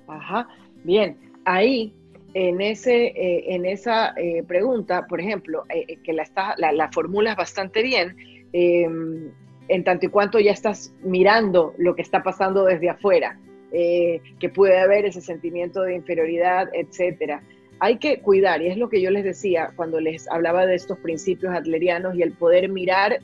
[0.07, 0.49] Ajá,
[0.85, 1.95] bien, ahí
[2.35, 7.37] en, ese, eh, en esa eh, pregunta, por ejemplo, eh, que la, está, la, formulas
[7.37, 8.17] bastante bien,
[8.53, 9.31] em,
[9.69, 13.39] en tanto y cuanto ya estás mirando lo que está pasando desde afuera,
[13.73, 17.43] que puede haber ese sentimiento de inferioridad, etcétera
[17.83, 21.01] hay que cuidar, y es lo que yo les decía cuando les hablaba de estos
[21.01, 23.19] principios adlerianos y el poder mirar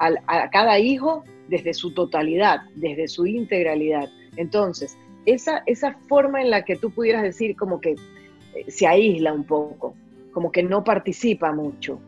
[0.00, 4.10] a, cada hijo desde su totalidad, desde su integralidad.
[4.36, 9.32] Entonces, esa, esa forma en la que tú pudieras decir como que eh, se aísla
[9.32, 9.94] un poco,
[10.32, 12.00] como que no participa mucho,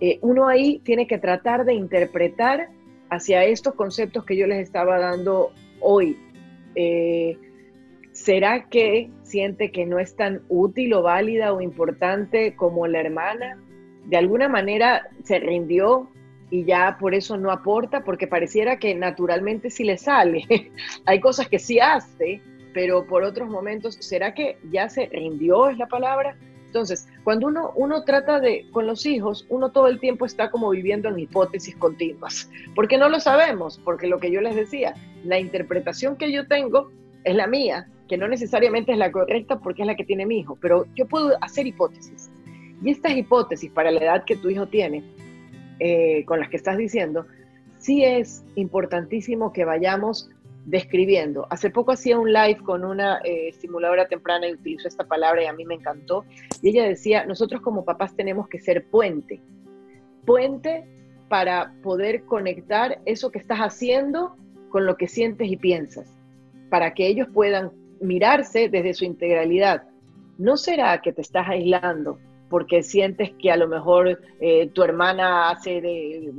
[0.00, 2.68] eh, uno ahí tiene que tratar de interpretar
[3.10, 6.18] hacia estos conceptos que yo les estaba dando hoy.
[6.74, 7.38] Eh,
[8.14, 13.58] ¿Será que siente que no es tan útil o válida o importante como la hermana?
[14.06, 16.08] De alguna manera se rindió
[16.48, 20.44] y ya por eso no aporta, porque pareciera que naturalmente sí le sale.
[21.06, 22.40] Hay cosas que sí hace,
[22.72, 26.36] pero por otros momentos, ¿será que ya se rindió es la palabra?
[26.66, 30.70] Entonces, cuando uno, uno trata de, con los hijos, uno todo el tiempo está como
[30.70, 34.94] viviendo en hipótesis continuas, porque no lo sabemos, porque lo que yo les decía,
[35.24, 36.92] la interpretación que yo tengo
[37.24, 40.38] es la mía, que no necesariamente es la correcta porque es la que tiene mi
[40.38, 42.30] hijo, pero yo puedo hacer hipótesis.
[42.82, 45.02] Y estas hipótesis para la edad que tu hijo tiene,
[45.80, 47.26] eh, con las que estás diciendo,
[47.78, 50.30] sí es importantísimo que vayamos
[50.66, 51.46] describiendo.
[51.50, 55.46] Hace poco hacía un live con una eh, estimuladora temprana y utilizó esta palabra y
[55.46, 56.24] a mí me encantó.
[56.62, 59.40] Y ella decía, nosotros como papás tenemos que ser puente.
[60.24, 60.84] Puente
[61.28, 64.36] para poder conectar eso que estás haciendo
[64.70, 66.12] con lo que sientes y piensas,
[66.70, 67.70] para que ellos puedan
[68.04, 69.84] mirarse desde su integralidad.
[70.38, 75.50] ¿No será que te estás aislando porque sientes que a lo mejor eh, tu hermana
[75.50, 76.32] hace de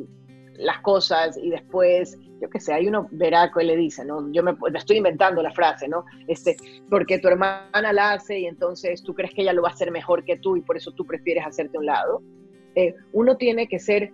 [0.57, 4.31] las cosas y después, yo qué sé, hay uno veraco y le dice, ¿no?
[4.31, 6.05] Yo me, estoy inventando la frase, ¿no?
[6.27, 6.55] Este,
[6.89, 9.91] porque tu hermana la hace y entonces tú crees que ella lo va a hacer
[9.91, 12.21] mejor que tú y por eso tú prefieres hacerte un lado.
[12.75, 14.13] Eh, uno tiene que ser,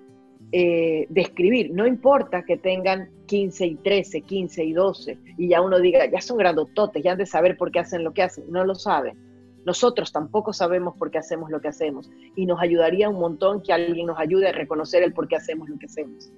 [0.52, 5.80] eh, describir, no importa que tengan 15 y 13, 15 y 12 y ya uno
[5.80, 8.66] diga, ya son grandototes, ya han de saber por qué hacen lo que hacen, no
[8.66, 9.18] lo saben.
[9.66, 13.72] Nosotros tampoco sabemos por qué hacemos lo que hacemos y nos ayudaría un montón que
[13.72, 16.32] alguien nos ayude a reconocer el por qué hacemos lo que hacemos.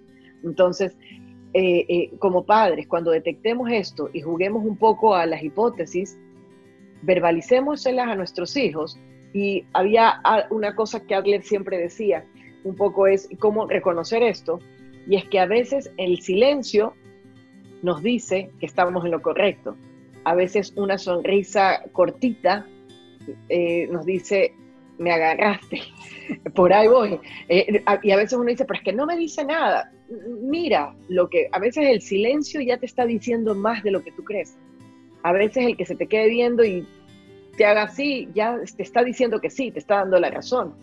[0.43, 0.95] Entonces,
[1.53, 6.19] eh, eh, como padres, cuando detectemos esto y juguemos un poco a las hipótesis,
[7.03, 8.99] verbalicémoselas a nuestros hijos.
[9.33, 12.25] Y había una cosa que Adler siempre decía,
[12.63, 14.59] un poco es cómo reconocer esto,
[15.07, 16.93] y es que a veces el silencio
[17.81, 19.75] nos dice que estamos en lo correcto.
[20.23, 22.65] A veces una sonrisa cortita
[23.49, 24.53] eh, nos dice,
[24.97, 25.81] me agarraste,
[26.55, 27.19] por ahí voy.
[27.49, 29.91] Eh, y a veces uno dice, pero es que no me dice nada.
[30.41, 34.11] Mira, lo que a veces el silencio ya te está diciendo más de lo que
[34.11, 34.55] tú crees.
[35.23, 36.85] A veces el que se te quede viendo y
[37.57, 40.75] te haga así, ya te está diciendo que sí, te está dando la razón,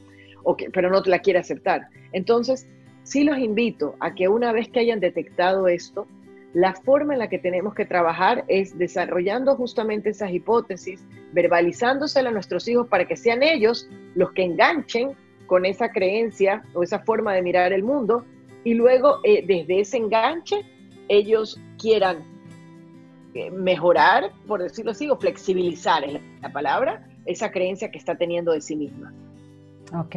[0.72, 1.88] pero no te la quiere aceptar.
[2.12, 2.66] Entonces,
[3.02, 6.06] sí los invito a que una vez que hayan detectado esto,
[6.52, 12.32] la forma en la que tenemos que trabajar es desarrollando justamente esas hipótesis, verbalizándosela a
[12.32, 15.12] nuestros hijos para que sean ellos los que enganchen
[15.46, 18.24] con esa creencia o esa forma de mirar el mundo
[18.64, 20.64] y luego eh, desde ese enganche
[21.08, 22.24] ellos quieran
[23.34, 28.52] eh, mejorar, por decirlo así, o flexibilizar es la palabra, esa creencia que está teniendo
[28.52, 29.12] de sí misma.
[29.92, 30.16] Ok,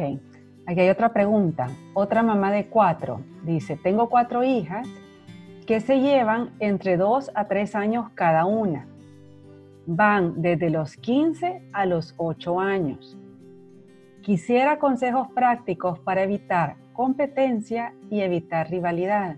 [0.66, 1.68] aquí hay otra pregunta.
[1.94, 4.86] Otra mamá de cuatro dice, tengo cuatro hijas
[5.66, 8.86] que se llevan entre 2 a 3 años cada una.
[9.86, 13.18] Van desde los 15 a los 8 años.
[14.22, 19.36] Quisiera consejos prácticos para evitar competencia y evitar rivalidad.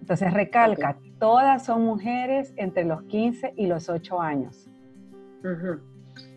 [0.00, 4.68] Entonces recalca, todas son mujeres entre los 15 y los 8 años.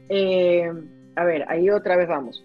[0.09, 0.71] Eh,
[1.15, 2.43] a ver, ahí otra vez vamos.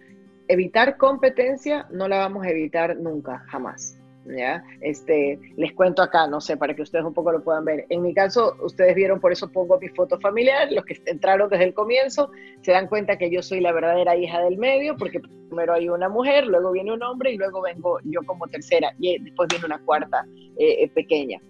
[0.48, 3.98] Evitar competencia no la vamos a evitar nunca, jamás.
[4.34, 4.62] ¿ya?
[4.80, 7.86] Este, les cuento acá, no sé, para que ustedes un poco lo puedan ver.
[7.88, 11.64] En mi caso, ustedes vieron, por eso pongo mi foto familiar, los que entraron desde
[11.64, 12.30] el comienzo
[12.62, 16.08] se dan cuenta que yo soy la verdadera hija del medio, porque primero hay una
[16.08, 19.78] mujer, luego viene un hombre y luego vengo yo como tercera, y después viene una
[19.84, 20.26] cuarta
[20.58, 21.40] eh, eh, pequeña.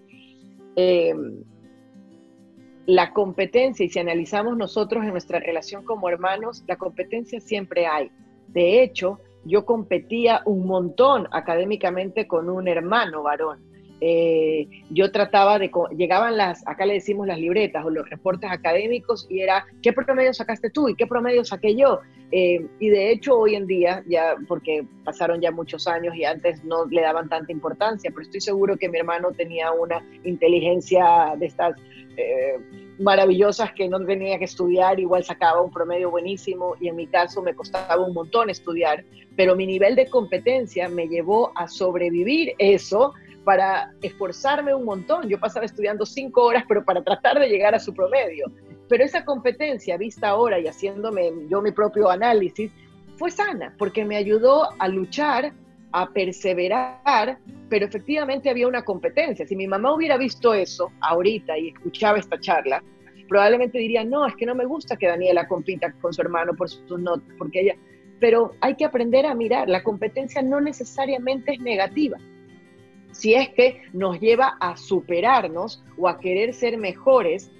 [0.75, 1.43] Em,
[2.85, 8.09] la competencia, y si analizamos nosotros en nuestra relación como hermanos, la competencia siempre hay.
[8.47, 13.59] De hecho, yo competía un montón académicamente con un hermano varón.
[13.99, 19.25] Eh, yo trataba de, llegaban las, acá le decimos las libretas o los reportes académicos
[19.27, 22.01] y era, ¿qué promedio sacaste tú y qué promedio saqué yo?
[22.31, 26.63] Eh, y de hecho hoy en día, ya porque pasaron ya muchos años y antes
[26.63, 31.47] no le daban tanta importancia, pero estoy seguro que mi hermano tenía una inteligencia de
[31.47, 31.75] estas...
[32.17, 32.57] Eh,
[32.97, 37.43] maravillosas que no tenía que estudiar, igual sacaba un promedio buenísimo y en mi caso
[37.43, 39.05] me costaba un montón estudiar,
[39.35, 43.13] pero mi nivel de competencia me llevó a sobrevivir eso
[43.43, 45.29] para esforzarme un montón.
[45.29, 48.51] Yo pasaba estudiando cinco horas, pero para tratar de llegar a su promedio.
[48.89, 52.71] Pero esa competencia vista ahora y haciéndome yo mi propio análisis,
[53.15, 55.53] fue sana, porque me ayudó a luchar,
[55.91, 59.47] a perseverar, pero efectivamente había una competencia.
[59.47, 62.83] Si mi mamá hubiera visto eso ahorita y escuchaba esta charla,
[63.27, 66.69] probablemente diría, no, es que no me gusta que Daniela compita con su hermano por
[66.69, 67.75] sus notas, porque ella...
[68.19, 72.17] Pero hay que aprender a mirar, la competencia no necesariamente es negativa.
[73.11, 77.51] Si es que nos lleva a superarnos o a querer ser mejores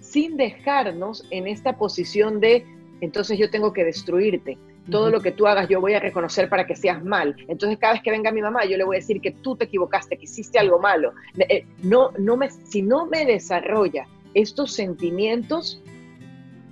[0.00, 2.64] sin dejarnos en esta posición de,
[3.02, 4.56] entonces yo tengo que destruirte,
[4.90, 7.34] todo lo que tú hagas yo voy a reconocer para que seas mal.
[7.48, 9.64] Entonces cada vez que venga mi mamá yo le voy a decir que tú te
[9.64, 11.12] equivocaste, que hiciste algo malo.
[11.38, 15.82] Eh, no, no me, si no me desarrolla estos sentimientos,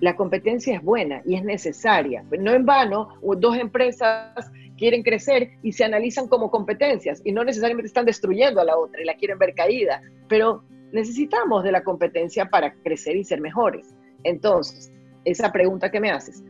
[0.01, 2.25] La competencia es buena y es necesaria.
[2.39, 3.09] No en vano,
[3.39, 8.65] dos empresas quieren crecer y se analizan como competencias y no necesariamente están destruyendo a
[8.65, 10.63] la otra y la quieren ver caída, pero
[10.93, 13.95] necesitamos de la competencia para crecer y ser mejores.
[14.25, 14.93] Entonces,
[15.25, 16.43] esa pregunta que me haces,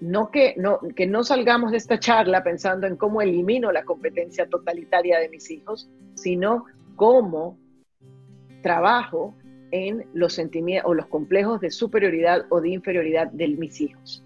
[0.00, 4.48] no que, no que no salgamos de esta charla pensando en cómo elimino la competencia
[4.48, 6.64] totalitaria de mis hijos, sino
[6.96, 7.58] cómo
[8.62, 9.34] trabajo
[9.70, 14.24] en los sentimientos o los complejos de superioridad o de inferioridad de mis hijos.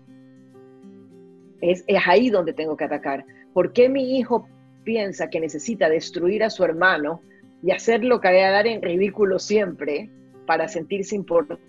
[1.60, 3.24] Es, es ahí donde tengo que atacar.
[3.52, 4.48] ¿Por qué mi hijo
[4.84, 7.20] piensa que necesita destruir a su hermano
[7.62, 10.10] y hacerlo caer en ridículo siempre
[10.46, 11.60] para sentirse importante,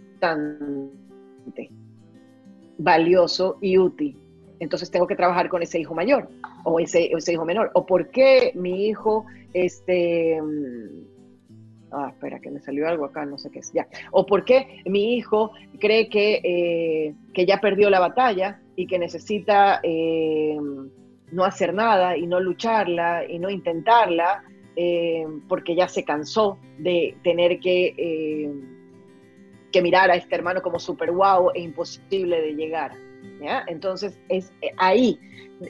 [2.77, 4.17] valioso y útil?
[4.59, 6.29] Entonces tengo que trabajar con ese hijo mayor
[6.63, 7.71] o ese, hijo menor.
[7.73, 10.39] ¿O por qué mi hijo este,
[11.91, 13.71] ah, espera, que me salió algo acá, no sé qué es.
[14.11, 18.99] O por qué mi hijo cree que, eh, que ya perdió la batalla y que
[18.99, 20.57] necesita eh,
[21.31, 24.43] no hacer nada y no lucharla y no intentarla
[24.75, 28.51] eh, porque ya se cansó de tener que,
[29.75, 32.93] que mirar a este hermano como super guau e imposible de llegar.
[33.41, 33.65] ¿ya?
[33.67, 35.19] Entonces, es ahí.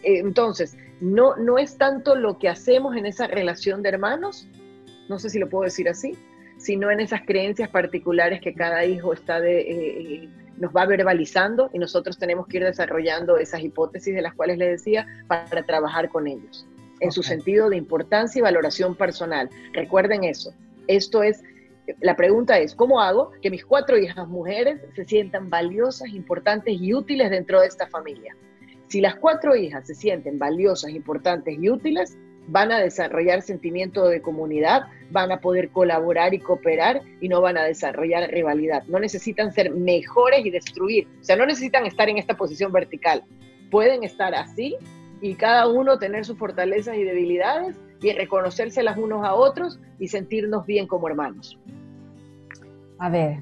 [0.03, 4.47] Entonces, no, no es tanto lo que hacemos en esa relación de hermanos,
[5.09, 6.15] no sé si lo puedo decir así,
[6.57, 11.71] sino en esas creencias particulares que cada hijo está de, eh, eh, nos va verbalizando
[11.73, 16.09] y nosotros tenemos que ir desarrollando esas hipótesis de las cuales les decía para trabajar
[16.09, 16.67] con ellos,
[16.99, 19.49] en su sentido de importancia y valoración personal.
[19.73, 20.53] Recuerden eso.
[20.87, 21.41] Esto es,
[22.01, 26.93] la pregunta es, ¿cómo hago que mis cuatro hijas mujeres se sientan valiosas, importantes y
[26.93, 28.35] útiles dentro de esta familia?
[28.87, 32.17] Si las cuatro hijas se sienten valiosas, importantes y útiles,
[32.47, 37.57] van a desarrollar sentimiento de comunidad, van a poder colaborar y cooperar y no van
[37.57, 38.83] a desarrollar rivalidad.
[38.87, 43.23] No necesitan ser mejores y destruir, o sea, no necesitan estar en esta posición vertical.
[43.71, 44.77] Pueden estar así
[45.21, 47.75] y cada uno tener sus fortalezas y debilidades
[48.05, 51.57] y reconocérselas unos a otros y sentirnos bien como hermanos.
[52.99, 53.41] A ver,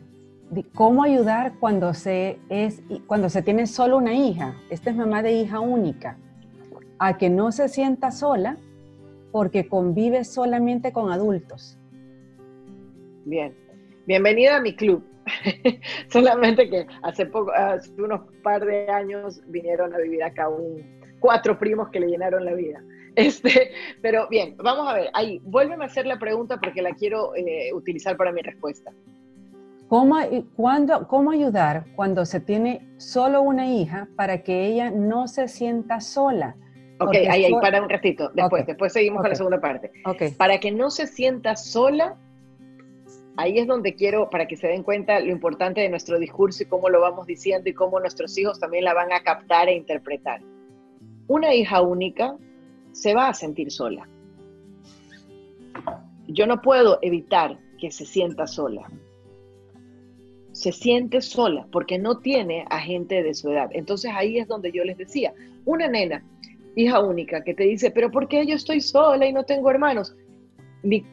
[0.73, 4.55] ¿cómo ayudar cuando se, es, cuando se tiene solo una hija?
[4.69, 6.17] Esta es mamá de hija única.
[6.97, 8.55] A que no se sienta sola
[9.33, 11.77] porque convive solamente con adultos.
[13.25, 13.53] Bien,
[14.05, 15.03] bienvenida a mi club.
[16.09, 20.83] Solamente que hace poco, hace unos par de años vinieron a vivir acá un,
[21.19, 22.81] cuatro primos que le llenaron la vida.
[23.15, 27.35] Este, pero bien, vamos a ver, ahí, vuélveme a hacer la pregunta porque la quiero
[27.35, 28.91] eh, utilizar para mi respuesta.
[29.87, 30.17] ¿Cómo,
[30.55, 35.99] cuando, ¿Cómo ayudar cuando se tiene solo una hija para que ella no se sienta
[35.99, 36.55] sola?
[36.99, 38.31] Ok, ahí, ahí, para un ratito.
[38.33, 39.91] Después, después seguimos con la segunda parte.
[40.05, 40.31] Okay.
[40.31, 42.17] Para que no se sienta sola,
[43.37, 46.65] ahí es donde quiero, para que se den cuenta lo importante de nuestro discurso y
[46.65, 50.41] cómo lo vamos diciendo y cómo nuestros hijos también la van a captar e interpretar.
[51.27, 52.35] Una hija única
[52.93, 54.07] se va a sentir sola.
[56.27, 58.89] Yo no puedo evitar que se sienta sola.
[60.53, 63.69] Se siente sola porque no tiene a gente de su edad.
[63.73, 65.33] Entonces ahí es donde yo les decía,
[65.65, 66.23] una nena
[66.75, 70.15] hija única, que te dice, pero ¿por qué yo estoy sola y no tengo hermanos?
[70.81, 71.03] Mi,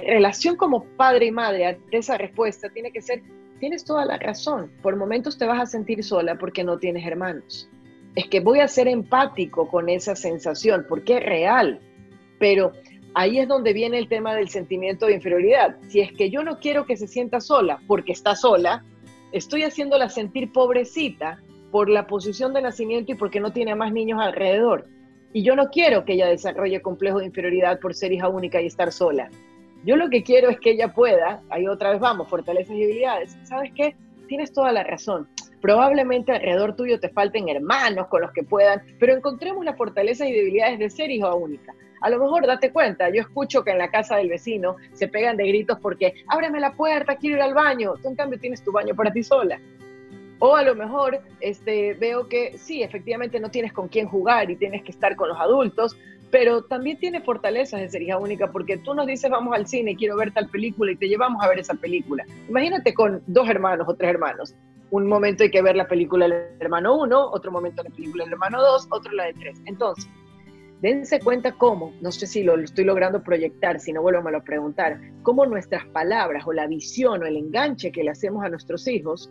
[0.00, 3.22] relación como padre y madre ante esa respuesta tiene que ser,
[3.60, 7.68] tienes toda la razón, por momentos te vas a sentir sola porque no tienes hermanos.
[8.14, 11.80] Es que voy a ser empático con esa sensación porque es real,
[12.38, 12.72] pero
[13.14, 15.76] ahí es donde viene el tema del sentimiento de inferioridad.
[15.88, 18.84] Si es que yo no quiero que se sienta sola porque está sola,
[19.32, 21.40] estoy haciéndola sentir pobrecita
[21.70, 24.86] por la posición de nacimiento y porque no tiene más niños alrededor.
[25.32, 28.66] Y yo no quiero que ella desarrolle complejo de inferioridad por ser hija única y
[28.66, 29.30] estar sola.
[29.84, 33.36] Yo lo que quiero es que ella pueda, ahí otra vez vamos, fortalezas y debilidades.
[33.44, 33.96] ¿Sabes qué?
[34.28, 35.26] Tienes toda la razón.
[35.62, 40.32] Probablemente alrededor tuyo te falten hermanos con los que puedan, pero encontremos las fortalezas y
[40.32, 41.72] debilidades de ser hija única.
[42.00, 45.36] A lo mejor date cuenta, yo escucho que en la casa del vecino se pegan
[45.36, 47.94] de gritos porque ábreme la puerta, quiero ir al baño.
[48.02, 49.60] Tú en cambio tienes tu baño para ti sola.
[50.40, 54.56] O a lo mejor este, veo que sí, efectivamente no tienes con quién jugar y
[54.56, 55.96] tienes que estar con los adultos,
[56.32, 59.94] pero también tiene fortalezas de ser hija única porque tú nos dices vamos al cine,
[59.94, 62.24] quiero ver tal película y te llevamos a ver esa película.
[62.48, 64.56] Imagínate con dos hermanos o tres hermanos.
[64.92, 68.34] Un momento hay que ver la película del hermano uno, otro momento la película del
[68.34, 69.58] hermano dos, otro la de tres.
[69.64, 70.06] Entonces,
[70.82, 75.00] dense cuenta cómo, no sé si lo, estoy logrando proyectar, si no vuelvo a preguntar,
[75.22, 79.30] cómo nuestras palabras o la visión o el enganche que le hacemos a nuestros hijos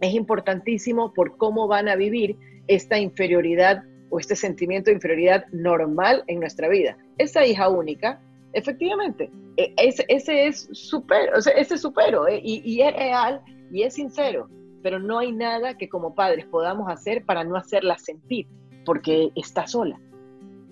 [0.00, 2.34] es importantísimo por cómo van a vivir
[2.66, 6.96] esta inferioridad o este sentimiento de inferioridad normal en nuestra vida.
[7.18, 8.18] Esa hija única,
[8.54, 11.30] efectivamente, e, ese, ese es super,
[11.76, 12.40] supero ¿eh?
[12.42, 14.48] y, es real y es sincero,
[14.86, 18.46] pero no hay nada que como padres podamos hacer para no hacerla sentir,
[18.84, 19.98] porque está sola.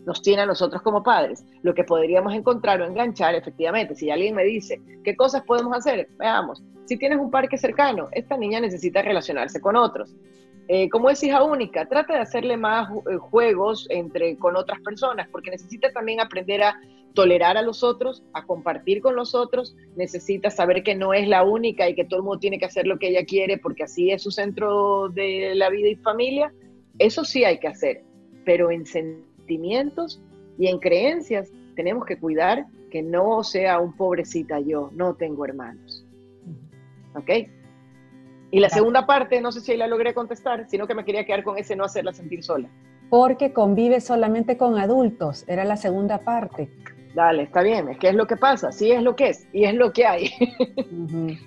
[0.06, 1.44] Nos tiene a nosotros como padres.
[1.64, 6.06] Lo que podríamos encontrar o enganchar, efectivamente, si alguien me dice, ¿qué cosas podemos hacer?
[6.16, 10.14] Veamos, si tienes un parque cercano, esta niña necesita relacionarse con otros.
[10.68, 15.26] Eh, como es hija única, trata de hacerle más eh, juegos entre, con otras personas,
[15.32, 16.80] porque necesita también aprender a
[17.14, 21.44] tolerar a los otros, a compartir con los otros, necesita saber que no es la
[21.44, 24.10] única y que todo el mundo tiene que hacer lo que ella quiere porque así
[24.10, 26.52] es su centro de la vida y familia.
[26.98, 28.02] Eso sí hay que hacer,
[28.44, 30.20] pero en sentimientos
[30.58, 36.04] y en creencias tenemos que cuidar que no sea un pobrecita yo, no tengo hermanos.
[37.14, 37.30] ¿Ok?
[38.50, 41.42] Y la segunda parte, no sé si la logré contestar, sino que me quería quedar
[41.42, 42.68] con ese no hacerla sentir sola.
[43.10, 46.70] Porque convive solamente con adultos, era la segunda parte.
[47.14, 49.64] Dale, está bien, es que es lo que pasa, sí es lo que es y
[49.64, 50.30] es lo que hay.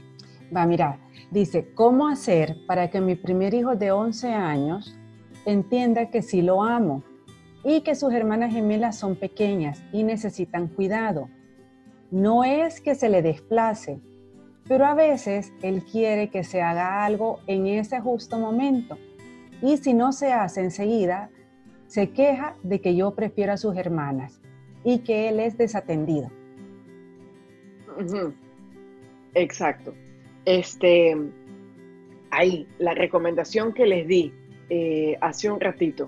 [0.56, 0.98] Va, mira,
[1.30, 4.98] dice, ¿cómo hacer para que mi primer hijo de 11 años
[5.46, 7.04] entienda que sí lo amo
[7.66, 11.28] y que sus hermanas gemelas son pequeñas y necesitan cuidado?
[12.12, 14.00] No es que se le desplace,
[14.70, 18.98] pero a veces él quiere que se haga algo en ese justo momento
[19.62, 21.30] y si no se hace enseguida,
[21.88, 24.40] se queja de que yo prefiero a sus hermanas
[24.84, 26.30] y que él es desatendido.
[29.34, 29.94] Exacto.
[30.46, 31.16] Este,
[32.32, 34.34] ahí, la recomendación que les di
[34.70, 36.08] eh, hace un ratito,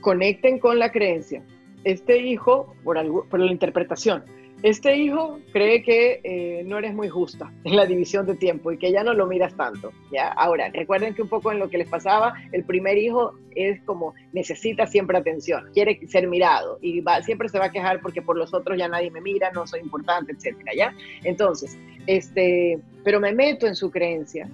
[0.00, 1.42] conecten con la creencia.
[1.84, 4.24] Este hijo, por, algo, por la interpretación,
[4.68, 8.78] este hijo cree que eh, no eres muy justa en la división de tiempo y
[8.78, 9.92] que ya no lo miras tanto.
[10.10, 10.26] ¿ya?
[10.32, 14.14] Ahora, recuerden que un poco en lo que les pasaba, el primer hijo es como
[14.32, 18.52] necesita siempre atención, quiere ser mirado y siempre se va a quejar porque por los
[18.52, 20.94] otros ya nadie me mira, no soy importante, etcétera, ¿ya?
[21.22, 21.78] Entonces,
[22.08, 24.48] este, pero me meto en su creencia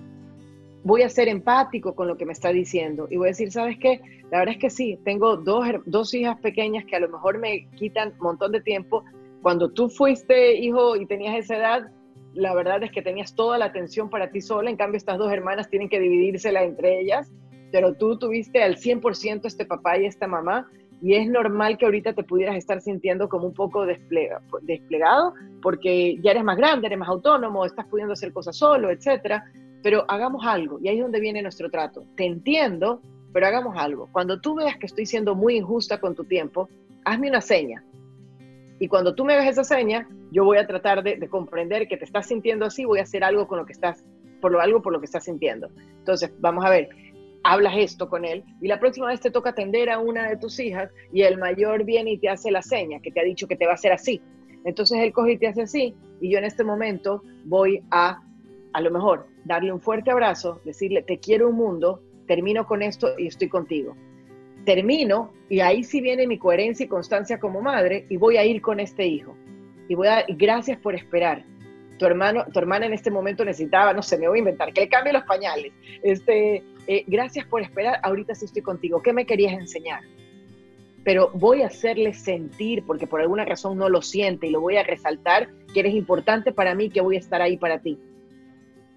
[0.84, 3.78] voy a ser empático con lo que me está diciendo y voy a decir, ¿sabes
[3.78, 4.00] qué?
[4.30, 7.68] La verdad es que sí, tengo dos, dos hijas pequeñas que a lo mejor me
[7.76, 9.04] quitan un montón de tiempo,
[9.42, 11.90] cuando tú fuiste hijo y tenías esa edad,
[12.32, 15.30] la verdad es que tenías toda la atención para ti sola, en cambio estas dos
[15.32, 17.30] hermanas tienen que dividírsela entre ellas,
[17.70, 20.68] pero tú tuviste al 100% este papá y esta mamá,
[21.02, 26.30] y es normal que ahorita te pudieras estar sintiendo como un poco desplegado, porque ya
[26.30, 29.44] eres más grande, eres más autónomo, estás pudiendo hacer cosas solo, etcétera,
[29.82, 32.04] pero hagamos algo, y ahí es donde viene nuestro trato.
[32.16, 33.02] Te entiendo,
[33.32, 34.08] pero hagamos algo.
[34.12, 36.68] Cuando tú veas que estoy siendo muy injusta con tu tiempo,
[37.04, 37.82] hazme una seña,
[38.82, 42.04] y cuando tú me hagas esa seña, yo voy a tratar de, comprender que te
[42.04, 44.04] estás sintiendo así, voy a hacer algo con lo que estás,
[44.40, 45.68] por lo algo por lo que estás sintiendo.
[45.98, 46.88] Entonces, vamos a ver,
[47.44, 50.58] hablas esto con él y la próxima vez te toca atender a una de tus
[50.58, 53.54] hijas y el mayor viene y te hace la seña que te ha dicho que
[53.54, 54.20] te va a hacer así.
[54.64, 58.20] Entonces él coge y te hace así y yo en este momento voy a,
[58.72, 63.16] a lo mejor, darle un fuerte abrazo, decirle, te quiero un mundo, termino con esto
[63.16, 63.94] y estoy contigo
[64.64, 68.62] termino y ahí sí viene mi coherencia y constancia como madre y voy a ir
[68.62, 69.36] con este hijo.
[69.88, 71.44] Y voy a, gracias por esperar.
[71.98, 74.82] Tu hermano, tu hermana en este momento necesitaba, no sé, me voy a inventar, que
[74.82, 75.72] le cambie los pañales.
[76.02, 79.02] Este, eh, gracias por esperar, ahorita sí estoy contigo.
[79.02, 80.00] ¿Qué me querías enseñar?
[81.04, 84.76] Pero voy a hacerle sentir, porque por alguna razón no lo siente y lo voy
[84.76, 87.98] a resaltar, que eres importante para mí, que voy a estar ahí para ti.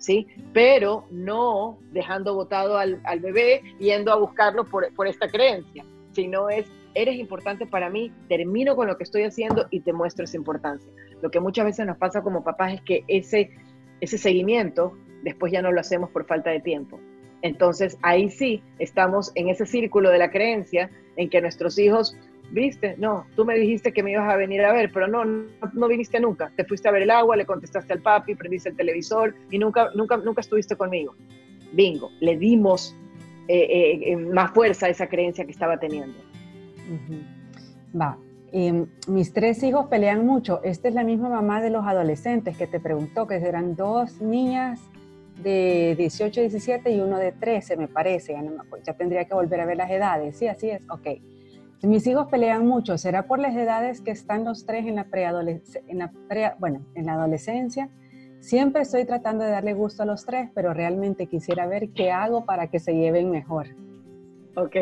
[0.06, 0.28] ¿Sí?
[0.54, 7.16] Pero no dejando botado al, bebé yendo a buscarlo por, esta creencia, sino es, eres
[7.16, 10.90] importante para mí, termino con lo que estoy haciendo y te muestro esa importancia.
[11.24, 13.50] Lo que muchas veces nos pasa como papás es que ese,
[14.00, 17.00] ese seguimiento después ya no lo hacemos por falta de tiempo.
[17.42, 22.16] Entonces ahí sí estamos en ese círculo de la creencia en que nuestros hijos
[22.52, 22.96] ¿Viste?
[22.98, 26.20] No, tú me dijiste que me ibas a venir a ver, pero no, no, viniste
[26.20, 26.52] nunca.
[26.56, 29.90] Te fuiste a ver el agua, le contestaste al papi, prendiste el televisor y nunca,
[29.96, 31.16] nunca, nunca estuviste conmigo.
[31.74, 32.96] Bingo, le dimos
[33.48, 36.18] eh, eh, eh, más fuerza a esa creencia que estaba teniendo.
[38.00, 38.18] Va,
[38.52, 40.62] em, mis tres hijos pelean mucho.
[40.64, 44.80] Esta es la misma mamá de los adolescentes que te preguntó, que eran dos niñas
[45.44, 48.34] de 18, 17 y uno de 13, me parece.
[48.34, 48.44] Ya,
[48.84, 50.38] ya tendría que volver a ver las edades.
[50.38, 50.84] Sí, así es.
[50.90, 51.08] Ok.
[51.86, 55.06] Mis hijos pelean mucho, ¿será por las edades que están los tres en la,
[56.96, 57.90] en adolescencia?
[58.40, 62.44] Siempre estoy tratando de darle gusto a los tres, pero realmente quisiera ver qué hago
[62.44, 63.68] para que se lleven mejor.
[64.56, 64.76] Ok,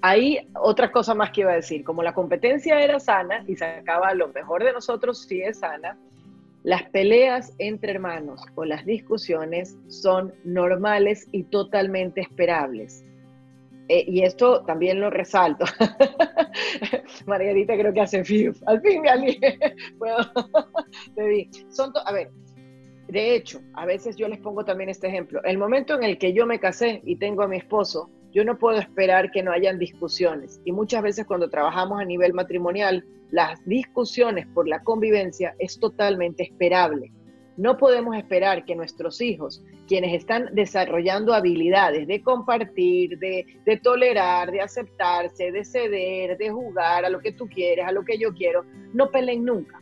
[0.00, 4.14] ahí otra cosa más que iba a decir, como la competencia era sana y sacaba
[4.14, 5.98] lo mejor de nosotros si es sana,
[6.62, 13.05] las peleas entre hermanos o las discusiones son normales y totalmente esperables.
[13.88, 15.64] Eh, y esto también lo resalto.
[17.26, 18.52] Margarita creo que hace fiu.
[18.66, 19.38] Al fin me alié.
[21.68, 22.30] Son a ver,
[23.08, 25.40] de hecho, a veces yo les pongo también este ejemplo.
[25.44, 28.58] El momento en el que yo me casé y tengo a mi esposo, yo no
[28.58, 30.60] puedo esperar que no hayan discusiones.
[30.64, 36.42] Y muchas veces cuando trabajamos a nivel matrimonial, las discusiones por la convivencia es totalmente
[36.42, 37.12] esperable.
[37.56, 44.50] No podemos esperar que nuestros hijos, quienes están desarrollando habilidades de compartir, de, de, tolerar,
[44.50, 48.34] de aceptarse, de ceder, de jugar a lo que tú quieres, a lo que yo
[48.34, 49.80] quiero, no peleen nunca.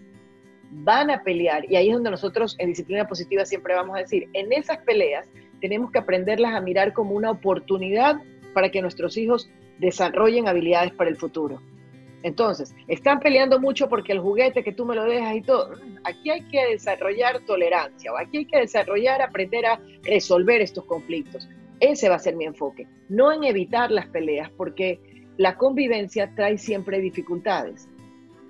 [0.70, 4.28] Van a pelear y ahí es donde nosotros en disciplina positiva siempre vamos a decir,
[4.32, 5.26] en esas peleas
[5.60, 8.20] tenemos que aprenderlas a mirar como una oportunidad
[8.52, 11.60] para que nuestros hijos desarrollen habilidades para el futuro.
[12.24, 15.74] Entonces, están peleando mucho porque el juguete que tú me lo dejas y todo.
[16.04, 21.46] Aquí hay que desarrollar tolerancia o aquí hay que desarrollar, aprender a resolver estos conflictos.
[21.80, 24.98] Ese va a ser mi enfoque, no en evitar las peleas, porque
[25.36, 27.90] la convivencia trae siempre dificultades.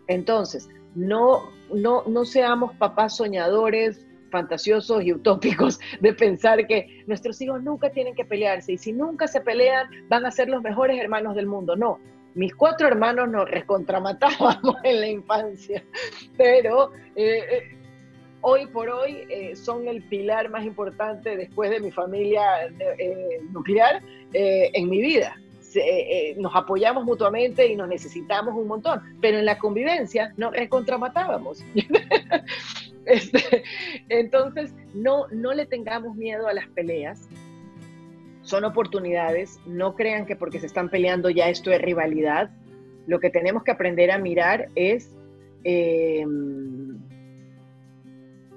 [0.07, 7.61] Entonces, no, no, no seamos papás soñadores, fantasiosos y utópicos de pensar que nuestros hijos
[7.61, 11.35] nunca tienen que pelearse y si nunca se pelean van a ser los mejores hermanos
[11.35, 11.75] del mundo.
[11.75, 11.99] No,
[12.35, 15.83] mis cuatro hermanos nos recontramatábamos en la infancia,
[16.37, 17.79] pero eh, eh,
[18.41, 22.43] hoy por hoy eh, son el pilar más importante después de mi familia
[23.51, 24.03] nuclear
[24.33, 25.37] en mi vida.
[26.37, 31.65] nos apoyamos mutuamente y nos necesitamos un montón, pero en la convivencia nos recontramatábamos.
[33.07, 33.63] Este,
[34.09, 37.29] entonces, no, no le tengamos miedo a las peleas.
[38.45, 39.59] Son oportunidades.
[39.67, 42.51] No crean que porque se están peleando ya esto es rivalidad.
[43.07, 45.11] Lo que tenemos que aprender a mirar es
[45.65, 46.99] em,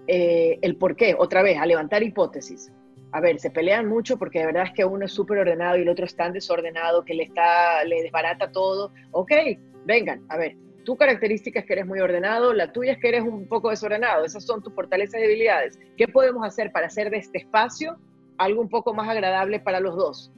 [0.07, 1.15] eh, el por qué.
[1.17, 2.71] Otra vez, a levantar hipótesis.
[3.13, 5.81] A ver, se pelean mucho porque de verdad es que uno es súper ordenado y
[5.81, 8.91] el otro es tan desordenado que le, está, le desbarata todo.
[9.11, 9.31] Ok,
[9.85, 13.21] vengan, a ver, tu característica es que eres muy ordenado, la tuya es que eres
[13.21, 15.79] un poco desordenado, esas son tus fortalezas y debilidades.
[15.95, 17.97] ¿Qué podemos hacer para hacer de este espacio
[18.37, 20.31] algo un poco más agradable para los dos?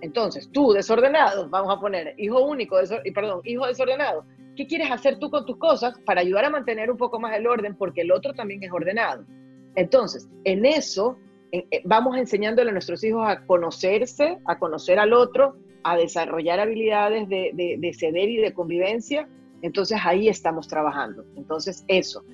[0.00, 2.76] Entonces, tú desordenado, vamos a poner hijo único,
[3.14, 4.24] perdón, hijo desordenado.
[4.56, 7.46] ¿Qué quieres hacer tú con tus cosas para ayudar a mantener un poco más el
[7.46, 9.24] orden porque el otro también es ordenado?
[9.74, 11.16] Entonces, en eso
[11.52, 17.28] eh, vamos enseñándole a nuestros hijos a conocerse, a conocer al otro, a desarrollar habilidades
[17.28, 19.28] de, de ceder y de convivencia
[19.62, 21.24] entonces ahí estamos trabajando.
[21.36, 22.24] Entonces eso,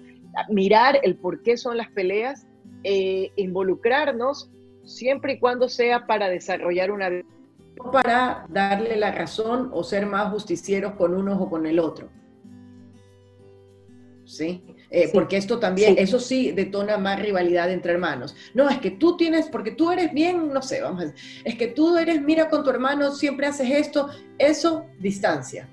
[0.48, 2.47] mirar el por qué son las peleas,
[2.84, 4.51] eh, involucrarnos
[4.86, 7.24] siempre y cuando sea para desarrollar una vida.
[7.76, 12.08] No para darle la razón o ser más justicieros con unos o con el otro.
[14.24, 14.64] ¿Sí?
[14.90, 18.34] Eh, porque esto también, eso sí detona más rivalidad entre hermanos.
[18.54, 21.54] No, es que tú tienes, porque tú eres bien, no sé, vamos a decir, es
[21.56, 24.08] que tú eres, mira con tu hermano, siempre haces esto,
[24.38, 25.68] eso, distancia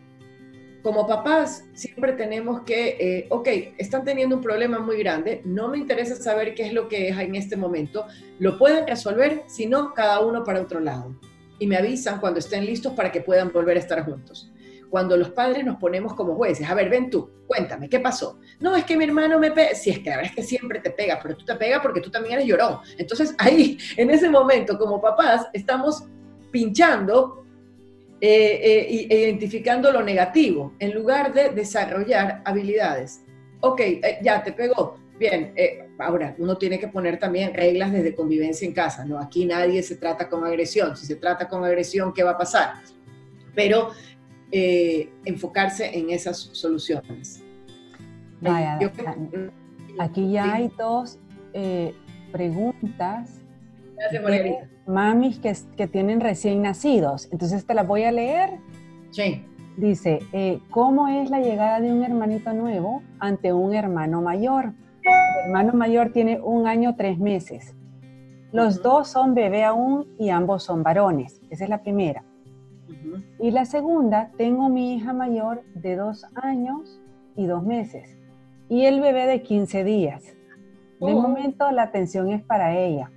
[0.83, 3.47] como papás siempre tenemos que, eh, ok,
[3.77, 7.17] están teniendo un problema muy grande, no me interesa saber qué es lo que es
[7.17, 8.05] en este momento,
[8.37, 11.15] lo pueden resolver, si no, cada uno para otro lado.
[11.57, 14.51] Y me avisan cuando estén listos para que puedan volver a estar juntos.
[14.89, 18.39] Cuando los padres nos ponemos como jueces, a ver, ven tú, cuéntame, ¿qué pasó?
[18.59, 20.81] No, es que mi hermano me pega, si es que la verdad es que siempre
[20.81, 22.79] te pega, pero tú te pega porque tú también eres llorón.
[22.97, 26.03] Entonces ahí, en ese momento, como papás, estamos
[26.51, 27.42] pinchando
[28.25, 33.21] eh, eh, identificando lo negativo, en lugar de desarrollar habilidades.
[33.59, 34.97] Ok, eh, ya te pegó.
[35.19, 35.53] Bien,
[35.99, 39.19] ahora uno tiene que poner también reglas desde convivencia en casa, ¿no?
[39.19, 40.95] Aquí nadie se trata con agresión.
[40.95, 42.75] Si se trata con agresión, ¿qué va a pasar?
[43.53, 43.91] Pero
[44.49, 47.43] enfocarse en esas soluciones.
[48.39, 48.79] Vaya,
[49.99, 51.19] aquí ya hay dos
[52.31, 53.42] preguntas.
[54.11, 57.29] Gracias, mamis que, que, tienen recién nacidos.
[57.31, 58.59] Entonces te las voy a leer.
[59.11, 59.45] Sí.
[59.77, 64.73] Dice, eh, ¿cómo es la llegada de un hermanito nuevo ante un hermano mayor?
[65.03, 67.75] El hermano mayor tiene un año, tres meses.
[68.51, 71.41] Los dos son bebé aún y ambos son varones.
[71.49, 72.23] Esa es la primera.
[73.39, 77.01] Y la segunda, tengo mi hija mayor de dos años
[77.35, 78.17] y dos meses
[78.69, 80.23] y el bebé de 15 días.
[80.99, 81.21] De oh.
[81.21, 83.09] momento la atención es para ella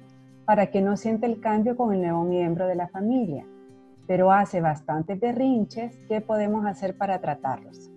[0.46, 3.44] para que no siente el cambio con el nuevo miembro de la familia,
[4.06, 5.92] pero hace bastantes berrinches.
[6.08, 7.90] ¿Qué podemos hacer para tratarlos?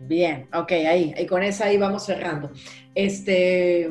[0.00, 2.50] Bien, ok, ahí, y con esa ahí vamos cerrando.
[2.94, 3.88] Este,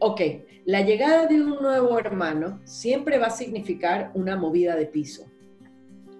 [0.00, 0.20] ok,
[0.64, 5.24] la llegada de un nuevo hermano siempre va a significar una movida de piso.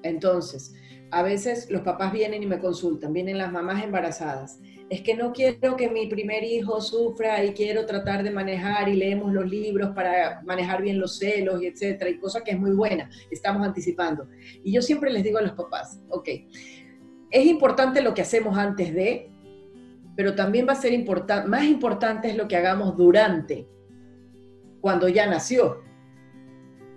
[0.04, 0.74] Entonces,
[1.10, 4.60] a veces los papás vienen y me consultan, vienen las mamás embarazadas
[4.94, 8.94] es que no quiero que mi primer hijo sufra y quiero tratar de manejar y
[8.94, 12.72] leemos los libros para manejar bien los celos y etcétera, y cosa que es muy
[12.72, 14.28] buena, estamos anticipando.
[14.62, 16.28] Y yo siempre les digo a los papás, ok,
[17.30, 19.30] es importante lo que hacemos antes de,
[20.16, 23.66] pero también va a ser importante, más importante es lo que hagamos durante.
[24.80, 25.82] cuando ya nació.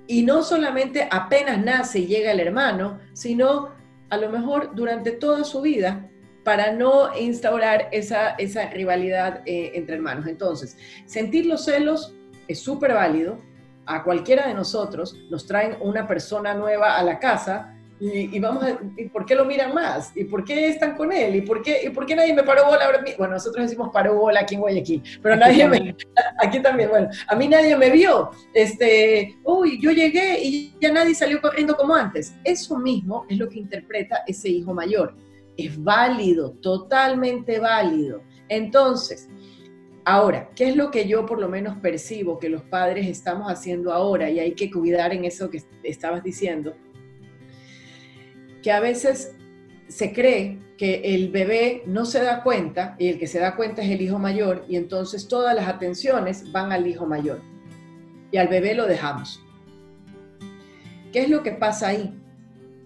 [0.07, 3.69] Y no solamente apenas nace y llega el hermano, sino
[4.09, 6.11] a lo mejor durante toda su vida
[6.47, 10.27] para no instaurar esa, esa rivalidad eh, entre hermanos.
[10.27, 12.15] Entonces, sentir los celos
[12.47, 13.37] es súper válido.
[13.85, 18.79] A cualquiera de nosotros nos traen una persona nueva a la casa y, vamos a,
[18.95, 20.15] ¿y por qué lo miran más?
[20.15, 21.35] ¿Y por qué están con él?
[21.35, 23.03] ¿Y por qué, y por qué nadie me paró bola?
[23.17, 25.97] Bueno, nosotros decimos paró bola aquí en Guayaquil, pero nadie me,
[26.39, 31.13] aquí también, bueno, a mí nadie me vio, este, uy, yo llegué y ya nadie
[31.13, 32.33] salió corriendo como antes.
[32.45, 35.26] Eso mismo es lo que interpreta ese hijo mayor.
[35.57, 38.21] Es válido, totalmente válido.
[38.49, 39.29] Entonces,
[40.09, 43.91] Ahora, ¿qué es lo que yo por lo menos percibo que los padres estamos haciendo
[43.91, 46.73] ahora y hay que cuidar en eso que estabas diciendo?
[48.61, 49.33] que a veces
[49.87, 53.81] se cree que el bebé no se da cuenta y el que se da cuenta
[53.81, 57.41] es el hijo mayor y entonces todas las atenciones van al hijo mayor
[58.29, 59.41] y al bebé lo dejamos.
[61.13, 62.13] ¿Qué es lo que pasa ahí?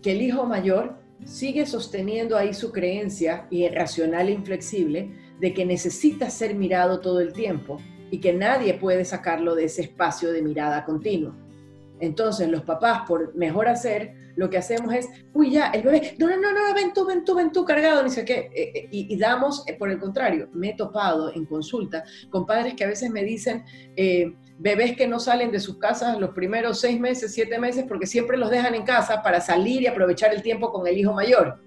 [0.03, 6.30] Que el hijo mayor sigue sosteniendo ahí su creencia irracional e inflexible de que necesita
[6.30, 7.77] ser mirado todo el tiempo
[8.11, 11.35] y que nadie puede sacarlo de ese espacio de mirada continua.
[11.99, 16.27] Entonces los papás, por mejor hacer, lo que hacemos es, uy, ya, el bebé, no,
[16.27, 18.49] no, no, no, ven tú, ven tú, ven tú, cargado, ni sé qué.
[18.56, 22.73] Eh, eh, y, damos, eh, por el contrario, me he topado en consulta con padres
[22.73, 23.64] que a veces me dicen,
[24.61, 28.38] bebés que no salen de sus casas los primeros seis meses, siete meses, porque siempre
[28.38, 31.59] los dejan en casa para salir y aprovechar el tiempo con el hijo mayor.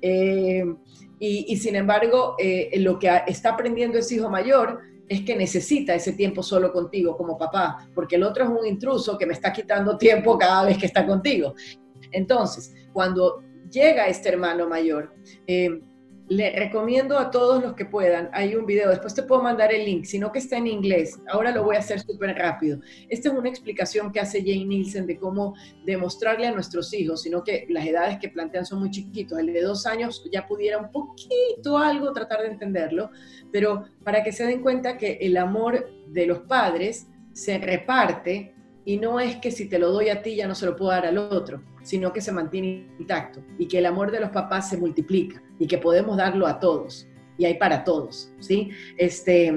[0.00, 2.36] y, sin embargo,
[2.78, 7.38] lo que está aprendiendo ese hijo mayor es que necesita ese tiempo solo contigo como
[7.38, 10.86] papá, porque el otro es un intruso que me está quitando tiempo cada vez que
[10.86, 11.54] está contigo.
[12.10, 15.14] Entonces, cuando llega este hermano mayor,
[15.46, 15.80] eh,
[16.36, 19.84] le recomiendo a todos los que puedan, hay un video, después te puedo mandar el
[19.84, 22.78] link, sino que está en inglés, ahora lo voy a hacer súper rápido.
[23.08, 25.54] Esta es una explicación que hace Jane Nielsen de cómo
[25.84, 29.60] demostrarle a nuestros hijos, sino que las edades que plantean son muy chiquitos, el de
[29.60, 33.10] dos años ya pudiera un poquito algo tratar de entenderlo,
[33.50, 38.54] pero para que se den cuenta que el amor de los padres se reparte
[38.84, 40.90] y no es que si te lo doy a ti ya no se lo puedo
[40.90, 44.70] dar al otro, sino que se mantiene intacto y que el amor de los papás
[44.70, 47.06] se multiplica y que podemos darlo a todos
[47.38, 48.70] y hay para todos, ¿sí?
[48.96, 49.52] Este,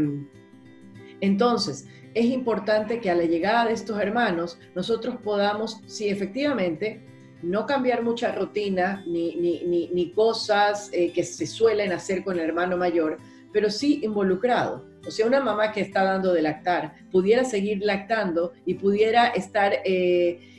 [1.22, 7.06] entonces, es importante que a la llegada de estos hermanos nosotros podamos, sí, efectivamente,
[7.42, 12.78] no cambiar mucha rutina ni, ni, cosas eh, que se suelen hacer con el hermano
[12.78, 13.18] mayor,
[13.52, 18.54] pero sí involucrado o sea, una mamá que está dando de lactar pudiera seguir lactando
[18.66, 20.56] y pudiera estar eh,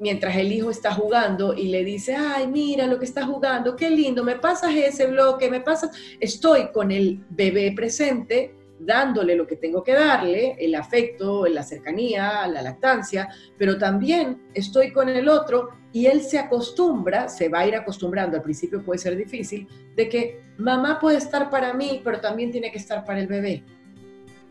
[0.00, 3.90] mientras el hijo está jugando y le dice, ay, mira lo que está jugando, qué
[3.90, 9.56] lindo, me pasas ese bloque, me pasas, estoy con el bebé presente dándole lo que
[9.56, 13.28] tengo que darle, el afecto, la cercanía, la lactancia,
[13.58, 18.36] pero también estoy con el otro y él se acostumbra, se va a ir acostumbrando,
[18.36, 22.72] al principio puede ser difícil, de que mamá puede estar para mí, pero también tiene
[22.72, 23.64] que estar para el bebé.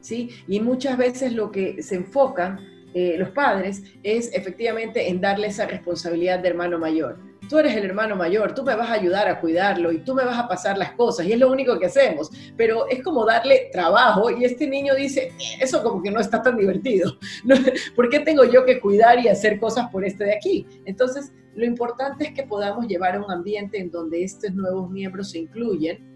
[0.02, 0.30] ¿Sí?
[0.48, 2.60] Y muchas veces lo que se enfocan
[2.94, 7.20] eh, los padres es efectivamente en darle esa responsabilidad de hermano mayor.
[7.48, 10.24] Tú eres el hermano mayor, tú me vas a ayudar a cuidarlo y tú me
[10.24, 13.70] vas a pasar las cosas y es lo único que hacemos, pero es como darle
[13.72, 17.18] trabajo y este niño dice, eso como que no está tan divertido,
[17.96, 20.68] ¿por qué tengo yo que cuidar y hacer cosas por este de aquí?
[20.86, 25.32] Entonces, lo importante es que podamos llevar a un ambiente en donde estos nuevos miembros
[25.32, 26.08] se incluyen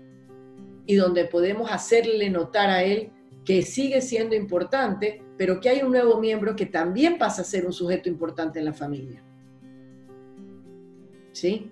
[0.85, 3.11] y donde podemos hacerle notar a él
[3.45, 7.65] que sigue siendo importante, pero que hay un nuevo miembro que también pasa a ser
[7.65, 9.23] un sujeto importante en la familia.
[11.31, 11.71] ¿Sí?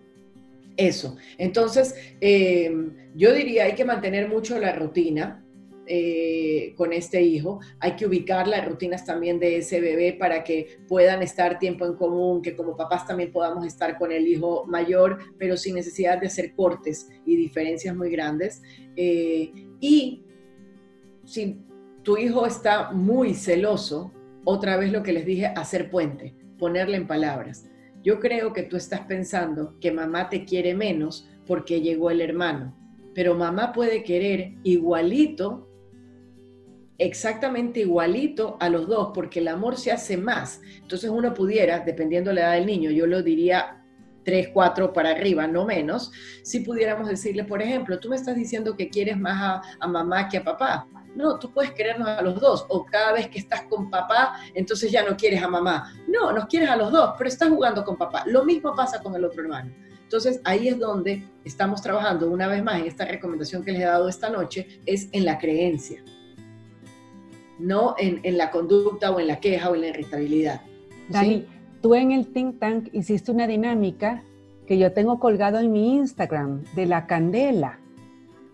[0.78, 1.18] Eso.
[1.38, 2.74] Entonces, eh,
[3.16, 5.46] yo diría, hay que mantener mucho la rutina
[5.88, 10.78] eh, con este hijo, hay que ubicar las rutinas también de ese bebé para que
[10.88, 15.18] puedan estar tiempo en común, que como papás también podamos estar con el hijo mayor,
[15.38, 18.62] pero sin necesidad de hacer cortes y diferencias muy grandes.
[18.96, 20.24] Eh, y
[21.26, 21.62] si
[22.04, 24.12] tu hijo está muy celoso,
[24.44, 27.66] otra vez lo que les dije, hacer puente, ponerle en palabras.
[28.04, 32.76] Yo creo que tú estás pensando que mamá te quiere menos porque llegó el hermano,
[33.14, 35.68] pero mamá puede querer igualito,
[36.98, 40.62] exactamente igualito a los dos, porque el amor se hace más.
[40.82, 43.78] Entonces uno pudiera, dependiendo de la edad del niño, yo lo diría
[44.24, 46.12] tres, cuatro para arriba, no menos,
[46.44, 50.30] si pudiéramos decirle, por ejemplo, tú me estás diciendo que quieres más a, a mamá
[50.30, 52.66] que a papá no, tú puedes querernos a los dos.
[52.70, 55.94] O cada vez que estás con papá, entonces ya no quieres a mamá.
[56.08, 58.24] No, nos quieres a los dos, pero estás jugando con papá.
[58.28, 59.72] Lo mismo pasa con el otro hermano.
[60.04, 63.86] Entonces ahí es donde estamos trabajando una vez más en esta recomendación que les he
[63.86, 66.04] dado esta noche, es en la creencia.
[67.60, 70.62] no en, la conducta o en la queja o en la irritabilidad.
[71.10, 71.46] Dani,
[71.82, 74.24] tú en el think tank hiciste una dinámica
[74.68, 77.80] que yo tengo colgado en mi Instagram de la candela.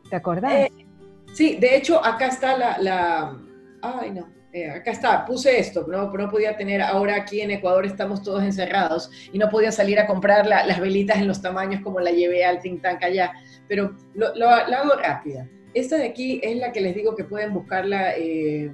[0.10, 0.54] ¿Te acordás?
[0.54, 0.87] Eh,
[1.34, 3.38] sí, de hecho acá está la, la
[3.82, 7.86] ay no, eh, acá está, puse esto, no, no podía tener, ahora aquí en Ecuador
[7.86, 12.00] estamos todos encerrados y no podía salir a comprar las velitas en los tamaños como
[12.00, 13.34] la llevé al think tank allá,
[13.68, 15.48] pero lo, lo, hago rápida.
[15.74, 18.72] Esta de aquí es la que les digo que pueden buscarla, eh,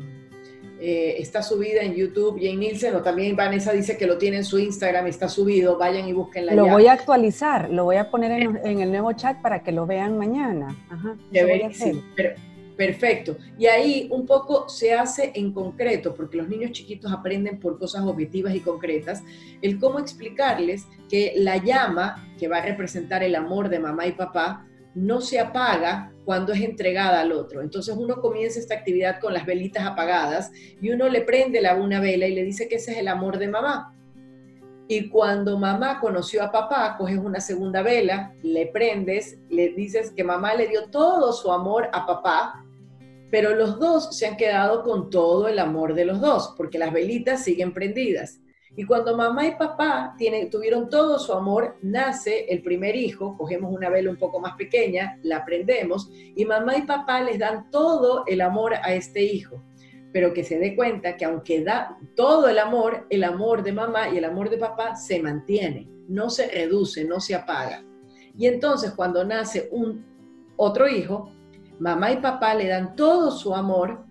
[0.80, 4.44] eh, está subida en YouTube en Nielsen, o también Vanessa dice que lo tiene en
[4.44, 6.54] su Instagram, está subido, vayan y búsquenla.
[6.54, 9.86] Lo voy a actualizar, lo voy a poner en, el nuevo chat para que lo
[9.86, 10.76] vean mañana.
[10.90, 12.34] Ajá, pero,
[12.76, 13.38] Perfecto.
[13.58, 18.04] Y ahí un poco se hace en concreto, porque los niños chiquitos aprenden por cosas
[18.04, 19.24] objetivas y concretas,
[19.62, 24.14] el cómo explicarles que la llama que va a representar el amor de mamá y
[24.14, 27.62] papá no se apaga cuando es entregada al otro.
[27.62, 30.52] Entonces uno comienza esta actividad con las velitas apagadas
[30.82, 33.38] y uno le prende la una vela y le dice que ese es el amor
[33.38, 33.94] de mamá.
[34.88, 40.24] Y cuando mamá conoció a papá, coges una segunda vela, le prendes, le dices que
[40.24, 42.66] mamá le dio todo su amor a papá,
[43.32, 46.94] pero los dos se han quedado con todo el amor de los dos, porque las
[46.94, 48.40] velitas siguen prendidas.
[48.76, 53.72] Y cuando mamá y papá tienen, tuvieron todo su amor, nace el primer hijo, cogemos
[53.72, 58.24] una vela un poco más pequeña, la prendemos, y mamá y papá les dan todo
[58.26, 59.62] el amor a este hijo
[60.14, 64.10] pero que se dé cuenta que aunque da todo el amor, el amor de mamá
[64.10, 67.84] y el amor de papá se mantiene, no se reduce, no se apaga.
[68.38, 70.06] Y entonces cuando nace un
[70.56, 71.32] otro hijo,
[71.80, 74.06] mamá y papá le dan todo su amor,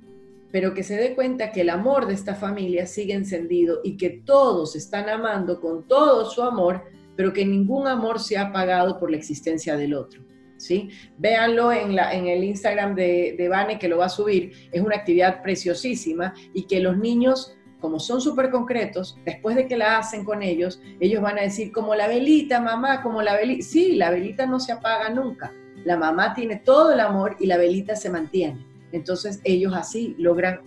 [0.52, 4.10] pero que se dé cuenta que el amor de esta familia sigue encendido y que
[4.10, 6.84] todos están amando con todo su amor,
[7.16, 10.22] pero que ningún amor se ha apagado por la existencia del otro.
[10.58, 10.90] ¿sí?
[11.18, 14.52] Véanlo en, el Instagram de, de Vane, que lo va a subir.
[14.70, 19.76] Es una actividad preciosísima y que los niños como son súper concretos, después de que
[19.76, 23.66] la hacen con ellos, ellos van a decir, como la velita, mamá, como la velita.
[23.66, 25.52] Sí, la velita no se apaga nunca.
[25.84, 28.71] La mamá tiene todo el amor y la velita se mantiene.
[28.92, 30.60] Entonces ellos así logran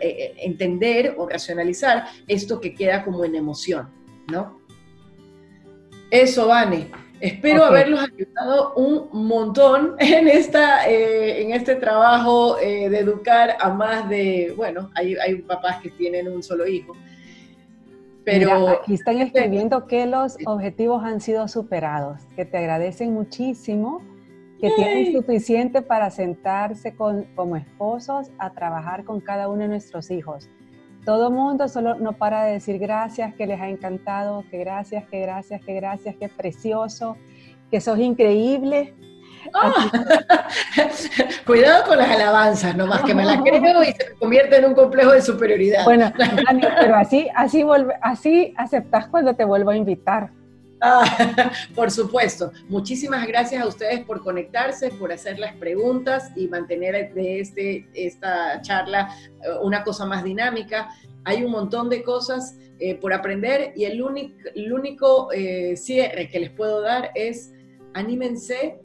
[0.00, 3.88] eh, eh, entender o racionalizar esto que queda como en emoción,
[4.28, 4.60] ¿no?
[6.10, 6.90] Eso, Vane.
[7.20, 13.70] Espero haberlos ayudado un montón en, esta, eh, en este trabajo eh, de educar a
[13.70, 16.94] más de, bueno, hay, hay, papás que tienen un solo hijo.
[18.24, 24.00] Pero aquí están escribiendo que los objetivos han sido superados, que te agradecen muchísimo,
[24.60, 30.10] que tienen suficiente para sentarse con, como esposos a trabajar con cada uno de nuestros
[30.10, 30.48] hijos.
[31.04, 35.20] Todo mundo solo no para de decir gracias, que les ha encantado, que gracias, que
[35.20, 37.16] gracias, que gracias, que precioso,
[37.70, 38.94] que sos increíble.
[39.54, 39.90] Ah.
[41.46, 45.12] Cuidado con las alabanzas, nomás que me las creo y se convierte en un complejo
[45.12, 45.84] de superioridad.
[45.84, 46.12] Bueno,
[46.80, 47.64] pero así, así,
[48.02, 50.32] así aceptas cuando te vuelvo a invitar.
[50.80, 52.52] Ah, por supuesto.
[52.68, 58.60] Muchísimas gracias a ustedes por conectarse, por hacer las preguntas y mantener de este, esta
[58.62, 60.88] charla eh, una cosa más dinámica.
[61.24, 66.40] Hay un montón de cosas eh, por aprender y el, único, el eh, cierre que
[66.40, 67.52] les puedo dar es
[67.94, 68.80] anímense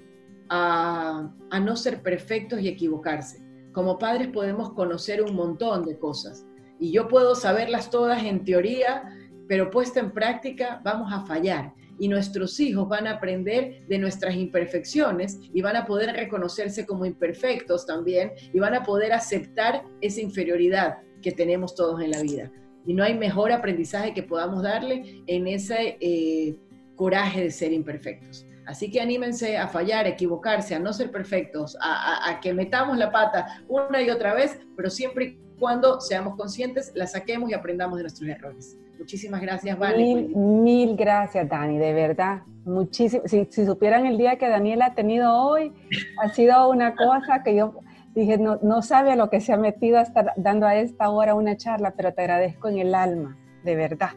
[0.49, 1.31] a
[1.63, 3.41] no ser perfectos y equivocarse.
[3.71, 6.45] Como padres podemos conocer un montón de cosas
[6.79, 9.03] y yo puedo saberlas todas en teoría,
[9.47, 14.35] pero puesta en práctica vamos a fallar y nuestros hijos van a aprender de nuestras
[14.35, 20.21] imperfecciones y van a poder reconocerse como imperfectos también y van a poder aceptar esa
[20.21, 22.51] inferioridad que tenemos todos en la vida.
[22.85, 26.55] Y no hay mejor aprendizaje que podamos darle en ese eh,
[26.95, 28.45] coraje de ser imperfectos.
[28.65, 32.97] Así que anímense a fallar, a equivocarse, a no ser perfectos, a, a que metamos
[32.97, 37.53] la pata una y otra vez, pero siempre y cuando seamos conscientes, la saquemos y
[37.53, 38.77] aprendamos de nuestros errores.
[38.97, 40.29] Muchísimas gracias, Vale.
[40.35, 42.43] Mil, gracias, Dani, de verdad.
[42.65, 43.23] Muchísimo.
[43.25, 45.73] Si, supieran el día que Daniela ha tenido hoy,
[46.21, 47.79] ha sido una cosa que yo
[48.15, 51.35] dije, no, no sabe lo que se ha metido a estar dando a esta hora
[51.35, 54.11] una charla, pero te agradezco en el alma, de verdad.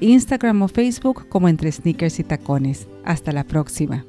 [0.00, 2.88] Instagram o Facebook como Entre Sneakers y Tacones.
[3.04, 4.04] Hasta la próxima.